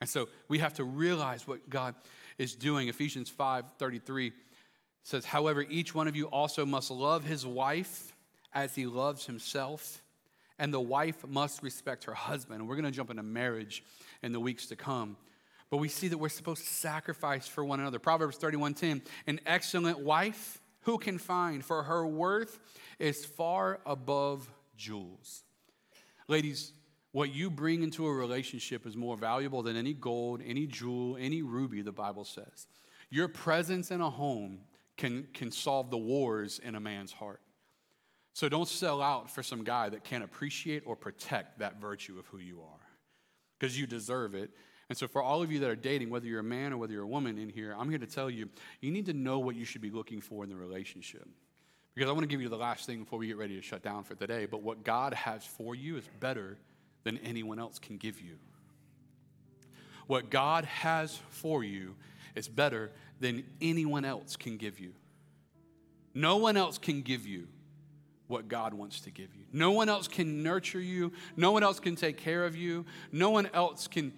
And 0.00 0.10
so 0.10 0.28
we 0.48 0.58
have 0.58 0.74
to 0.74 0.84
realize 0.84 1.46
what 1.46 1.70
God 1.70 1.94
is 2.38 2.56
doing. 2.56 2.88
Ephesians 2.88 3.30
5:33 3.30 4.32
says, 5.04 5.24
"However, 5.24 5.62
each 5.62 5.94
one 5.94 6.08
of 6.08 6.16
you 6.16 6.26
also 6.26 6.66
must 6.66 6.90
love 6.90 7.22
his 7.22 7.46
wife 7.46 8.16
as 8.52 8.74
he 8.74 8.84
loves 8.84 9.26
himself, 9.26 10.02
and 10.58 10.74
the 10.74 10.80
wife 10.80 11.24
must 11.24 11.62
respect 11.62 12.02
her 12.02 12.14
husband. 12.14 12.62
And 12.62 12.68
we're 12.68 12.74
going 12.74 12.84
to 12.84 12.90
jump 12.90 13.10
into 13.10 13.22
marriage 13.22 13.84
in 14.24 14.32
the 14.32 14.40
weeks 14.40 14.66
to 14.66 14.74
come. 14.74 15.16
But 15.70 15.76
we 15.76 15.88
see 15.88 16.08
that 16.08 16.18
we're 16.18 16.30
supposed 16.30 16.64
to 16.64 16.74
sacrifice 16.74 17.46
for 17.46 17.64
one 17.64 17.78
another. 17.78 18.00
Proverbs 18.00 18.38
31:10, 18.38 19.02
an 19.28 19.38
excellent 19.46 20.00
wife 20.00 20.60
who 20.88 20.96
can 20.96 21.18
find 21.18 21.62
for 21.62 21.82
her 21.82 22.06
worth 22.06 22.58
is 22.98 23.22
far 23.22 23.78
above 23.84 24.50
jewels. 24.74 25.44
Ladies, 26.28 26.72
what 27.12 27.34
you 27.34 27.50
bring 27.50 27.82
into 27.82 28.06
a 28.06 28.14
relationship 28.14 28.86
is 28.86 28.96
more 28.96 29.14
valuable 29.14 29.62
than 29.62 29.76
any 29.76 29.92
gold, 29.92 30.40
any 30.42 30.66
jewel, 30.66 31.18
any 31.20 31.42
ruby, 31.42 31.82
the 31.82 31.92
Bible 31.92 32.24
says. 32.24 32.68
Your 33.10 33.28
presence 33.28 33.90
in 33.90 34.00
a 34.00 34.08
home 34.08 34.60
can, 34.96 35.28
can 35.34 35.52
solve 35.52 35.90
the 35.90 35.98
wars 35.98 36.58
in 36.58 36.74
a 36.74 36.80
man's 36.80 37.12
heart. 37.12 37.42
So 38.32 38.48
don't 38.48 38.66
sell 38.66 39.02
out 39.02 39.30
for 39.30 39.42
some 39.42 39.64
guy 39.64 39.90
that 39.90 40.04
can't 40.04 40.24
appreciate 40.24 40.84
or 40.86 40.96
protect 40.96 41.58
that 41.58 41.78
virtue 41.82 42.18
of 42.18 42.24
who 42.28 42.38
you 42.38 42.62
are 42.62 42.88
because 43.58 43.78
you 43.78 43.86
deserve 43.86 44.34
it. 44.34 44.52
And 44.88 44.96
so, 44.96 45.06
for 45.06 45.22
all 45.22 45.42
of 45.42 45.52
you 45.52 45.58
that 45.60 45.68
are 45.68 45.76
dating, 45.76 46.08
whether 46.08 46.26
you're 46.26 46.40
a 46.40 46.44
man 46.44 46.72
or 46.72 46.78
whether 46.78 46.92
you're 46.92 47.02
a 47.02 47.06
woman 47.06 47.38
in 47.38 47.50
here, 47.50 47.74
I'm 47.78 47.90
here 47.90 47.98
to 47.98 48.06
tell 48.06 48.30
you 48.30 48.48
you 48.80 48.90
need 48.90 49.06
to 49.06 49.12
know 49.12 49.38
what 49.38 49.54
you 49.54 49.64
should 49.64 49.82
be 49.82 49.90
looking 49.90 50.20
for 50.20 50.44
in 50.44 50.50
the 50.50 50.56
relationship. 50.56 51.28
Because 51.94 52.08
I 52.08 52.12
want 52.12 52.22
to 52.22 52.28
give 52.28 52.40
you 52.40 52.48
the 52.48 52.56
last 52.56 52.86
thing 52.86 53.00
before 53.00 53.18
we 53.18 53.26
get 53.26 53.36
ready 53.36 53.56
to 53.56 53.62
shut 53.62 53.82
down 53.82 54.04
for 54.04 54.14
today. 54.14 54.46
But 54.46 54.62
what 54.62 54.84
God 54.84 55.14
has 55.14 55.44
for 55.44 55.74
you 55.74 55.96
is 55.96 56.04
better 56.20 56.56
than 57.02 57.18
anyone 57.18 57.58
else 57.58 57.78
can 57.78 57.96
give 57.96 58.20
you. 58.20 58.36
What 60.06 60.30
God 60.30 60.64
has 60.64 61.18
for 61.30 61.64
you 61.64 61.94
is 62.34 62.48
better 62.48 62.92
than 63.20 63.44
anyone 63.60 64.04
else 64.04 64.36
can 64.36 64.56
give 64.56 64.78
you. 64.78 64.92
No 66.14 66.36
one 66.36 66.56
else 66.56 66.78
can 66.78 67.02
give 67.02 67.26
you 67.26 67.48
what 68.26 68.48
God 68.48 68.74
wants 68.74 69.00
to 69.00 69.10
give 69.10 69.34
you. 69.34 69.44
No 69.52 69.72
one 69.72 69.88
else 69.88 70.06
can 70.06 70.42
nurture 70.42 70.80
you. 70.80 71.12
No 71.36 71.52
one 71.52 71.62
else 71.62 71.80
can 71.80 71.96
take 71.96 72.16
care 72.16 72.44
of 72.44 72.54
you. 72.54 72.84
No 73.10 73.30
one 73.30 73.48
else 73.52 73.88
can, 73.88 74.12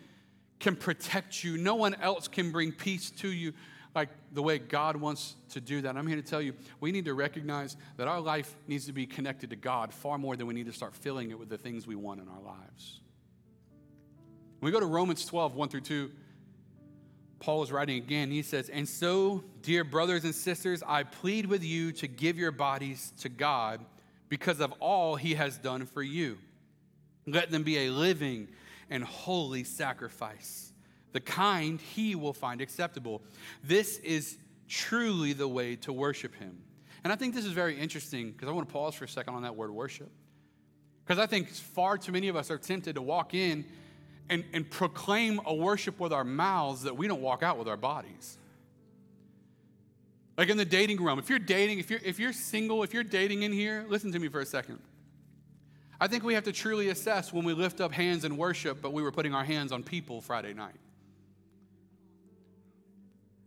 can 0.60 0.76
protect 0.76 1.42
you. 1.42 1.56
No 1.58 1.74
one 1.74 1.94
else 1.94 2.28
can 2.28 2.52
bring 2.52 2.70
peace 2.70 3.10
to 3.10 3.28
you 3.28 3.52
like 3.94 4.08
the 4.32 4.42
way 4.42 4.58
God 4.58 4.96
wants 4.96 5.34
to 5.50 5.60
do 5.60 5.80
that. 5.80 5.96
I'm 5.96 6.06
here 6.06 6.16
to 6.16 6.22
tell 6.22 6.40
you, 6.40 6.54
we 6.78 6.92
need 6.92 7.06
to 7.06 7.14
recognize 7.14 7.76
that 7.96 8.06
our 8.06 8.20
life 8.20 8.54
needs 8.68 8.86
to 8.86 8.92
be 8.92 9.06
connected 9.06 9.50
to 9.50 9.56
God 9.56 9.92
far 9.92 10.16
more 10.18 10.36
than 10.36 10.46
we 10.46 10.54
need 10.54 10.66
to 10.66 10.72
start 10.72 10.94
filling 10.94 11.30
it 11.30 11.38
with 11.38 11.48
the 11.48 11.58
things 11.58 11.86
we 11.86 11.96
want 11.96 12.20
in 12.20 12.28
our 12.28 12.40
lives. 12.40 13.00
When 14.60 14.70
we 14.70 14.72
go 14.72 14.78
to 14.78 14.86
Romans 14.86 15.24
12, 15.24 15.54
1 15.54 15.68
through 15.70 15.80
2, 15.80 16.10
Paul 17.40 17.62
is 17.62 17.72
writing 17.72 17.96
again. 17.96 18.30
He 18.30 18.42
says, 18.42 18.68
And 18.68 18.86
so, 18.86 19.42
dear 19.62 19.82
brothers 19.82 20.24
and 20.24 20.34
sisters, 20.34 20.82
I 20.86 21.02
plead 21.02 21.46
with 21.46 21.64
you 21.64 21.90
to 21.92 22.06
give 22.06 22.38
your 22.38 22.52
bodies 22.52 23.12
to 23.20 23.30
God 23.30 23.80
because 24.28 24.60
of 24.60 24.72
all 24.72 25.16
he 25.16 25.34
has 25.34 25.56
done 25.56 25.86
for 25.86 26.02
you. 26.02 26.38
Let 27.26 27.50
them 27.50 27.62
be 27.62 27.86
a 27.86 27.90
living 27.90 28.48
and 28.90 29.04
holy 29.04 29.64
sacrifice, 29.64 30.72
the 31.12 31.20
kind 31.20 31.80
he 31.80 32.14
will 32.14 32.32
find 32.32 32.60
acceptable. 32.60 33.22
This 33.64 33.98
is 33.98 34.36
truly 34.68 35.32
the 35.32 35.48
way 35.48 35.76
to 35.76 35.92
worship 35.92 36.34
him. 36.34 36.58
And 37.02 37.12
I 37.12 37.16
think 37.16 37.34
this 37.34 37.44
is 37.44 37.52
very 37.52 37.78
interesting 37.78 38.32
because 38.32 38.48
I 38.48 38.52
want 38.52 38.68
to 38.68 38.72
pause 38.72 38.94
for 38.94 39.04
a 39.04 39.08
second 39.08 39.34
on 39.34 39.42
that 39.42 39.56
word 39.56 39.70
worship. 39.70 40.10
Because 41.04 41.18
I 41.18 41.26
think 41.26 41.48
far 41.48 41.96
too 41.98 42.12
many 42.12 42.28
of 42.28 42.36
us 42.36 42.50
are 42.50 42.58
tempted 42.58 42.94
to 42.96 43.02
walk 43.02 43.34
in 43.34 43.64
and, 44.28 44.44
and 44.52 44.70
proclaim 44.70 45.40
a 45.44 45.54
worship 45.54 45.98
with 45.98 46.12
our 46.12 46.24
mouths 46.24 46.82
that 46.82 46.96
we 46.96 47.08
don't 47.08 47.20
walk 47.20 47.42
out 47.42 47.58
with 47.58 47.68
our 47.68 47.76
bodies. 47.76 48.38
Like 50.36 50.48
in 50.48 50.56
the 50.56 50.64
dating 50.64 51.02
realm, 51.02 51.18
if 51.18 51.28
you're 51.28 51.38
dating, 51.38 51.80
if 51.80 51.90
you're, 51.90 52.00
if 52.04 52.18
you're 52.18 52.32
single, 52.32 52.82
if 52.82 52.94
you're 52.94 53.04
dating 53.04 53.42
in 53.42 53.52
here, 53.52 53.84
listen 53.88 54.12
to 54.12 54.18
me 54.18 54.28
for 54.28 54.40
a 54.40 54.46
second. 54.46 54.78
I 56.00 56.08
think 56.08 56.24
we 56.24 56.32
have 56.34 56.44
to 56.44 56.52
truly 56.52 56.88
assess 56.88 57.32
when 57.32 57.44
we 57.44 57.52
lift 57.52 57.80
up 57.80 57.92
hands 57.92 58.24
in 58.24 58.38
worship, 58.38 58.80
but 58.80 58.92
we 58.94 59.02
were 59.02 59.12
putting 59.12 59.34
our 59.34 59.44
hands 59.44 59.70
on 59.70 59.82
people 59.82 60.22
Friday 60.22 60.54
night. 60.54 60.76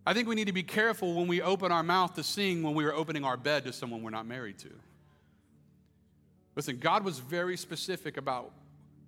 I 0.05 0.13
think 0.13 0.27
we 0.27 0.35
need 0.35 0.47
to 0.47 0.53
be 0.53 0.63
careful 0.63 1.15
when 1.15 1.27
we 1.27 1.41
open 1.41 1.71
our 1.71 1.81
mouth 1.81 2.13
to 2.15 2.23
sing 2.23 2.61
when 2.61 2.75
we 2.75 2.83
were 2.83 2.93
opening 2.93 3.23
our 3.23 3.37
bed 3.37 3.63
to 3.65 3.73
someone 3.73 4.03
we're 4.03 4.11
not 4.11 4.27
married 4.27 4.59
to. 4.59 4.69
Listen, 6.55 6.77
God 6.77 7.03
was 7.03 7.19
very 7.19 7.57
specific 7.57 8.17
about 8.17 8.51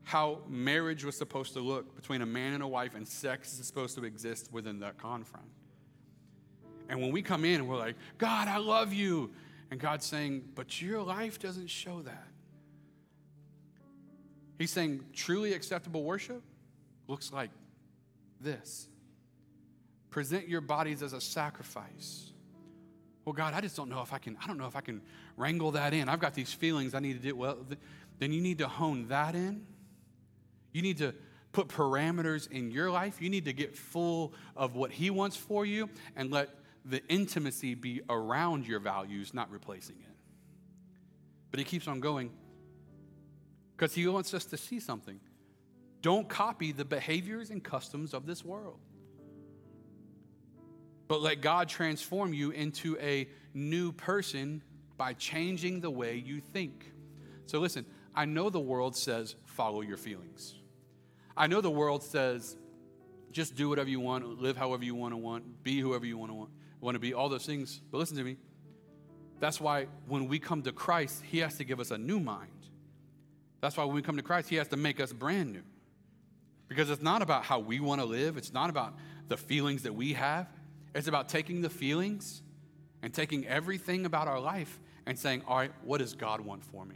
how 0.04 0.40
marriage 0.48 1.04
was 1.04 1.16
supposed 1.16 1.54
to 1.54 1.60
look 1.60 1.96
between 1.96 2.22
a 2.22 2.26
man 2.26 2.54
and 2.54 2.64
a 2.64 2.68
wife, 2.68 2.96
and 2.96 3.08
sex 3.08 3.60
is 3.60 3.68
supposed 3.68 3.96
to 3.96 4.06
exist 4.06 4.50
within 4.52 4.80
that 4.80 4.98
confines. 4.98 5.44
And 6.90 7.02
when 7.02 7.12
we 7.12 7.22
come 7.22 7.46
in 7.46 7.56
and 7.56 7.68
we're 7.68 7.78
like, 7.78 7.96
God, 8.18 8.48
I 8.48 8.58
love 8.58 8.94
you. 8.94 9.32
And 9.72 9.80
God's 9.80 10.06
saying, 10.06 10.44
but 10.56 10.82
your 10.82 11.02
life 11.02 11.40
doesn't 11.40 11.68
show 11.68 12.02
that. 12.04 12.28
He's 14.58 14.72
saying, 14.72 15.06
truly 15.14 15.54
acceptable 15.54 16.04
worship 16.04 16.42
looks 17.08 17.32
like 17.32 17.52
this 18.42 18.88
present 20.10 20.48
your 20.48 20.62
bodies 20.62 21.04
as 21.04 21.12
a 21.12 21.20
sacrifice. 21.20 22.32
Well, 23.26 23.34
God, 23.34 23.54
I 23.54 23.60
just 23.60 23.76
don't 23.76 23.90
know 23.90 24.02
if 24.02 24.14
I 24.14 24.18
can, 24.18 24.38
I 24.42 24.48
don't 24.48 24.58
know 24.58 24.68
if 24.68 24.78
I 24.78 24.82
can 24.82 25.02
wrangle 25.36 25.72
that 25.72 25.94
in. 25.94 26.08
I've 26.08 26.22
got 26.22 26.34
these 26.34 26.54
feelings 26.54 26.94
I 26.94 27.00
need 27.00 27.22
to 27.22 27.28
do. 27.28 27.36
Well, 27.36 27.58
then 28.20 28.32
you 28.32 28.40
need 28.40 28.60
to 28.60 28.68
hone 28.70 29.10
that 29.10 29.36
in. 29.36 29.66
You 30.72 30.82
need 30.82 31.00
to 31.00 31.14
put 31.52 31.68
parameters 31.68 32.50
in 32.50 32.72
your 32.72 32.90
life. 32.92 33.22
You 33.22 33.30
need 33.30 33.44
to 33.46 33.54
get 33.54 33.76
full 33.76 34.34
of 34.56 34.76
what 34.76 34.92
He 34.92 35.10
wants 35.10 35.36
for 35.36 35.66
you 35.66 35.90
and 36.16 36.32
let 36.32 36.50
the 36.86 37.06
intimacy 37.08 37.74
be 37.74 38.02
around 38.10 38.68
your 38.68 38.80
values, 38.80 39.34
not 39.34 39.52
replacing 39.52 39.96
it. 40.00 40.16
But 41.52 41.60
he 41.60 41.64
keeps 41.64 41.88
on 41.88 42.00
going 42.00 42.32
because 43.76 43.94
he 43.94 44.08
wants 44.08 44.34
us 44.34 44.46
to 44.46 44.58
see 44.58 44.80
something. 44.80 45.20
Don't 46.02 46.30
copy 46.30 46.72
the 46.72 46.86
behaviors 46.86 47.50
and 47.50 47.64
customs 47.64 48.14
of 48.14 48.26
this 48.26 48.46
world, 48.46 48.80
but 51.08 51.22
let 51.22 51.42
God 51.42 51.68
transform 51.68 52.34
you 52.34 52.52
into 52.52 52.98
a 53.00 53.28
new 53.54 53.92
person 53.92 54.62
by 54.98 55.14
changing 55.14 55.82
the 55.82 55.90
way 55.90 56.16
you 56.16 56.40
think. 56.40 56.92
So, 57.48 57.60
listen, 57.60 57.86
I 58.16 58.26
know 58.26 58.50
the 58.50 58.60
world 58.60 58.96
says 58.96 59.36
follow 59.46 59.82
your 59.82 59.98
feelings. 59.98 60.56
I 61.36 61.48
know 61.48 61.62
the 61.62 61.72
world 61.72 62.04
says 62.04 62.56
just 63.32 63.56
do 63.56 63.68
whatever 63.68 63.90
you 63.90 64.00
want, 64.00 64.42
live 64.42 64.56
however 64.56 64.86
you 64.86 64.96
want 64.96 65.14
to 65.14 65.18
want, 65.18 65.64
be 65.64 65.82
whoever 65.82 66.06
you 66.06 66.18
want 66.18 66.32
to 66.32 66.36
want 66.36 66.50
want 66.86 66.96
to 66.96 67.00
be, 67.00 67.14
all 67.14 67.28
those 67.28 67.46
things. 67.46 67.82
But 67.92 67.98
listen 67.98 68.16
to 68.18 68.24
me. 68.24 68.38
That's 69.40 69.60
why 69.60 69.88
when 70.08 70.28
we 70.28 70.40
come 70.40 70.62
to 70.62 70.72
Christ, 70.72 71.24
He 71.30 71.40
has 71.40 71.58
to 71.58 71.66
give 71.66 71.80
us 71.80 71.92
a 71.92 71.98
new 71.98 72.20
mind. 72.20 72.52
That's 73.62 73.78
why 73.78 73.84
when 73.86 73.96
we 73.96 74.02
come 74.02 74.18
to 74.18 74.24
Christ, 74.24 74.50
He 74.50 74.56
has 74.58 74.68
to 74.70 74.78
make 74.78 75.00
us 75.00 75.14
brand 75.14 75.52
new. 75.52 75.64
Because 76.68 76.90
it's 76.90 77.02
not 77.02 77.22
about 77.22 77.44
how 77.44 77.60
we 77.60 77.80
want 77.80 78.02
to 78.02 78.06
live, 78.06 78.38
it's 78.38 78.54
not 78.54 78.70
about 78.70 78.96
the 79.28 79.38
feelings 79.38 79.84
that 79.84 79.94
we 79.94 80.14
have. 80.14 80.48
It's 80.94 81.08
about 81.08 81.30
taking 81.30 81.62
the 81.62 81.70
feelings 81.70 82.42
and 83.02 83.14
taking 83.14 83.46
everything 83.46 84.06
about 84.06 84.28
our 84.28 84.40
life 84.40 84.80
and 85.06 85.18
saying, 85.18 85.44
All 85.48 85.58
right, 85.58 85.72
what 85.84 86.00
does 86.00 86.14
God 86.14 86.42
want 86.42 86.64
for 86.64 86.86
me? 86.86 86.96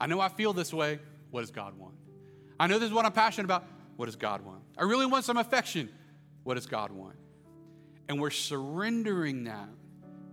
I 0.00 0.06
know 0.06 0.20
I 0.20 0.28
feel 0.28 0.52
this 0.52 0.72
way. 0.72 0.98
What 1.30 1.42
does 1.42 1.50
God 1.50 1.78
want? 1.78 1.94
I 2.58 2.66
know 2.66 2.78
this 2.78 2.88
is 2.88 2.94
what 2.94 3.04
I'm 3.04 3.12
passionate 3.12 3.44
about. 3.44 3.64
What 3.96 4.06
does 4.06 4.16
God 4.16 4.44
want? 4.44 4.60
I 4.76 4.84
really 4.84 5.06
want 5.06 5.24
some 5.24 5.36
affection. 5.36 5.88
What 6.44 6.54
does 6.54 6.66
God 6.66 6.92
want? 6.92 7.16
And 8.08 8.20
we're 8.20 8.30
surrendering 8.30 9.44
that, 9.44 9.68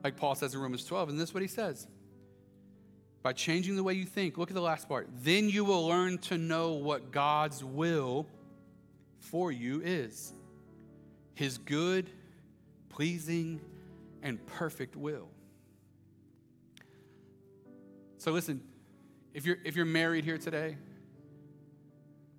like 0.04 0.16
Paul 0.16 0.36
says 0.36 0.54
in 0.54 0.62
Romans 0.62 0.86
12, 0.86 1.10
and 1.10 1.20
this 1.20 1.30
is 1.30 1.34
what 1.34 1.42
he 1.42 1.48
says. 1.50 1.88
By 3.26 3.34
changing 3.34 3.76
the 3.76 3.82
way 3.82 3.96
you 3.96 4.06
think, 4.06 4.38
look 4.38 4.52
at 4.52 4.54
the 4.54 4.62
last 4.62 4.88
part. 4.88 5.10
Then 5.24 5.50
you 5.50 5.66
will 5.66 5.88
learn 5.88 6.20
to 6.20 6.38
know 6.38 6.74
what 6.74 7.12
God's 7.12 7.64
will 7.64 8.28
for 9.18 9.52
you 9.52 9.82
is 9.84 10.32
his 11.34 11.58
good, 11.58 12.08
pleasing, 12.90 13.62
and 14.22 14.46
perfect 14.46 14.96
will. 14.96 15.28
So 18.20 18.32
listen, 18.32 18.62
if 19.34 19.44
you're 19.44 19.58
if 19.66 19.76
you're 19.76 19.86
married 19.86 20.24
here 20.24 20.38
today, 20.38 20.78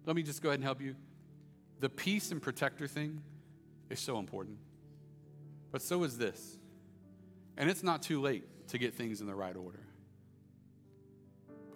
let 0.05 0.15
me 0.15 0.23
just 0.23 0.41
go 0.41 0.51
ahead 0.51 0.61
and 0.61 0.65
help 0.65 0.81
you. 0.81 0.95
The 1.81 1.89
peace 1.89 2.31
and 2.31 2.41
protector 2.41 2.87
thing 2.87 3.25
is 3.91 3.99
so 3.99 4.21
important. 4.21 4.59
But 5.73 5.83
so 5.83 6.05
is 6.05 6.17
this. 6.17 6.59
And 7.57 7.69
it's 7.69 7.83
not 7.83 8.03
too 8.03 8.21
late 8.21 8.69
to 8.69 8.79
get 8.79 8.95
things 8.95 9.21
in 9.21 9.27
the 9.27 9.35
right 9.35 9.57
order. 9.57 9.86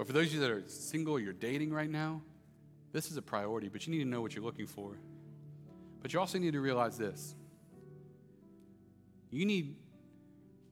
But 0.01 0.07
for 0.07 0.15
those 0.15 0.29
of 0.29 0.33
you 0.33 0.41
that 0.41 0.51
are 0.51 0.63
single, 0.67 1.21
you're 1.21 1.35
dating 1.35 1.75
right 1.75 1.91
now, 1.91 2.23
this 2.91 3.11
is 3.11 3.19
a 3.19 3.23
priority, 3.23 3.69
but 3.69 3.87
you 3.87 3.93
need 3.93 3.99
to 3.99 4.09
know 4.09 4.23
what 4.23 4.35
you're 4.35 4.43
looking 4.43 4.67
for. 4.67 4.97
But 6.01 6.15
you 6.15 6.19
also 6.19 6.39
need 6.39 6.55
to 6.55 6.61
realize 6.61 6.97
this. 6.97 7.35
You 9.31 9.45
need, 9.45 9.77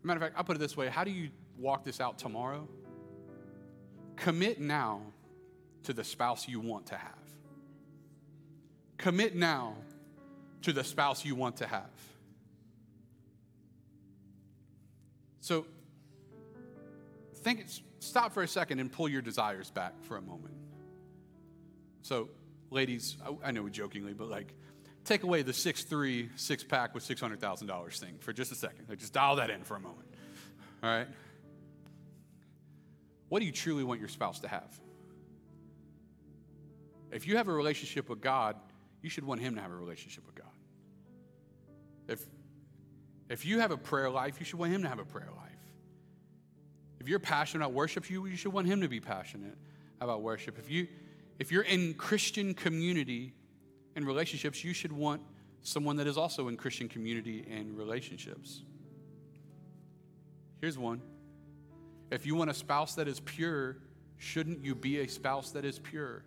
matter 0.02 0.16
of 0.16 0.22
fact, 0.22 0.34
I'll 0.38 0.44
put 0.44 0.56
it 0.56 0.60
this 0.60 0.78
way 0.78 0.88
how 0.88 1.04
do 1.04 1.10
you 1.10 1.28
walk 1.58 1.84
this 1.84 2.00
out 2.00 2.16
tomorrow? 2.16 2.66
Commit 4.16 4.62
now 4.62 5.02
to 5.82 5.92
the 5.92 6.04
spouse 6.04 6.48
you 6.48 6.58
want 6.58 6.86
to 6.86 6.96
have. 6.96 7.12
Commit 8.96 9.36
now 9.36 9.74
to 10.62 10.72
the 10.72 10.82
spouse 10.82 11.22
you 11.26 11.34
want 11.34 11.58
to 11.58 11.66
have. 11.66 11.90
So, 15.42 15.66
think, 17.34 17.66
stop 18.00 18.32
for 18.32 18.42
a 18.42 18.48
second 18.48 18.80
and 18.80 18.90
pull 18.90 19.08
your 19.08 19.22
desires 19.22 19.70
back 19.70 19.92
for 20.04 20.16
a 20.16 20.22
moment. 20.22 20.54
So, 22.02 22.30
ladies, 22.70 23.16
I, 23.44 23.50
know 23.50 23.62
we 23.62 23.70
jokingly, 23.70 24.14
but 24.14 24.28
like, 24.28 24.54
take 25.04 25.22
away 25.22 25.42
the 25.42 25.52
six 25.52 25.84
three 25.84 26.30
six 26.37 26.64
pack 26.64 26.94
with 26.94 27.06
$600,000 27.06 27.98
thing 27.98 28.14
for 28.20 28.32
just 28.32 28.52
a 28.52 28.54
second. 28.54 28.87
Like, 28.88 28.98
just 28.98 29.12
dial 29.12 29.37
that 29.37 29.50
in 29.50 29.62
for 29.62 29.76
a 29.76 29.80
moment. 29.80 30.08
All 30.82 30.90
right? 30.90 31.08
What 33.28 33.40
do 33.40 33.46
you 33.46 33.52
truly 33.52 33.84
want 33.84 34.00
your 34.00 34.08
spouse 34.08 34.40
to 34.40 34.48
have? 34.48 34.80
If 37.11 37.26
you 37.26 37.37
have 37.37 37.48
a 37.48 37.52
relationship 37.52 38.08
with 38.08 38.20
God, 38.20 38.56
you 39.02 39.11
should 39.11 39.24
want 39.24 39.40
him 39.40 39.54
to 39.56 39.61
have 39.61 39.70
a 39.70 39.76
relationship 39.76 40.26
with 40.26 40.34
God. 40.34 40.46
If, 42.08 42.24
if 43.28 43.44
you 43.44 43.61
have 43.61 43.70
a 43.70 43.76
prayer 43.76 44.11
life, 44.11 44.37
you 44.38 44.46
should 44.46 44.58
want 44.58 44.72
him 44.72 44.82
to 44.82 44.88
have 44.88 44.98
a 44.98 45.04
prayer 45.04 45.28
life. 45.37 45.47
If 47.08 47.10
you're 47.10 47.20
passionate 47.20 47.64
about 47.64 47.72
worship, 47.72 48.10
you, 48.10 48.26
you 48.26 48.36
should 48.36 48.52
want 48.52 48.66
him 48.66 48.82
to 48.82 48.88
be 48.88 49.00
passionate 49.00 49.56
about 49.98 50.20
worship. 50.20 50.58
If, 50.58 50.70
you, 50.70 50.88
if 51.38 51.50
you're 51.50 51.62
in 51.62 51.94
Christian 51.94 52.52
community 52.52 53.32
and 53.96 54.06
relationships, 54.06 54.62
you 54.62 54.74
should 54.74 54.92
want 54.92 55.22
someone 55.62 55.96
that 55.96 56.06
is 56.06 56.18
also 56.18 56.48
in 56.48 56.58
Christian 56.58 56.86
community 56.86 57.46
and 57.50 57.78
relationships. 57.78 58.60
Here's 60.60 60.76
one. 60.76 61.00
If 62.10 62.26
you 62.26 62.34
want 62.34 62.50
a 62.50 62.54
spouse 62.54 62.96
that 62.96 63.08
is 63.08 63.20
pure, 63.20 63.78
shouldn't 64.18 64.62
you 64.62 64.74
be 64.74 64.98
a 64.98 65.08
spouse 65.08 65.52
that 65.52 65.64
is 65.64 65.78
pure? 65.78 66.24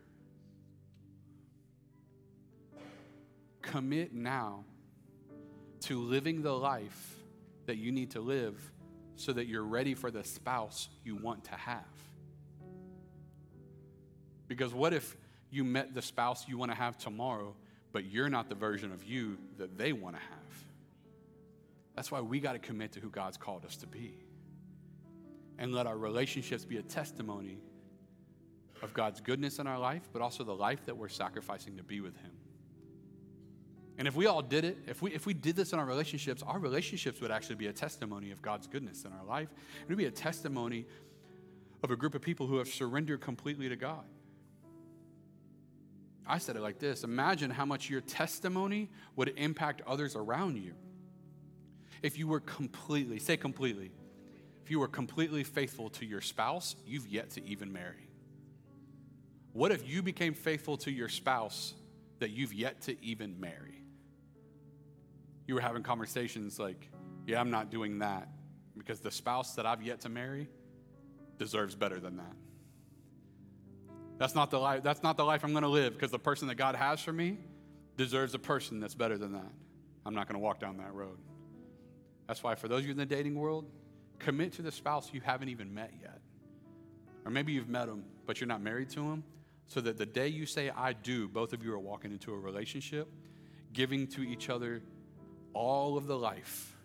Commit 3.61 4.15
now 4.15 4.63
to 5.81 6.01
living 6.01 6.41
the 6.41 6.57
life 6.57 7.17
that 7.67 7.77
you 7.77 7.91
need 7.91 8.09
to 8.09 8.19
live 8.19 8.59
so 9.21 9.33
that 9.33 9.47
you're 9.47 9.63
ready 9.63 9.93
for 9.93 10.11
the 10.11 10.23
spouse 10.23 10.89
you 11.03 11.15
want 11.15 11.43
to 11.45 11.55
have. 11.55 11.85
Because 14.47 14.73
what 14.73 14.93
if 14.93 15.15
you 15.49 15.63
met 15.63 15.93
the 15.93 16.01
spouse 16.01 16.47
you 16.47 16.57
want 16.57 16.71
to 16.71 16.77
have 16.77 16.97
tomorrow, 16.97 17.55
but 17.91 18.05
you're 18.05 18.29
not 18.29 18.49
the 18.49 18.55
version 18.55 18.91
of 18.91 19.03
you 19.03 19.37
that 19.57 19.77
they 19.77 19.93
want 19.93 20.15
to 20.15 20.21
have? 20.21 20.65
That's 21.95 22.11
why 22.11 22.21
we 22.21 22.39
got 22.39 22.53
to 22.53 22.59
commit 22.59 22.93
to 22.93 22.99
who 22.99 23.09
God's 23.09 23.37
called 23.37 23.65
us 23.65 23.75
to 23.77 23.87
be. 23.87 24.17
And 25.57 25.73
let 25.73 25.87
our 25.87 25.97
relationships 25.97 26.65
be 26.65 26.77
a 26.77 26.81
testimony 26.81 27.59
of 28.81 28.93
God's 28.93 29.21
goodness 29.21 29.59
in 29.59 29.67
our 29.67 29.77
life, 29.77 30.09
but 30.11 30.21
also 30.21 30.43
the 30.43 30.55
life 30.55 30.85
that 30.85 30.97
we're 30.97 31.09
sacrificing 31.09 31.77
to 31.77 31.83
be 31.83 32.01
with 32.01 32.17
Him. 32.17 32.31
And 33.97 34.07
if 34.07 34.15
we 34.15 34.25
all 34.25 34.41
did 34.41 34.65
it, 34.65 34.77
if 34.87 35.01
we, 35.01 35.11
if 35.11 35.25
we 35.25 35.33
did 35.33 35.55
this 35.55 35.73
in 35.73 35.79
our 35.79 35.85
relationships, 35.85 36.43
our 36.45 36.59
relationships 36.59 37.21
would 37.21 37.31
actually 37.31 37.55
be 37.55 37.67
a 37.67 37.73
testimony 37.73 38.31
of 38.31 38.41
God's 38.41 38.67
goodness 38.67 39.05
in 39.05 39.11
our 39.11 39.25
life. 39.25 39.49
It 39.83 39.89
would 39.89 39.97
be 39.97 40.05
a 40.05 40.11
testimony 40.11 40.85
of 41.83 41.91
a 41.91 41.95
group 41.95 42.15
of 42.15 42.21
people 42.21 42.47
who 42.47 42.57
have 42.57 42.67
surrendered 42.67 43.21
completely 43.21 43.69
to 43.69 43.75
God. 43.75 44.05
I 46.25 46.37
said 46.37 46.55
it 46.55 46.61
like 46.61 46.79
this 46.79 47.03
Imagine 47.03 47.51
how 47.51 47.65
much 47.65 47.89
your 47.89 48.01
testimony 48.01 48.89
would 49.15 49.33
impact 49.37 49.81
others 49.85 50.15
around 50.15 50.57
you 50.57 50.73
if 52.01 52.17
you 52.17 52.27
were 52.27 52.39
completely, 52.39 53.19
say 53.19 53.37
completely, 53.37 53.91
if 54.63 54.71
you 54.71 54.79
were 54.79 54.87
completely 54.87 55.43
faithful 55.43 55.89
to 55.89 56.05
your 56.05 56.21
spouse 56.21 56.75
you've 56.85 57.07
yet 57.07 57.31
to 57.31 57.45
even 57.45 57.71
marry. 57.71 58.07
What 59.53 59.71
if 59.71 59.87
you 59.87 60.01
became 60.01 60.33
faithful 60.33 60.77
to 60.77 60.91
your 60.91 61.09
spouse 61.09 61.73
that 62.19 62.31
you've 62.31 62.53
yet 62.53 62.81
to 62.81 63.03
even 63.03 63.39
marry? 63.39 63.70
You 65.51 65.55
were 65.55 65.61
having 65.61 65.83
conversations 65.83 66.57
like, 66.57 66.89
yeah, 67.27 67.37
I'm 67.41 67.51
not 67.51 67.69
doing 67.69 67.99
that 67.99 68.29
because 68.77 69.01
the 69.01 69.11
spouse 69.11 69.55
that 69.55 69.65
I've 69.65 69.83
yet 69.83 69.99
to 70.01 70.09
marry 70.09 70.47
deserves 71.37 71.75
better 71.75 71.99
than 71.99 72.15
that. 72.15 72.35
That's 74.17 74.33
not 74.33 74.49
the 74.49 74.59
life, 74.59 74.81
that's 74.81 75.03
not 75.03 75.17
the 75.17 75.25
life 75.25 75.43
I'm 75.43 75.51
going 75.51 75.63
to 75.63 75.67
live 75.67 75.91
because 75.93 76.09
the 76.09 76.19
person 76.19 76.47
that 76.47 76.55
God 76.55 76.75
has 76.75 77.01
for 77.01 77.11
me 77.11 77.37
deserves 77.97 78.33
a 78.33 78.39
person 78.39 78.79
that's 78.79 78.95
better 78.95 79.17
than 79.17 79.33
that. 79.33 79.51
I'm 80.05 80.15
not 80.15 80.29
going 80.29 80.35
to 80.35 80.39
walk 80.39 80.61
down 80.61 80.77
that 80.77 80.93
road. 80.93 81.17
That's 82.27 82.41
why, 82.41 82.55
for 82.55 82.69
those 82.69 82.79
of 82.79 82.85
you 82.85 82.91
in 82.91 82.97
the 82.97 83.05
dating 83.05 83.35
world, 83.35 83.65
commit 84.19 84.53
to 84.53 84.61
the 84.61 84.71
spouse 84.71 85.09
you 85.11 85.19
haven't 85.19 85.49
even 85.49 85.73
met 85.73 85.91
yet. 86.01 86.21
Or 87.25 87.31
maybe 87.31 87.51
you've 87.51 87.67
met 87.67 87.87
them, 87.87 88.05
but 88.25 88.39
you're 88.39 88.47
not 88.47 88.61
married 88.61 88.89
to 88.91 89.01
them, 89.01 89.25
so 89.67 89.81
that 89.81 89.97
the 89.97 90.05
day 90.05 90.29
you 90.29 90.45
say, 90.45 90.69
I 90.69 90.93
do, 90.93 91.27
both 91.27 91.51
of 91.51 91.61
you 91.61 91.73
are 91.73 91.79
walking 91.79 92.13
into 92.13 92.31
a 92.31 92.37
relationship, 92.37 93.09
giving 93.73 94.07
to 94.07 94.21
each 94.21 94.49
other 94.49 94.81
all 95.53 95.97
of 95.97 96.07
the 96.07 96.17
life 96.17 96.75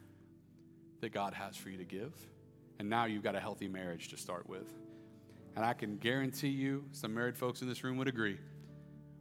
that 1.01 1.11
God 1.11 1.35
has 1.35 1.57
for 1.57 1.71
you 1.71 1.79
to 1.79 1.85
give. 1.85 2.13
And 2.79 2.91
now 2.91 3.05
you've 3.07 3.23
got 3.23 3.35
a 3.35 3.41
healthy 3.41 3.69
marriage 3.69 4.09
to 4.09 4.17
start 4.17 4.49
with. 4.49 4.67
And 5.55 5.65
I 5.65 5.73
can 5.73 5.97
guarantee 5.97 6.49
you, 6.49 6.85
some 6.93 7.15
married 7.15 7.37
folks 7.37 7.63
in 7.63 7.69
this 7.69 7.83
room 7.83 7.97
would 7.97 8.09
agree, 8.09 8.39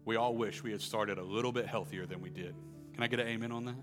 we 0.04 0.18
all 0.18 0.36
wish 0.36 0.62
we 0.62 0.72
had 0.72 0.82
started 0.82 1.18
a 1.18 1.24
little 1.24 1.52
bit 1.52 1.66
healthier 1.66 2.06
than 2.06 2.22
we 2.22 2.30
did. 2.30 2.54
Can 2.94 3.04
I 3.04 3.08
get 3.08 3.20
an 3.20 3.28
amen 3.28 3.52
on 3.52 3.66
that? 3.66 3.76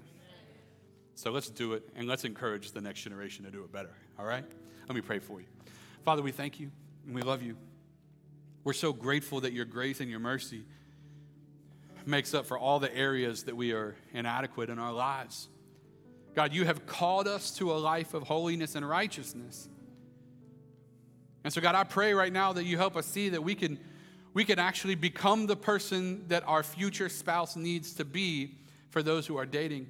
So 1.15 1.31
let's 1.31 1.51
do 1.51 1.73
it 1.73 1.89
and 1.97 2.07
let's 2.07 2.25
encourage 2.25 2.73
the 2.73 2.81
next 2.81 3.01
generation 3.03 3.45
to 3.45 3.51
do 3.51 3.65
it 3.65 3.73
better, 3.73 3.95
all 4.19 4.25
right? 4.25 4.45
Let 4.89 4.95
me 4.95 5.01
pray 5.01 5.19
for 5.19 5.41
you. 5.41 5.47
Father, 6.05 6.23
we 6.23 6.33
thank 6.33 6.61
you 6.61 6.71
and 7.07 7.15
we 7.15 7.23
love 7.23 7.43
you. 7.43 7.57
We're 8.65 8.73
so 8.73 8.93
grateful 8.93 9.41
that 9.41 9.53
your 9.53 9.65
grace 9.65 10.01
and 10.01 10.09
your 10.09 10.21
mercy 10.21 10.65
makes 12.07 12.35
up 12.35 12.47
for 12.47 12.59
all 12.59 12.79
the 12.79 12.95
areas 12.95 13.45
that 13.45 13.57
we 13.57 13.73
are 13.73 13.95
inadequate 14.13 14.71
in 14.71 14.79
our 14.79 14.93
lives. 14.93 15.49
God, 16.35 16.53
you 16.53 16.65
have 16.65 16.87
called 16.87 17.29
us 17.29 17.57
to 17.59 17.73
a 17.73 17.75
life 17.75 18.15
of 18.15 18.23
holiness 18.23 18.75
and 18.75 18.89
righteousness. 18.89 19.69
And 21.45 21.53
so, 21.53 21.61
God, 21.61 21.75
I 21.75 21.85
pray 21.85 22.15
right 22.15 22.33
now 22.33 22.53
that 22.53 22.65
you 22.65 22.77
help 22.77 22.97
us 22.97 23.07
see 23.07 23.31
that 23.31 23.43
we 23.43 23.55
can, 23.55 23.79
we 24.33 24.45
can 24.45 24.59
actually 24.59 24.95
become 24.95 25.47
the 25.47 25.57
person 25.57 26.25
that 26.29 26.45
our 26.47 26.63
future 26.63 27.09
spouse 27.09 27.57
needs 27.57 27.95
to 27.95 28.05
be 28.05 28.57
for 28.91 29.03
those 29.03 29.27
who 29.27 29.37
are 29.37 29.47
dating 29.47 29.89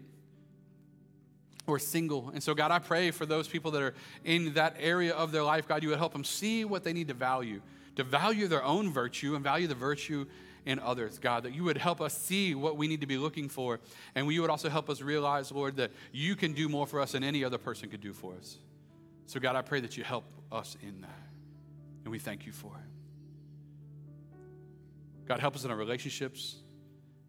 or 1.67 1.79
single. 1.79 2.31
And 2.31 2.43
so, 2.43 2.55
God, 2.55 2.71
I 2.71 2.79
pray 2.79 3.11
for 3.11 3.27
those 3.27 3.47
people 3.47 3.71
that 3.73 3.83
are 3.83 3.95
in 4.25 4.55
that 4.55 4.77
area 4.79 5.15
of 5.15 5.31
their 5.31 5.43
life, 5.43 5.69
God, 5.69 5.83
you 5.83 5.91
would 5.91 5.99
help 5.99 6.13
them 6.13 6.25
see 6.25 6.65
what 6.65 6.83
they 6.83 6.93
need 6.93 7.09
to 7.09 7.15
value, 7.15 7.61
to 7.97 8.05
value 8.05 8.49
their 8.49 8.65
own 8.65 8.91
virtue 8.91 9.35
and 9.35 9.45
value 9.45 9.67
the 9.67 9.75
virtue 9.75 10.27
in 10.65 10.79
others, 10.79 11.19
God, 11.19 11.43
that 11.43 11.55
you 11.55 11.65
would 11.65 11.77
help 11.77 12.01
us 12.01 12.17
see 12.17 12.55
what 12.55 12.77
we 12.77 12.87
need 12.87 13.01
to 13.01 13.07
be 13.07 13.19
looking 13.19 13.49
for. 13.49 13.81
And 14.15 14.31
you 14.31 14.41
would 14.43 14.51
also 14.51 14.69
help 14.69 14.89
us 14.89 15.01
realize, 15.01 15.51
Lord, 15.51 15.77
that 15.77 15.91
you 16.13 16.37
can 16.37 16.53
do 16.53 16.69
more 16.69 16.87
for 16.87 17.01
us 17.01 17.13
than 17.13 17.25
any 17.25 17.45
other 17.45 17.59
person 17.59 17.89
could 17.89 18.01
do 18.01 18.13
for 18.13 18.35
us. 18.35 18.59
So, 19.27 19.41
God, 19.41 19.57
I 19.57 19.63
pray 19.63 19.81
that 19.81 19.97
you 19.97 20.05
help 20.05 20.25
us 20.51 20.77
in 20.83 21.01
that. 21.01 21.11
And 22.05 22.13
we 22.13 22.19
thank 22.19 22.47
you 22.47 22.53
for 22.53 22.73
it. 22.77 22.89
God, 25.27 25.41
help 25.41 25.55
us 25.55 25.65
in 25.65 25.71
our 25.71 25.77
relationships. 25.77 26.57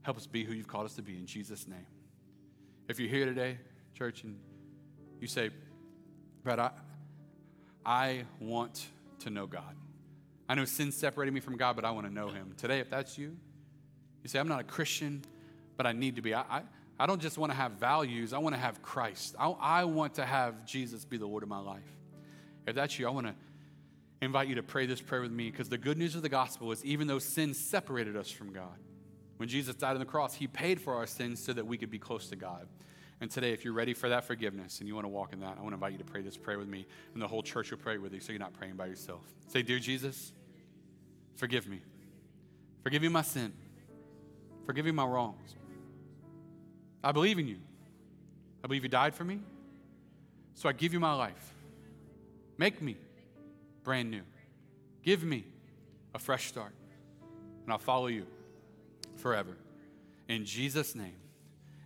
Help 0.01 0.17
us 0.17 0.27
be 0.27 0.43
who 0.43 0.53
you've 0.53 0.67
called 0.67 0.85
us 0.85 0.95
to 0.95 1.01
be 1.01 1.13
in 1.13 1.25
Jesus' 1.25 1.67
name. 1.67 1.87
If 2.89 2.99
you're 2.99 3.09
here 3.09 3.25
today, 3.25 3.57
church, 3.97 4.23
and 4.23 4.37
you 5.21 5.27
say, 5.27 5.51
Brad, 6.43 6.59
I, 6.59 6.71
I 7.85 8.25
want 8.39 8.85
to 9.19 9.29
know 9.29 9.47
God. 9.47 9.75
I 10.53 10.55
know 10.55 10.65
sin 10.65 10.91
separated 10.91 11.33
me 11.33 11.39
from 11.39 11.57
God, 11.57 11.75
but 11.75 11.83
I 11.83 11.89
want 11.89 12.05
to 12.05 12.13
know 12.13 12.27
Him. 12.27 12.53
Today, 12.59 12.77
if 12.77 12.87
that's 12.87 13.17
you, 13.17 13.35
you 14.21 14.29
say, 14.29 14.37
I'm 14.37 14.47
not 14.47 14.59
a 14.59 14.63
Christian, 14.63 15.23
but 15.77 15.87
I 15.87 15.93
need 15.93 16.17
to 16.17 16.21
be. 16.21 16.35
I, 16.35 16.41
I, 16.41 16.61
I 16.99 17.07
don't 17.07 17.19
just 17.19 17.39
want 17.39 17.51
to 17.51 17.55
have 17.55 17.71
values, 17.71 18.33
I 18.33 18.37
want 18.37 18.53
to 18.53 18.61
have 18.61 18.79
Christ. 18.83 19.33
I, 19.39 19.47
I 19.49 19.83
want 19.85 20.13
to 20.13 20.25
have 20.25 20.63
Jesus 20.63 21.05
be 21.05 21.17
the 21.17 21.25
Lord 21.25 21.41
of 21.41 21.49
my 21.49 21.57
life. 21.57 21.81
If 22.67 22.75
that's 22.75 22.99
you, 22.99 23.07
I 23.07 23.09
want 23.09 23.25
to 23.25 23.33
invite 24.21 24.47
you 24.47 24.53
to 24.53 24.61
pray 24.61 24.85
this 24.85 25.01
prayer 25.01 25.23
with 25.23 25.31
me 25.31 25.49
because 25.49 25.69
the 25.69 25.77
good 25.79 25.97
news 25.97 26.13
of 26.13 26.21
the 26.21 26.29
gospel 26.29 26.71
is 26.71 26.85
even 26.85 27.07
though 27.07 27.17
sin 27.17 27.55
separated 27.55 28.15
us 28.15 28.29
from 28.29 28.53
God, 28.53 28.77
when 29.37 29.49
Jesus 29.49 29.75
died 29.75 29.93
on 29.93 29.99
the 29.99 30.05
cross, 30.05 30.35
He 30.35 30.45
paid 30.45 30.79
for 30.79 30.93
our 30.93 31.07
sins 31.07 31.43
so 31.43 31.53
that 31.53 31.65
we 31.65 31.79
could 31.79 31.89
be 31.89 31.97
close 31.97 32.29
to 32.29 32.35
God. 32.35 32.67
And 33.21 33.31
today, 33.31 33.53
if 33.53 33.65
you're 33.65 33.73
ready 33.73 33.95
for 33.95 34.09
that 34.09 34.25
forgiveness 34.25 34.81
and 34.81 34.87
you 34.87 34.93
want 34.93 35.05
to 35.05 35.09
walk 35.09 35.33
in 35.33 35.39
that, 35.39 35.57
I 35.57 35.61
want 35.61 35.69
to 35.69 35.75
invite 35.75 35.93
you 35.93 35.97
to 35.97 36.03
pray 36.03 36.21
this 36.21 36.37
prayer 36.37 36.59
with 36.59 36.67
me, 36.67 36.85
and 37.13 37.23
the 37.23 37.27
whole 37.27 37.41
church 37.41 37.71
will 37.71 37.79
pray 37.79 37.97
with 37.97 38.13
you 38.13 38.19
so 38.19 38.31
you're 38.33 38.39
not 38.39 38.53
praying 38.53 38.75
by 38.75 38.85
yourself. 38.85 39.21
Say, 39.47 39.63
Dear 39.63 39.79
Jesus, 39.79 40.31
forgive 41.35 41.67
me. 41.67 41.81
Forgive 42.83 43.01
me 43.01 43.07
my 43.07 43.21
sin. 43.21 43.53
Forgive 44.65 44.85
me 44.85 44.91
my 44.91 45.05
wrongs. 45.05 45.55
I 47.03 47.11
believe 47.11 47.39
in 47.39 47.47
you. 47.47 47.57
I 48.63 48.67
believe 48.67 48.83
you 48.83 48.89
died 48.89 49.13
for 49.13 49.23
me. 49.23 49.39
So 50.53 50.69
I 50.69 50.71
give 50.73 50.93
you 50.93 50.99
my 50.99 51.13
life. 51.13 51.53
Make 52.57 52.81
me 52.81 52.97
brand 53.83 54.09
new. 54.09 54.21
Give 55.01 55.23
me 55.23 55.45
a 56.13 56.19
fresh 56.19 56.47
start. 56.47 56.73
And 57.63 57.71
I'll 57.71 57.79
follow 57.79 58.07
you 58.07 58.25
forever. 59.17 59.57
In 60.27 60.45
Jesus' 60.45 60.95
name. 60.95 61.15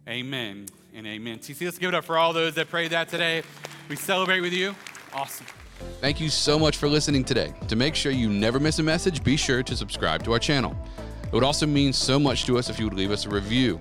Amen 0.08 0.68
and 0.94 1.06
amen. 1.06 1.40
TC, 1.40 1.66
let's 1.66 1.78
give 1.78 1.90
it 1.90 1.96
up 1.96 2.06
for 2.06 2.18
all 2.18 2.32
those 2.32 2.56
that 2.56 2.70
prayed 2.70 2.92
that 2.92 3.10
today. 3.10 3.44
We 3.90 3.96
celebrate 3.96 4.42
with 4.42 4.54
you. 4.54 4.76
Awesome. 5.14 5.46
Thank 6.02 6.20
you 6.22 6.30
so 6.30 6.60
much 6.60 6.78
for 6.78 6.88
listening 6.88 7.24
today. 7.24 7.54
To 7.68 7.76
make 7.76 7.96
sure 7.96 8.12
you 8.12 8.30
never 8.30 8.60
miss 8.60 8.80
a 8.80 8.84
message, 8.84 9.24
be 9.24 9.36
sure 9.36 9.64
to 9.64 9.76
subscribe 9.76 10.24
to 10.24 10.34
our 10.34 10.40
channel. 10.40 10.76
It 11.24 11.34
would 11.34 11.44
also 11.44 11.66
mean 11.66 11.92
so 11.92 12.20
much 12.20 12.46
to 12.46 12.58
us 12.58 12.70
if 12.70 12.80
you 12.80 12.86
would 12.86 12.94
leave 12.94 13.12
us 13.12 13.26
a 13.26 13.30
review. 13.30 13.80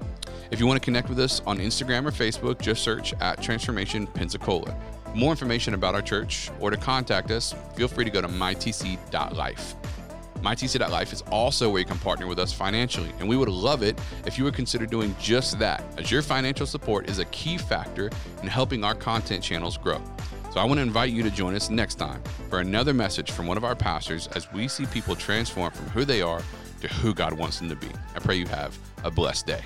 If 0.50 0.60
you 0.60 0.66
want 0.66 0.80
to 0.80 0.84
connect 0.84 1.08
with 1.08 1.20
us 1.20 1.42
on 1.46 1.58
Instagram 1.58 2.06
or 2.06 2.10
Facebook, 2.10 2.60
just 2.60 2.82
search 2.82 3.12
at 3.20 3.42
Transformation 3.42 4.06
Pensacola. 4.06 4.76
more 5.14 5.30
information 5.30 5.74
about 5.74 5.94
our 5.94 6.02
church 6.02 6.50
or 6.60 6.70
to 6.70 6.76
contact 6.76 7.30
us, 7.30 7.54
feel 7.74 7.88
free 7.88 8.04
to 8.04 8.10
go 8.10 8.20
to 8.20 8.28
mytc.life. 8.28 9.74
MyTC.life 10.40 11.12
is 11.12 11.22
also 11.32 11.70
where 11.70 11.80
you 11.80 11.86
can 11.86 11.98
partner 11.98 12.26
with 12.26 12.38
us 12.38 12.52
financially, 12.52 13.12
and 13.18 13.28
we 13.28 13.36
would 13.36 13.48
love 13.48 13.82
it 13.82 13.98
if 14.26 14.36
you 14.36 14.44
would 14.44 14.54
consider 14.54 14.86
doing 14.86 15.16
just 15.18 15.58
that, 15.58 15.82
as 15.96 16.10
your 16.10 16.22
financial 16.22 16.66
support 16.66 17.08
is 17.08 17.18
a 17.18 17.24
key 17.26 17.56
factor 17.56 18.10
in 18.42 18.48
helping 18.48 18.84
our 18.84 18.94
content 18.94 19.42
channels 19.42 19.78
grow. 19.78 20.00
So 20.56 20.62
I 20.62 20.64
want 20.64 20.78
to 20.78 20.82
invite 20.82 21.12
you 21.12 21.22
to 21.22 21.30
join 21.30 21.54
us 21.54 21.68
next 21.68 21.96
time 21.96 22.22
for 22.48 22.60
another 22.60 22.94
message 22.94 23.30
from 23.30 23.46
one 23.46 23.58
of 23.58 23.64
our 23.64 23.74
pastors 23.76 24.26
as 24.28 24.50
we 24.54 24.68
see 24.68 24.86
people 24.86 25.14
transform 25.14 25.70
from 25.70 25.84
who 25.90 26.06
they 26.06 26.22
are 26.22 26.40
to 26.80 26.88
who 26.88 27.12
God 27.12 27.34
wants 27.34 27.58
them 27.58 27.68
to 27.68 27.76
be. 27.76 27.90
I 28.14 28.20
pray 28.20 28.36
you 28.36 28.46
have 28.46 28.78
a 29.04 29.10
blessed 29.10 29.46
day. 29.46 29.60